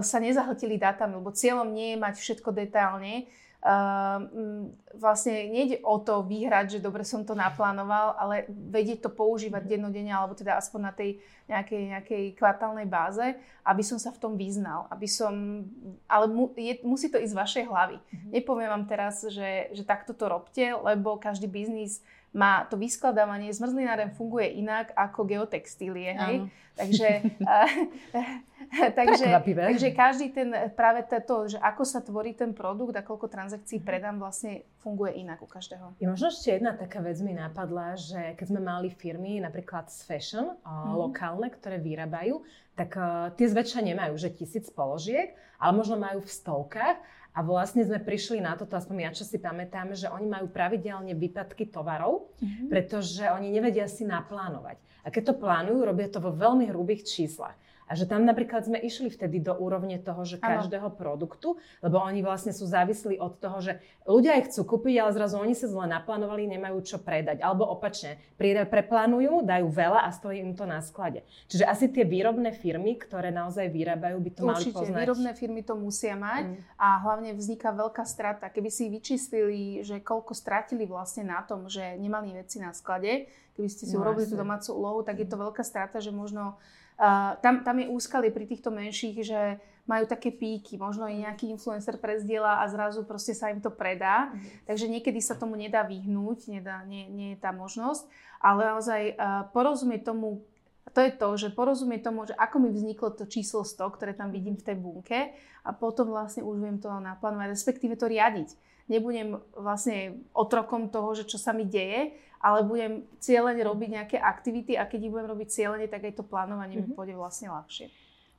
sa 0.00 0.18
nezahltili 0.18 0.80
dátami, 0.80 1.20
lebo 1.20 1.34
cieľom 1.34 1.68
nie 1.68 1.94
je 1.94 2.00
mať 2.00 2.14
všetko 2.16 2.48
detailne. 2.52 3.28
Um, 3.66 4.70
vlastne 4.94 5.50
nejde 5.50 5.82
o 5.82 5.98
to 5.98 6.22
vyhrať, 6.22 6.78
že 6.78 6.84
dobre 6.84 7.02
som 7.02 7.26
to 7.26 7.34
naplánoval, 7.34 8.14
ale 8.14 8.46
vedieť 8.46 9.02
to 9.02 9.10
používať 9.10 9.66
dennodenne, 9.66 10.14
alebo 10.14 10.38
teda 10.38 10.54
aspoň 10.54 10.80
na 10.86 10.92
tej 10.94 11.18
nejakej, 11.50 11.82
nejakej 11.98 12.24
kvartálnej 12.38 12.86
báze, 12.86 13.26
aby 13.66 13.82
som 13.82 13.98
sa 13.98 14.14
v 14.14 14.22
tom 14.22 14.38
vyznal. 14.38 14.86
Aby 14.86 15.10
som, 15.10 15.66
ale 16.06 16.30
mu, 16.30 16.54
je, 16.54 16.78
musí 16.86 17.10
to 17.10 17.18
ísť 17.18 17.34
z 17.34 17.40
vašej 17.42 17.64
hlavy. 17.66 17.98
Nepoviem 18.30 18.70
vám 18.70 18.86
teraz, 18.86 19.26
že, 19.26 19.74
že 19.74 19.82
takto 19.82 20.14
to 20.14 20.30
robte, 20.30 20.62
lebo 20.62 21.18
každý 21.18 21.50
biznis 21.50 22.06
má 22.36 22.68
to 22.68 22.76
vyskladávanie, 22.76 23.48
zmrzlináren 23.48 24.12
funguje 24.12 24.60
inak 24.60 24.92
ako 24.92 25.24
geotextílie, 25.24 26.12
hej? 26.12 26.36
Áno. 26.44 26.52
Takže, 26.76 27.08
takže, 29.00 29.26
takže 29.40 29.88
každý 29.96 30.26
ten, 30.36 30.52
práve 30.76 31.08
to, 31.08 31.48
že 31.48 31.56
ako 31.56 31.82
sa 31.88 32.04
tvorí 32.04 32.36
ten 32.36 32.52
produkt 32.52 32.92
a 32.92 33.00
koľko 33.00 33.32
transakcií 33.32 33.80
predám, 33.80 34.20
vlastne 34.20 34.68
funguje 34.84 35.16
inak 35.16 35.40
u 35.40 35.48
každého. 35.48 35.96
Je 35.96 36.04
možno 36.04 36.28
ešte 36.28 36.60
jedna 36.60 36.76
taká 36.76 37.00
vec 37.00 37.16
mi 37.24 37.32
napadla, 37.32 37.96
že 37.96 38.36
keď 38.36 38.46
sme 38.52 38.60
mali 38.60 38.92
firmy, 38.92 39.40
napríklad 39.40 39.88
z 39.88 40.04
fashion, 40.04 40.52
mm. 40.60 40.92
lokálne, 40.92 41.48
ktoré 41.48 41.80
vyrábajú, 41.80 42.44
tak 42.76 42.92
uh, 43.00 43.32
tie 43.32 43.48
zväčša 43.48 43.80
nemajú, 43.80 44.12
že 44.20 44.36
tisíc 44.36 44.68
položiek, 44.68 45.32
ale 45.56 45.72
možno 45.72 45.96
majú 45.96 46.20
v 46.20 46.28
stovkách. 46.28 47.00
A 47.36 47.44
vlastne 47.44 47.84
sme 47.84 48.00
prišli 48.00 48.40
na 48.40 48.56
toto, 48.56 48.80
aspoň 48.80 48.96
ja 48.96 49.10
čo 49.12 49.28
si 49.28 49.36
pamätám, 49.36 49.92
že 49.92 50.08
oni 50.08 50.24
majú 50.24 50.48
pravidelne 50.48 51.12
výpadky 51.12 51.68
tovarov, 51.68 52.32
mm-hmm. 52.40 52.72
pretože 52.72 53.28
oni 53.28 53.52
nevedia 53.52 53.84
si 53.92 54.08
naplánovať. 54.08 54.80
A 55.04 55.12
keď 55.12 55.30
to 55.30 55.34
plánujú, 55.44 55.84
robia 55.84 56.08
to 56.08 56.18
vo 56.18 56.32
veľmi 56.32 56.72
hrubých 56.72 57.04
číslach. 57.04 57.54
A 57.86 57.94
že 57.94 58.04
tam 58.10 58.26
napríklad 58.26 58.66
sme 58.66 58.82
išli 58.82 59.06
vtedy 59.14 59.38
do 59.38 59.54
úrovne 59.54 60.02
toho, 60.02 60.26
že 60.26 60.42
každého 60.42 60.90
ano. 60.90 60.98
produktu, 60.98 61.54
lebo 61.80 62.02
oni 62.02 62.18
vlastne 62.18 62.50
sú 62.50 62.66
závislí 62.66 63.22
od 63.22 63.38
toho, 63.38 63.62
že 63.62 63.78
ľudia 64.02 64.42
ich 64.42 64.50
chcú 64.50 64.76
kúpiť, 64.76 64.98
ale 64.98 65.14
zrazu 65.14 65.38
oni 65.38 65.54
sa 65.54 65.70
zle 65.70 65.86
naplánovali, 65.86 66.50
nemajú 66.50 66.82
čo 66.82 66.98
predať. 66.98 67.38
Alebo 67.46 67.62
opačne, 67.70 68.18
preplánujú, 68.42 69.46
dajú 69.46 69.70
veľa 69.70 70.02
a 70.02 70.10
stojí 70.10 70.42
im 70.42 70.58
to 70.58 70.66
na 70.66 70.82
sklade. 70.82 71.22
Čiže 71.46 71.62
asi 71.62 71.86
tie 71.86 72.02
výrobné 72.02 72.50
firmy, 72.50 72.98
ktoré 72.98 73.30
naozaj 73.30 73.70
vyrábajú, 73.70 74.18
by 74.18 74.30
to 74.34 74.42
Určite, 74.42 74.74
mali 74.74 74.82
poznať. 74.82 74.98
výrobné 75.06 75.30
firmy 75.38 75.60
to 75.62 75.74
musia 75.78 76.18
mať 76.18 76.50
mm. 76.50 76.58
a 76.82 76.88
hlavne 77.06 77.30
vzniká 77.38 77.70
veľká 77.70 78.02
strata. 78.02 78.50
Keby 78.50 78.70
si 78.70 78.90
vyčistili, 78.90 79.86
že 79.86 80.02
koľko 80.02 80.34
stratili 80.34 80.90
vlastne 80.90 81.30
na 81.30 81.38
tom, 81.46 81.70
že 81.70 81.94
nemali 81.96 82.34
veci 82.34 82.58
na 82.58 82.74
sklade, 82.74 83.30
keby 83.56 83.68
ste 83.70 83.88
si 83.88 83.94
no, 83.94 84.04
urobili 84.04 84.28
tú 84.28 84.36
domácu 84.36 84.74
úlohu, 84.74 85.00
tak 85.00 85.22
je 85.22 85.28
to 85.28 85.40
veľká 85.40 85.64
strata, 85.64 86.02
že 86.02 86.12
možno 86.12 86.60
Uh, 86.96 87.36
tam, 87.44 87.60
tam 87.60 87.76
je 87.76 87.92
úskalie 87.92 88.32
pri 88.32 88.48
týchto 88.48 88.72
menších, 88.72 89.16
že 89.20 89.40
majú 89.86 90.04
také 90.10 90.34
píky, 90.34 90.74
možno 90.76 91.06
aj 91.06 91.14
nejaký 91.14 91.46
influencer 91.54 91.94
prezdiela 92.02 92.58
a 92.60 92.66
zrazu 92.66 93.06
proste 93.06 93.32
sa 93.32 93.54
im 93.54 93.62
to 93.62 93.70
predá. 93.70 94.34
Mm. 94.34 94.40
Takže 94.66 94.86
niekedy 94.90 95.20
sa 95.22 95.38
tomu 95.38 95.54
nedá 95.54 95.86
vyhnúť, 95.86 96.50
nedá, 96.50 96.82
nie, 96.88 97.06
nie 97.06 97.28
je 97.36 97.38
tá 97.38 97.54
možnosť, 97.54 98.10
ale 98.42 98.60
naozaj 98.74 99.02
uh, 99.14 99.46
porozumieť 99.54 100.10
tomu, 100.10 100.42
to 100.90 101.00
je 101.04 101.12
to, 101.14 101.28
že 101.38 101.54
porozumieť 101.54 102.10
tomu, 102.10 102.26
že 102.26 102.34
ako 102.34 102.56
mi 102.58 102.70
vzniklo 102.74 103.14
to 103.14 103.30
číslo 103.30 103.62
100, 103.62 103.94
ktoré 103.94 104.12
tam 104.16 104.34
vidím 104.34 104.58
v 104.58 104.66
tej 104.66 104.76
bunke 104.76 105.18
a 105.62 105.70
potom 105.70 106.10
vlastne 106.10 106.42
už 106.42 106.56
viem 106.58 106.78
to 106.82 106.90
naplánovať, 106.90 107.54
respektíve 107.54 107.94
to 107.94 108.10
riadiť. 108.10 108.54
Nebudem 108.86 109.42
vlastne 109.58 110.22
otrokom 110.30 110.94
toho, 110.94 111.10
že 111.14 111.26
čo 111.26 111.42
sa 111.42 111.50
mi 111.50 111.66
deje, 111.66 112.14
ale 112.40 112.64
budem 112.64 112.92
cieľene 113.18 113.62
robiť 113.64 113.88
nejaké 114.00 114.16
aktivity 114.20 114.76
a 114.76 114.88
keď 114.88 115.08
ich 115.08 115.12
budem 115.12 115.28
robiť 115.30 115.48
cieľene, 115.48 115.86
tak 115.88 116.06
aj 116.06 116.20
to 116.20 116.24
plánovanie 116.24 116.78
mm-hmm. 116.78 116.90
mi 116.90 116.94
mhm. 116.94 116.98
pôjde 116.98 117.14
vlastne 117.18 117.48
ľahšie. 117.52 117.88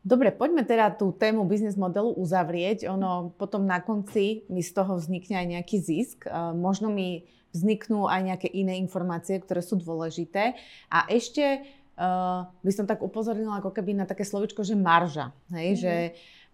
Dobre, 0.07 0.31
poďme 0.31 0.63
teda 0.63 0.95
tú 0.95 1.11
tému 1.11 1.43
biznis 1.43 1.75
modelu 1.75 2.15
uzavrieť. 2.15 2.87
Ono 2.87 3.35
potom 3.35 3.67
na 3.67 3.83
konci 3.83 4.47
mi 4.47 4.63
z 4.63 4.71
toho 4.71 4.95
vznikne 4.95 5.35
aj 5.35 5.47
nejaký 5.51 5.77
zisk. 5.83 6.31
Možno 6.55 6.87
mi 6.87 7.27
vzniknú 7.51 8.07
aj 8.07 8.21
nejaké 8.23 8.47
iné 8.47 8.79
informácie, 8.79 9.35
ktoré 9.43 9.59
sú 9.59 9.75
dôležité. 9.75 10.55
A 10.87 11.11
ešte 11.11 11.65
uh, 11.99 12.47
by 12.47 12.71
som 12.71 12.87
tak 12.87 13.03
upozornila 13.03 13.59
ako 13.59 13.75
keby 13.75 13.99
na 13.99 14.07
také 14.07 14.23
slovičko, 14.23 14.63
že 14.63 14.79
marža. 14.79 15.35
Hej? 15.51 15.75
Mm-hmm. 15.75 15.81
Že 15.83 15.93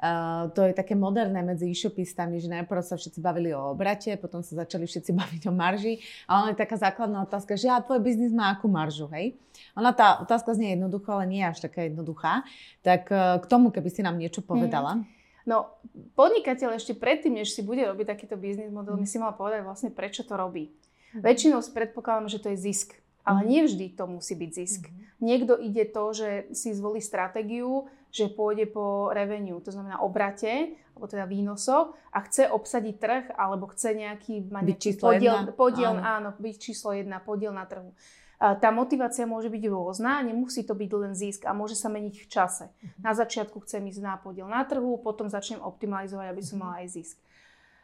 Uh, 0.04 0.52
to 0.52 0.68
je 0.68 0.76
také 0.76 1.00
moderné 1.00 1.40
medzi 1.40 1.72
e-shopistami, 1.72 2.36
že 2.36 2.52
najprv 2.52 2.84
sa 2.84 3.00
všetci 3.00 3.24
bavili 3.24 3.56
o 3.56 3.72
obrate, 3.72 4.20
potom 4.20 4.44
sa 4.44 4.68
začali 4.68 4.84
všetci 4.84 5.16
baviť 5.24 5.48
o 5.48 5.56
marži. 5.56 6.04
A 6.28 6.44
ona 6.44 6.52
je 6.52 6.60
taká 6.60 6.76
základná 6.76 7.24
otázka, 7.24 7.56
že 7.56 7.72
a 7.72 7.80
tvoj 7.80 8.04
biznis 8.04 8.36
má 8.36 8.52
akú 8.52 8.68
maržu, 8.68 9.08
hej? 9.16 9.40
Ona 9.80 9.96
tá 9.96 10.20
otázka 10.20 10.60
znie 10.60 10.76
jednoduchá, 10.76 11.16
ale 11.16 11.32
nie 11.32 11.40
je 11.40 11.48
až 11.48 11.60
taká 11.72 11.88
jednoduchá. 11.88 12.44
Tak 12.84 13.08
uh, 13.16 13.40
k 13.40 13.46
tomu, 13.48 13.72
keby 13.72 13.88
si 13.88 14.04
nám 14.04 14.20
niečo 14.20 14.44
povedala. 14.44 15.00
Mm. 15.00 15.08
No, 15.48 15.72
podnikateľ 16.20 16.76
ešte 16.76 17.00
predtým, 17.00 17.40
než 17.40 17.56
si 17.56 17.64
bude 17.64 17.88
robiť 17.88 18.04
takýto 18.04 18.36
biznis 18.36 18.76
model, 18.76 19.00
by 19.00 19.08
si 19.08 19.24
mal 19.24 19.32
povedať 19.32 19.64
vlastne, 19.64 19.88
prečo 19.88 20.28
to 20.28 20.36
robí. 20.36 20.76
Mm. 21.16 21.24
Väčšinou 21.24 21.64
predpokladám, 21.72 22.28
že 22.28 22.44
to 22.44 22.52
je 22.52 22.60
zisk. 22.60 23.00
Ale 23.24 23.48
mhm. 23.48 23.50
nevždy 23.56 23.86
to 23.96 24.04
musí 24.04 24.36
byť 24.36 24.52
zisk. 24.52 24.92
Niekto 25.24 25.56
ide 25.56 25.88
to, 25.88 26.12
že 26.12 26.52
si 26.52 26.76
zvolí 26.76 27.00
stratégiu, 27.00 27.88
že 28.14 28.30
pôjde 28.30 28.70
po 28.70 29.10
revenue, 29.10 29.58
to 29.58 29.74
znamená 29.74 29.98
obrate, 30.06 30.78
alebo 30.94 31.10
teda 31.10 31.26
výnosoch 31.26 31.98
a 32.14 32.22
chce 32.22 32.46
obsadiť 32.46 32.96
trh, 33.02 33.26
alebo 33.34 33.66
chce 33.74 33.98
nejaký, 33.98 34.54
mať 34.54 34.64
byť 34.70 34.78
číslo 34.78 35.10
podiel, 35.10 35.34
jedna. 35.34 35.52
podiel 35.58 35.94
áno. 35.98 36.02
áno, 36.06 36.30
byť 36.38 36.56
číslo 36.62 36.94
jedna, 36.94 37.18
podiel 37.18 37.50
na 37.50 37.66
trhu. 37.66 37.90
Tá 38.38 38.76
motivácia 38.76 39.24
môže 39.24 39.48
byť 39.48 39.64
rôzna, 39.72 40.20
nemusí 40.20 40.68
to 40.68 40.76
byť 40.76 40.92
len 41.00 41.14
zisk 41.16 41.48
a 41.48 41.56
môže 41.56 41.80
sa 41.80 41.88
meniť 41.88 42.16
v 42.22 42.28
čase. 42.28 42.68
Uh-huh. 42.68 43.00
Na 43.00 43.16
začiatku 43.16 43.64
chcem 43.64 43.80
ísť 43.88 44.04
na 44.04 44.20
podiel 44.20 44.52
na 44.52 44.68
trhu, 44.68 45.00
potom 45.00 45.32
začnem 45.32 45.64
optimalizovať, 45.64 46.28
aby 46.28 46.44
som 46.44 46.60
mala 46.60 46.84
aj 46.84 46.92
zisk. 46.92 47.16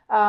A, 0.09 0.21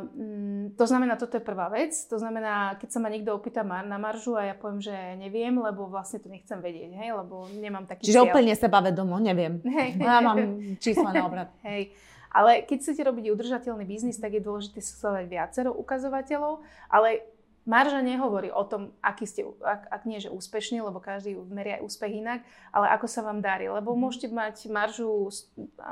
mm, 0.00 0.72
to 0.80 0.84
znamená, 0.88 1.20
toto 1.20 1.36
je 1.36 1.44
prvá 1.44 1.68
vec. 1.68 1.92
To 2.08 2.16
znamená, 2.16 2.80
keď 2.80 2.88
sa 2.96 2.98
ma 3.04 3.12
niekto 3.12 3.36
opýta 3.36 3.60
na 3.60 4.00
maržu 4.00 4.40
a 4.40 4.48
ja 4.48 4.54
poviem, 4.56 4.80
že 4.80 4.96
neviem, 5.20 5.52
lebo 5.52 5.84
vlastne 5.84 6.16
to 6.24 6.32
nechcem 6.32 6.56
vedieť, 6.64 6.96
hej, 6.96 7.12
lebo 7.12 7.44
nemám 7.60 7.84
taký 7.84 8.08
Čiže 8.08 8.24
cieľ. 8.24 8.32
úplne 8.32 8.56
sebavedomo, 8.56 9.20
neviem. 9.20 9.60
Hej. 9.68 10.00
Ja 10.00 10.24
mám 10.24 10.40
čísla 10.80 11.12
na 11.12 11.28
obrad. 11.28 11.52
Hej. 11.68 11.92
Ale 12.28 12.64
keď 12.64 12.76
chcete 12.84 13.02
robiť 13.04 13.24
udržateľný 13.32 13.84
biznis, 13.88 14.20
tak 14.20 14.36
je 14.36 14.44
dôležité 14.44 14.84
sledovať 14.84 15.26
viacero 15.28 15.72
ukazovateľov, 15.76 16.60
ale 16.88 17.24
Marža 17.68 18.00
nehovorí 18.00 18.48
o 18.48 18.64
tom, 18.64 18.96
aký 19.04 19.28
ste, 19.28 19.44
ak, 19.60 19.92
ak 19.92 20.02
nie 20.08 20.24
že 20.24 20.32
úspešný, 20.32 20.80
lebo 20.80 21.04
každý 21.04 21.36
meria 21.52 21.76
aj 21.76 21.84
úspech 21.84 22.24
inak, 22.24 22.40
ale 22.72 22.88
ako 22.96 23.04
sa 23.04 23.20
vám 23.20 23.44
darí. 23.44 23.68
Lebo 23.68 23.92
mhm. 23.92 24.00
môžete 24.00 24.28
mať 24.32 24.72
maržu 24.72 25.28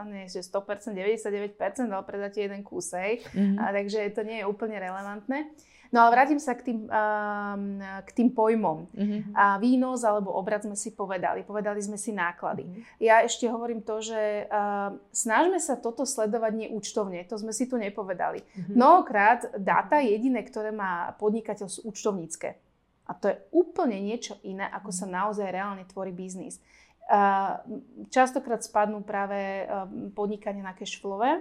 nie, 0.08 0.24
že 0.32 0.40
100%, 0.40 0.96
99%, 0.96 1.92
ale 1.92 2.04
predáte 2.08 2.40
jeden 2.40 2.64
kúsej, 2.64 3.20
mm-hmm. 3.20 3.60
a 3.60 3.64
takže 3.76 4.08
to 4.16 4.24
nie 4.24 4.40
je 4.40 4.48
úplne 4.48 4.80
relevantné. 4.80 5.52
No 5.94 6.02
ale 6.02 6.10
vrátim 6.18 6.40
sa 6.42 6.54
k 6.58 6.72
tým, 6.72 6.78
um, 6.86 7.78
k 7.80 8.10
tým 8.14 8.28
pojmom. 8.34 8.90
Uh-huh. 8.90 9.20
A 9.34 9.58
výnos 9.62 10.02
alebo 10.02 10.34
obrad 10.34 10.66
sme 10.66 10.74
si 10.74 10.94
povedali. 10.94 11.46
Povedali 11.46 11.78
sme 11.82 11.98
si 11.98 12.10
náklady. 12.10 12.66
Uh-huh. 12.66 12.82
Ja 12.98 13.22
ešte 13.22 13.46
hovorím 13.46 13.82
to, 13.86 14.02
že 14.02 14.50
uh, 14.50 14.96
snažme 15.14 15.58
sa 15.62 15.78
toto 15.78 16.02
sledovať 16.02 16.66
neúčtovne. 16.66 17.22
To 17.30 17.38
sme 17.38 17.54
si 17.54 17.70
tu 17.70 17.78
nepovedali. 17.78 18.42
Uh-huh. 18.42 18.74
Mnohokrát 18.74 19.54
dáta 19.58 20.02
jediné, 20.02 20.42
ktoré 20.42 20.74
má 20.74 21.14
podnikateľ 21.20 21.68
sú 21.70 21.86
účtovnícke. 21.86 22.58
A 23.06 23.14
to 23.14 23.30
je 23.30 23.36
úplne 23.54 24.02
niečo 24.02 24.34
iné, 24.42 24.66
ako 24.66 24.90
sa 24.90 25.06
naozaj 25.06 25.46
reálne 25.54 25.86
tvorí 25.86 26.10
biznis. 26.10 26.58
Uh, 27.06 27.62
častokrát 28.10 28.66
spadnú 28.66 28.98
práve 29.06 29.62
podnikania 30.10 30.66
na 30.66 30.74
cashflowe, 30.74 31.38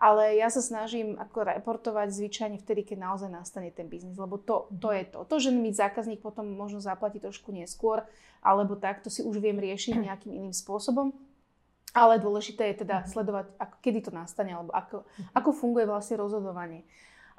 ale 0.00 0.40
ja 0.40 0.48
sa 0.48 0.64
snažím 0.64 1.20
ako 1.20 1.44
reportovať 1.44 2.08
zvyčajne 2.08 2.56
vtedy, 2.56 2.88
keď 2.88 3.04
naozaj 3.04 3.28
nastane 3.28 3.68
ten 3.68 3.84
biznis, 3.84 4.16
lebo 4.16 4.40
to, 4.40 4.72
to 4.80 4.96
je 4.96 5.04
to. 5.04 5.28
To, 5.28 5.36
že 5.36 5.52
mi 5.52 5.76
zákazník 5.76 6.24
potom 6.24 6.48
možno 6.56 6.80
zaplatí 6.80 7.20
trošku 7.20 7.52
neskôr, 7.52 8.08
alebo 8.40 8.80
tak, 8.80 9.04
to 9.04 9.12
si 9.12 9.20
už 9.20 9.44
viem 9.44 9.60
riešiť 9.60 10.00
nejakým 10.08 10.32
iným 10.32 10.56
spôsobom. 10.56 11.12
Ale 11.92 12.22
dôležité 12.22 12.72
je 12.72 12.86
teda 12.86 13.04
sledovať, 13.12 13.52
ako, 13.60 13.76
kedy 13.84 13.98
to 14.08 14.10
nastane, 14.14 14.56
alebo 14.56 14.72
ako, 14.72 15.04
ako 15.36 15.50
funguje 15.52 15.84
vlastne 15.84 16.16
rozhodovanie. 16.16 16.88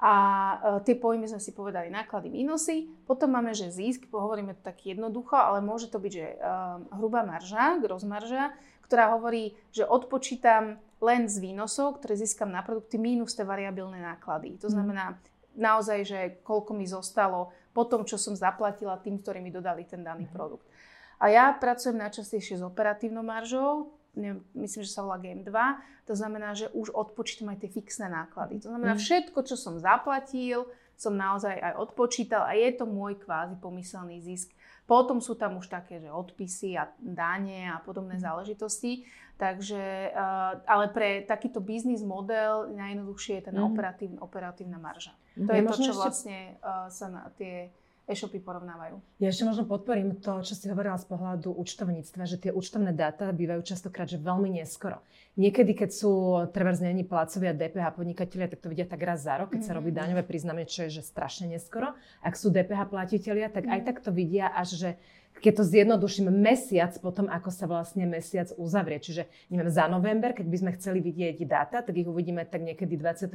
A 0.02 0.12
e, 0.12 0.56
tie 0.86 0.94
pojmy 0.94 1.24
sme 1.24 1.40
si 1.40 1.56
povedali 1.56 1.88
náklady, 1.88 2.28
minusy. 2.28 2.90
Potom 3.08 3.32
máme, 3.32 3.56
že 3.56 3.72
zisk, 3.72 4.06
hovoríme 4.12 4.52
to 4.54 4.62
tak 4.62 4.84
jednoducho, 4.84 5.34
ale 5.34 5.64
môže 5.64 5.88
to 5.88 5.96
byť, 5.96 6.12
že 6.12 6.26
e, 6.26 6.36
hrubá 6.94 7.24
marža, 7.24 7.80
gross 7.80 8.04
marža, 8.04 8.52
ktorá 8.84 9.16
hovorí, 9.16 9.56
že 9.72 9.88
odpočítam 9.88 10.76
len 11.02 11.26
z 11.26 11.42
výnosov, 11.42 11.98
ktoré 11.98 12.14
získam 12.14 12.54
na 12.54 12.62
produkty, 12.62 12.94
mínus 12.94 13.34
tie 13.34 13.42
variabilné 13.42 13.98
náklady. 13.98 14.56
To 14.62 14.70
mhm. 14.70 14.74
znamená 14.78 15.04
naozaj, 15.58 15.98
že 16.06 16.18
koľko 16.46 16.72
mi 16.72 16.86
zostalo 16.86 17.50
po 17.74 17.84
tom, 17.84 18.06
čo 18.06 18.16
som 18.16 18.38
zaplatila 18.38 18.96
tým, 19.02 19.20
ktorí 19.20 19.42
mi 19.42 19.50
dodali 19.50 19.82
ten 19.84 20.00
daný 20.06 20.30
mhm. 20.30 20.32
produkt. 20.32 20.64
A 21.22 21.30
ja 21.30 21.54
pracujem 21.54 21.98
najčastejšie 21.98 22.58
s 22.58 22.66
operatívnou 22.66 23.22
maržou, 23.22 23.94
neviem, 24.14 24.42
myslím, 24.58 24.82
že 24.82 24.90
sa 24.90 25.06
volá 25.06 25.22
GM2, 25.22 25.54
to 26.04 26.14
znamená, 26.18 26.52
že 26.52 26.66
už 26.74 26.90
odpočítam 26.90 27.54
aj 27.54 27.62
tie 27.62 27.70
fixné 27.70 28.10
náklady. 28.10 28.58
To 28.62 28.74
znamená, 28.74 28.94
mhm. 28.94 29.02
všetko, 29.02 29.38
čo 29.46 29.54
som 29.58 29.78
zaplatil, 29.78 30.66
som 30.98 31.18
naozaj 31.18 31.58
aj 31.58 31.74
odpočítal 31.82 32.46
a 32.46 32.54
je 32.54 32.70
to 32.78 32.86
môj 32.86 33.18
kvázi 33.18 33.58
pomyselný 33.58 34.22
zisk. 34.22 34.54
Potom 34.82 35.22
sú 35.22 35.38
tam 35.38 35.62
už 35.62 35.70
také, 35.70 36.02
že 36.02 36.10
odpisy 36.10 36.74
a 36.74 36.90
dáne 36.98 37.70
a 37.70 37.78
podobné 37.80 38.18
záležitosti. 38.18 39.06
Takže, 39.38 40.14
uh, 40.14 40.62
ale 40.68 40.86
pre 40.94 41.26
takýto 41.26 41.58
biznis 41.58 42.06
model 42.06 42.70
najjednoduchšie 42.78 43.42
je 43.42 43.46
ten 43.50 43.56
mm. 43.58 44.22
operatívna, 44.22 44.78
marža. 44.78 45.14
To 45.34 45.50
je, 45.50 45.58
je 45.58 45.66
to, 45.66 45.76
čo 45.90 45.92
vlastne 45.98 46.60
uh, 46.62 46.86
sa 46.92 47.10
na 47.10 47.26
tie 47.34 47.74
e-shopy 48.06 48.42
porovnávajú. 48.42 48.98
Ja 49.22 49.30
ešte 49.30 49.46
možno 49.46 49.64
podporím 49.64 50.18
to, 50.18 50.42
čo 50.42 50.58
si 50.58 50.66
hovorila 50.66 50.98
z 50.98 51.06
pohľadu 51.06 51.54
účtovníctva, 51.54 52.22
že 52.26 52.36
tie 52.38 52.50
účtovné 52.50 52.90
dáta 52.90 53.30
bývajú 53.30 53.62
častokrát 53.62 54.10
že 54.10 54.18
veľmi 54.18 54.58
neskoro. 54.58 55.00
Niekedy, 55.38 55.72
keď 55.72 55.90
sú 55.94 56.12
treba 56.52 56.76
znení 56.76 57.08
placovia 57.08 57.56
DPH 57.56 57.96
podnikatelia, 57.96 58.52
tak 58.52 58.60
to 58.60 58.68
vidia 58.68 58.84
tak 58.84 59.00
raz 59.00 59.24
za 59.24 59.40
rok, 59.40 59.54
keď 59.54 59.64
mm-hmm. 59.64 59.72
sa 59.72 59.78
robí 59.78 59.90
mhm. 59.94 59.98
daňové 60.02 60.22
priznanie, 60.28 60.66
čo 60.68 60.84
je 60.88 61.00
že 61.00 61.02
strašne 61.06 61.48
neskoro. 61.48 61.96
Ak 62.20 62.36
sú 62.36 62.52
DPH 62.52 62.90
platitelia, 62.90 63.48
tak 63.48 63.64
mm-hmm. 63.64 63.74
aj 63.78 63.80
tak 63.86 63.96
to 64.04 64.10
vidia 64.12 64.52
až, 64.52 64.76
že 64.76 64.90
keď 65.40 65.52
to 65.58 65.64
zjednoduším, 65.64 66.28
mesiac 66.28 66.92
potom, 67.00 67.26
ako 67.26 67.48
sa 67.48 67.64
vlastne 67.64 68.04
mesiac 68.04 68.52
uzavrie. 68.60 69.00
Čiže 69.00 69.26
neviem, 69.48 69.72
za 69.72 69.88
november, 69.88 70.36
keď 70.36 70.46
by 70.46 70.56
sme 70.60 70.70
chceli 70.76 70.98
vidieť 71.00 71.42
dáta, 71.48 71.80
tak 71.80 71.96
ich 71.96 72.06
uvidíme 72.06 72.44
tak 72.44 72.62
niekedy 72.62 73.00
25. 73.00 73.32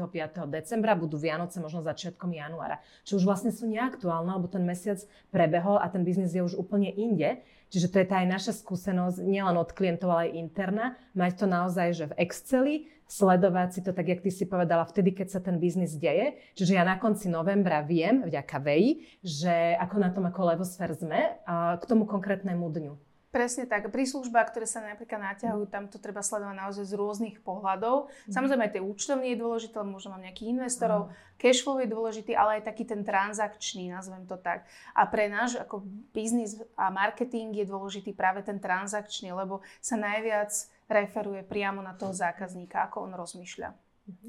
decembra, 0.47 0.93
budú 0.93 1.17
Vianoce 1.17 1.57
možno 1.57 1.81
začiatkom 1.81 2.31
januára. 2.31 2.79
Čo 3.03 3.19
už 3.19 3.27
vlastne 3.27 3.51
sú 3.51 3.65
neaktuálne, 3.65 4.29
lebo 4.37 4.47
ten 4.47 4.63
mesiac 4.63 5.01
prebehol 5.33 5.81
a 5.81 5.89
ten 5.89 6.05
biznis 6.05 6.31
je 6.31 6.45
už 6.45 6.55
úplne 6.55 6.93
inde. 6.93 7.41
Čiže 7.68 7.91
to 7.91 7.99
je 7.99 8.07
tá 8.07 8.24
aj 8.24 8.28
naša 8.32 8.53
skúsenosť, 8.63 9.20
nielen 9.24 9.59
od 9.59 9.72
klientov, 9.76 10.11
ale 10.15 10.32
aj 10.32 10.38
interná, 10.39 10.86
mať 11.11 11.43
to 11.43 11.45
naozaj, 11.45 11.88
že 11.91 12.05
v 12.07 12.18
Exceli, 12.24 12.76
sledovať 13.07 13.70
si 13.72 13.80
to 13.84 13.95
tak, 13.95 14.07
jak 14.07 14.20
ty 14.20 14.28
si 14.28 14.43
povedala, 14.43 14.84
vtedy, 14.84 15.15
keď 15.15 15.28
sa 15.32 15.39
ten 15.39 15.63
biznis 15.63 15.95
deje. 15.95 16.36
Čiže 16.59 16.76
ja 16.76 16.84
na 16.84 16.99
konci 16.99 17.32
novembra 17.32 17.80
viem, 17.80 18.28
vďaka 18.28 18.59
VEI, 18.59 18.99
že 19.24 19.80
ako 19.80 19.95
na 19.95 20.09
tom 20.11 20.28
ako 20.28 20.41
Levosfer 20.43 20.91
sme 20.91 21.39
k 21.47 21.84
tomu 21.88 22.03
konkrétnemu 22.03 22.68
dňu. 22.68 23.07
Presne 23.28 23.67
tak. 23.67 23.91
Pri 23.91 24.07
službách, 24.07 24.55
ktoré 24.55 24.63
sa 24.63 24.80
napríklad 24.80 25.19
naťahujú, 25.19 25.67
tam 25.67 25.91
to 25.91 25.99
treba 25.99 26.23
sledovať 26.23 26.55
naozaj 26.63 26.86
z 26.88 26.95
rôznych 26.95 27.38
pohľadov. 27.43 28.07
Mm. 28.07 28.32
Samozrejme 28.32 28.63
aj 28.63 28.73
tie 28.80 28.84
účtovný 28.84 29.28
je 29.36 29.41
dôležité, 29.43 29.75
možno 29.84 30.15
mám 30.15 30.23
nejakých 30.23 30.55
investorov, 30.55 31.11
mm. 31.11 31.36
cashflow 31.36 31.75
je 31.84 31.91
dôležitý, 31.91 32.32
ale 32.39 32.63
aj 32.63 32.71
taký 32.71 32.88
ten 32.88 33.03
transakčný, 33.03 33.91
nazvem 33.91 34.23
to 34.23 34.39
tak. 34.39 34.63
A 34.95 35.03
pre 35.11 35.28
náš 35.28 35.59
ako 35.59 35.84
biznis 36.15 36.55
a 36.80 36.88
marketing 36.88 37.51
je 37.51 37.67
dôležitý 37.67 38.15
práve 38.15 38.47
ten 38.47 38.63
transakčný, 38.63 39.36
lebo 39.36 39.59
sa 39.84 39.99
najviac 39.99 40.55
referuje 40.88 41.43
priamo 41.43 41.84
na 41.84 41.99
toho 41.99 42.15
zákazníka, 42.15 42.88
ako 42.88 43.11
on 43.11 43.13
rozmýšľa. 43.19 43.75
Mhm. 44.07 44.28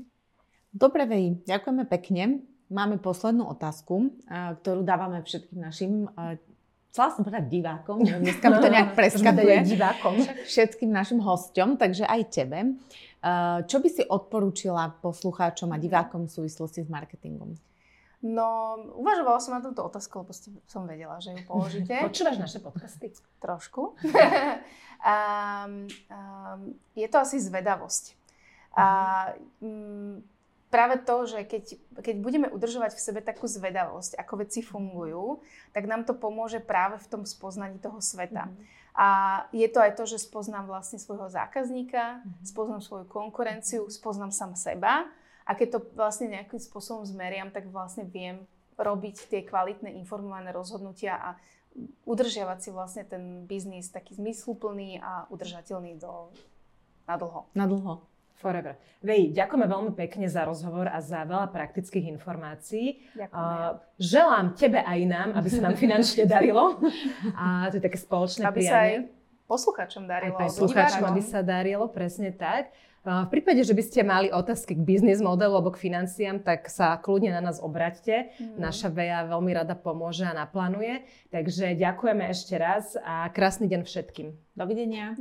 Dobre, 0.75 1.07
Vej, 1.07 1.47
ďakujeme 1.47 1.87
pekne. 1.87 2.43
Máme 2.69 3.01
poslednú 3.01 3.49
otázku, 3.49 4.13
ktorú 4.29 4.85
dávame 4.85 5.25
všetkým 5.25 5.57
našim 5.57 6.05
chcela 6.91 7.09
som 7.13 7.23
povedať 7.23 7.47
divákom, 7.53 8.01
dneska 8.01 8.47
mi 8.49 8.59
to 8.59 8.69
nejak 8.73 8.91
preskakuje. 8.97 9.55
divákom. 9.65 10.15
Všetkým 10.45 10.91
našim 10.91 11.21
hosťom, 11.23 11.79
takže 11.79 12.09
aj 12.09 12.23
tebe. 12.33 12.79
Eh, 13.19 13.59
čo 13.67 13.83
by 13.83 13.89
si 13.91 14.07
odporúčila 14.07 14.95
poslucháčom 15.03 15.75
a 15.75 15.77
divákom 15.77 16.31
v 16.31 16.35
súvislosti 16.39 16.87
s 16.87 16.89
marketingom? 16.89 17.59
No, 18.19 18.79
uvažovala 18.99 19.39
som 19.43 19.59
na 19.59 19.63
túto 19.63 19.83
otázku, 19.83 20.23
lebo 20.23 20.31
som 20.67 20.87
vedela, 20.87 21.19
že 21.19 21.35
ju 21.35 21.43
položíte. 21.47 21.99
Počúvaš 22.07 22.39
naše 22.39 22.59
podcasty? 22.63 23.11
Trošku. 23.43 23.95
um, 23.95 25.87
um, 25.87 26.61
je 26.95 27.07
to 27.11 27.17
asi 27.19 27.43
zvedavosť. 27.43 28.15
A, 28.79 28.87
um, 29.63 30.23
práve 30.69 31.01
to, 31.01 31.25
že 31.25 31.49
keď, 31.49 31.65
keď 32.05 32.17
budeme 32.21 32.49
udržovať 32.49 32.97
v 32.97 33.05
sebe 33.05 33.21
takú 33.25 33.49
zvedavosť, 33.49 34.17
ako 34.21 34.35
veci 34.45 34.61
fungujú, 34.61 35.41
tak 35.73 35.89
nám 35.89 36.05
to 36.05 36.13
pomôže 36.17 36.61
práve 36.61 37.01
v 37.01 37.09
tom 37.09 37.23
spoznaní 37.25 37.81
toho 37.81 38.01
sveta. 38.01 38.49
Mm. 38.49 38.57
A 38.99 39.09
je 39.55 39.69
to 39.71 39.79
aj 39.79 39.95
to, 39.95 40.05
že 40.11 40.27
spoznám 40.27 40.67
vlastne 40.67 40.99
svojho 41.01 41.31
zákazníka, 41.31 42.21
mm. 42.21 42.45
spoznám 42.45 42.83
svoju 42.85 43.07
konkurenciu, 43.09 43.89
spoznám 43.89 44.35
sám 44.35 44.53
seba 44.59 45.09
a 45.49 45.51
keď 45.57 45.79
to 45.79 45.81
vlastne 45.97 46.29
nejakým 46.29 46.61
spôsobom 46.61 47.09
zmeriam, 47.09 47.49
tak 47.49 47.73
vlastne 47.73 48.05
viem 48.05 48.45
robiť 48.77 49.33
tie 49.33 49.41
kvalitné 49.43 49.97
informované 49.99 50.53
rozhodnutia 50.55 51.17
a 51.19 51.31
udržiavať 52.05 52.59
si 52.59 52.71
vlastne 52.75 53.03
ten 53.07 53.47
biznis 53.47 53.91
taký 53.91 54.19
zmysluplný 54.19 54.99
a 54.99 55.31
udržateľný 55.31 55.99
do, 55.99 56.31
na 57.07 57.15
dlho. 57.17 57.47
Na 57.55 57.67
dlho. 57.67 58.18
Forever. 58.39 58.79
Vej, 59.03 59.35
ďakujeme 59.35 59.67
veľmi 59.67 59.93
pekne 59.99 60.31
za 60.31 60.47
rozhovor 60.47 60.87
a 60.87 61.03
za 61.03 61.27
veľa 61.27 61.51
praktických 61.51 62.07
informácií. 62.15 63.03
Uh, 63.19 63.83
želám 63.99 64.55
tebe 64.55 64.79
aj 64.79 65.01
nám, 65.11 65.29
aby 65.35 65.49
sa 65.51 65.67
nám 65.67 65.75
finančne 65.83 66.23
darilo. 66.23 66.79
A 67.35 67.67
to 67.67 67.79
je 67.79 67.83
také 67.83 67.99
spoločné 67.99 68.47
aby 68.47 68.63
prianie. 68.63 68.71
Sa 68.71 68.79
aj 68.79 68.95
posluchačom 69.51 70.03
darilo. 70.07 70.39
Aj 70.39 70.47
posluchačom, 70.47 71.03
aby 71.11 71.23
sa 71.25 71.41
darilo, 71.43 71.91
presne 71.91 72.31
tak. 72.31 72.71
V 73.09 73.31
prípade, 73.33 73.65
že 73.65 73.73
by 73.73 73.83
ste 73.83 74.01
mali 74.05 74.29
otázky 74.29 74.77
k 74.77 74.85
biznis 74.85 75.25
modelu 75.25 75.57
alebo 75.57 75.73
k 75.73 75.81
financiám, 75.81 76.45
tak 76.45 76.69
sa 76.69 76.99
kľudne 77.01 77.33
na 77.33 77.41
nás 77.41 77.57
obraťte. 77.57 78.37
Mm. 78.37 78.61
Naša 78.61 78.93
VEA 78.93 79.25
veľmi 79.25 79.55
rada 79.55 79.73
pomôže 79.73 80.29
a 80.29 80.37
naplánuje. 80.37 81.09
Takže 81.33 81.73
ďakujeme 81.79 82.29
ešte 82.29 82.55
raz 82.61 83.01
a 83.01 83.25
krásny 83.33 83.71
deň 83.71 83.89
všetkým. 83.89 84.37
Dovidenia. 84.53 85.17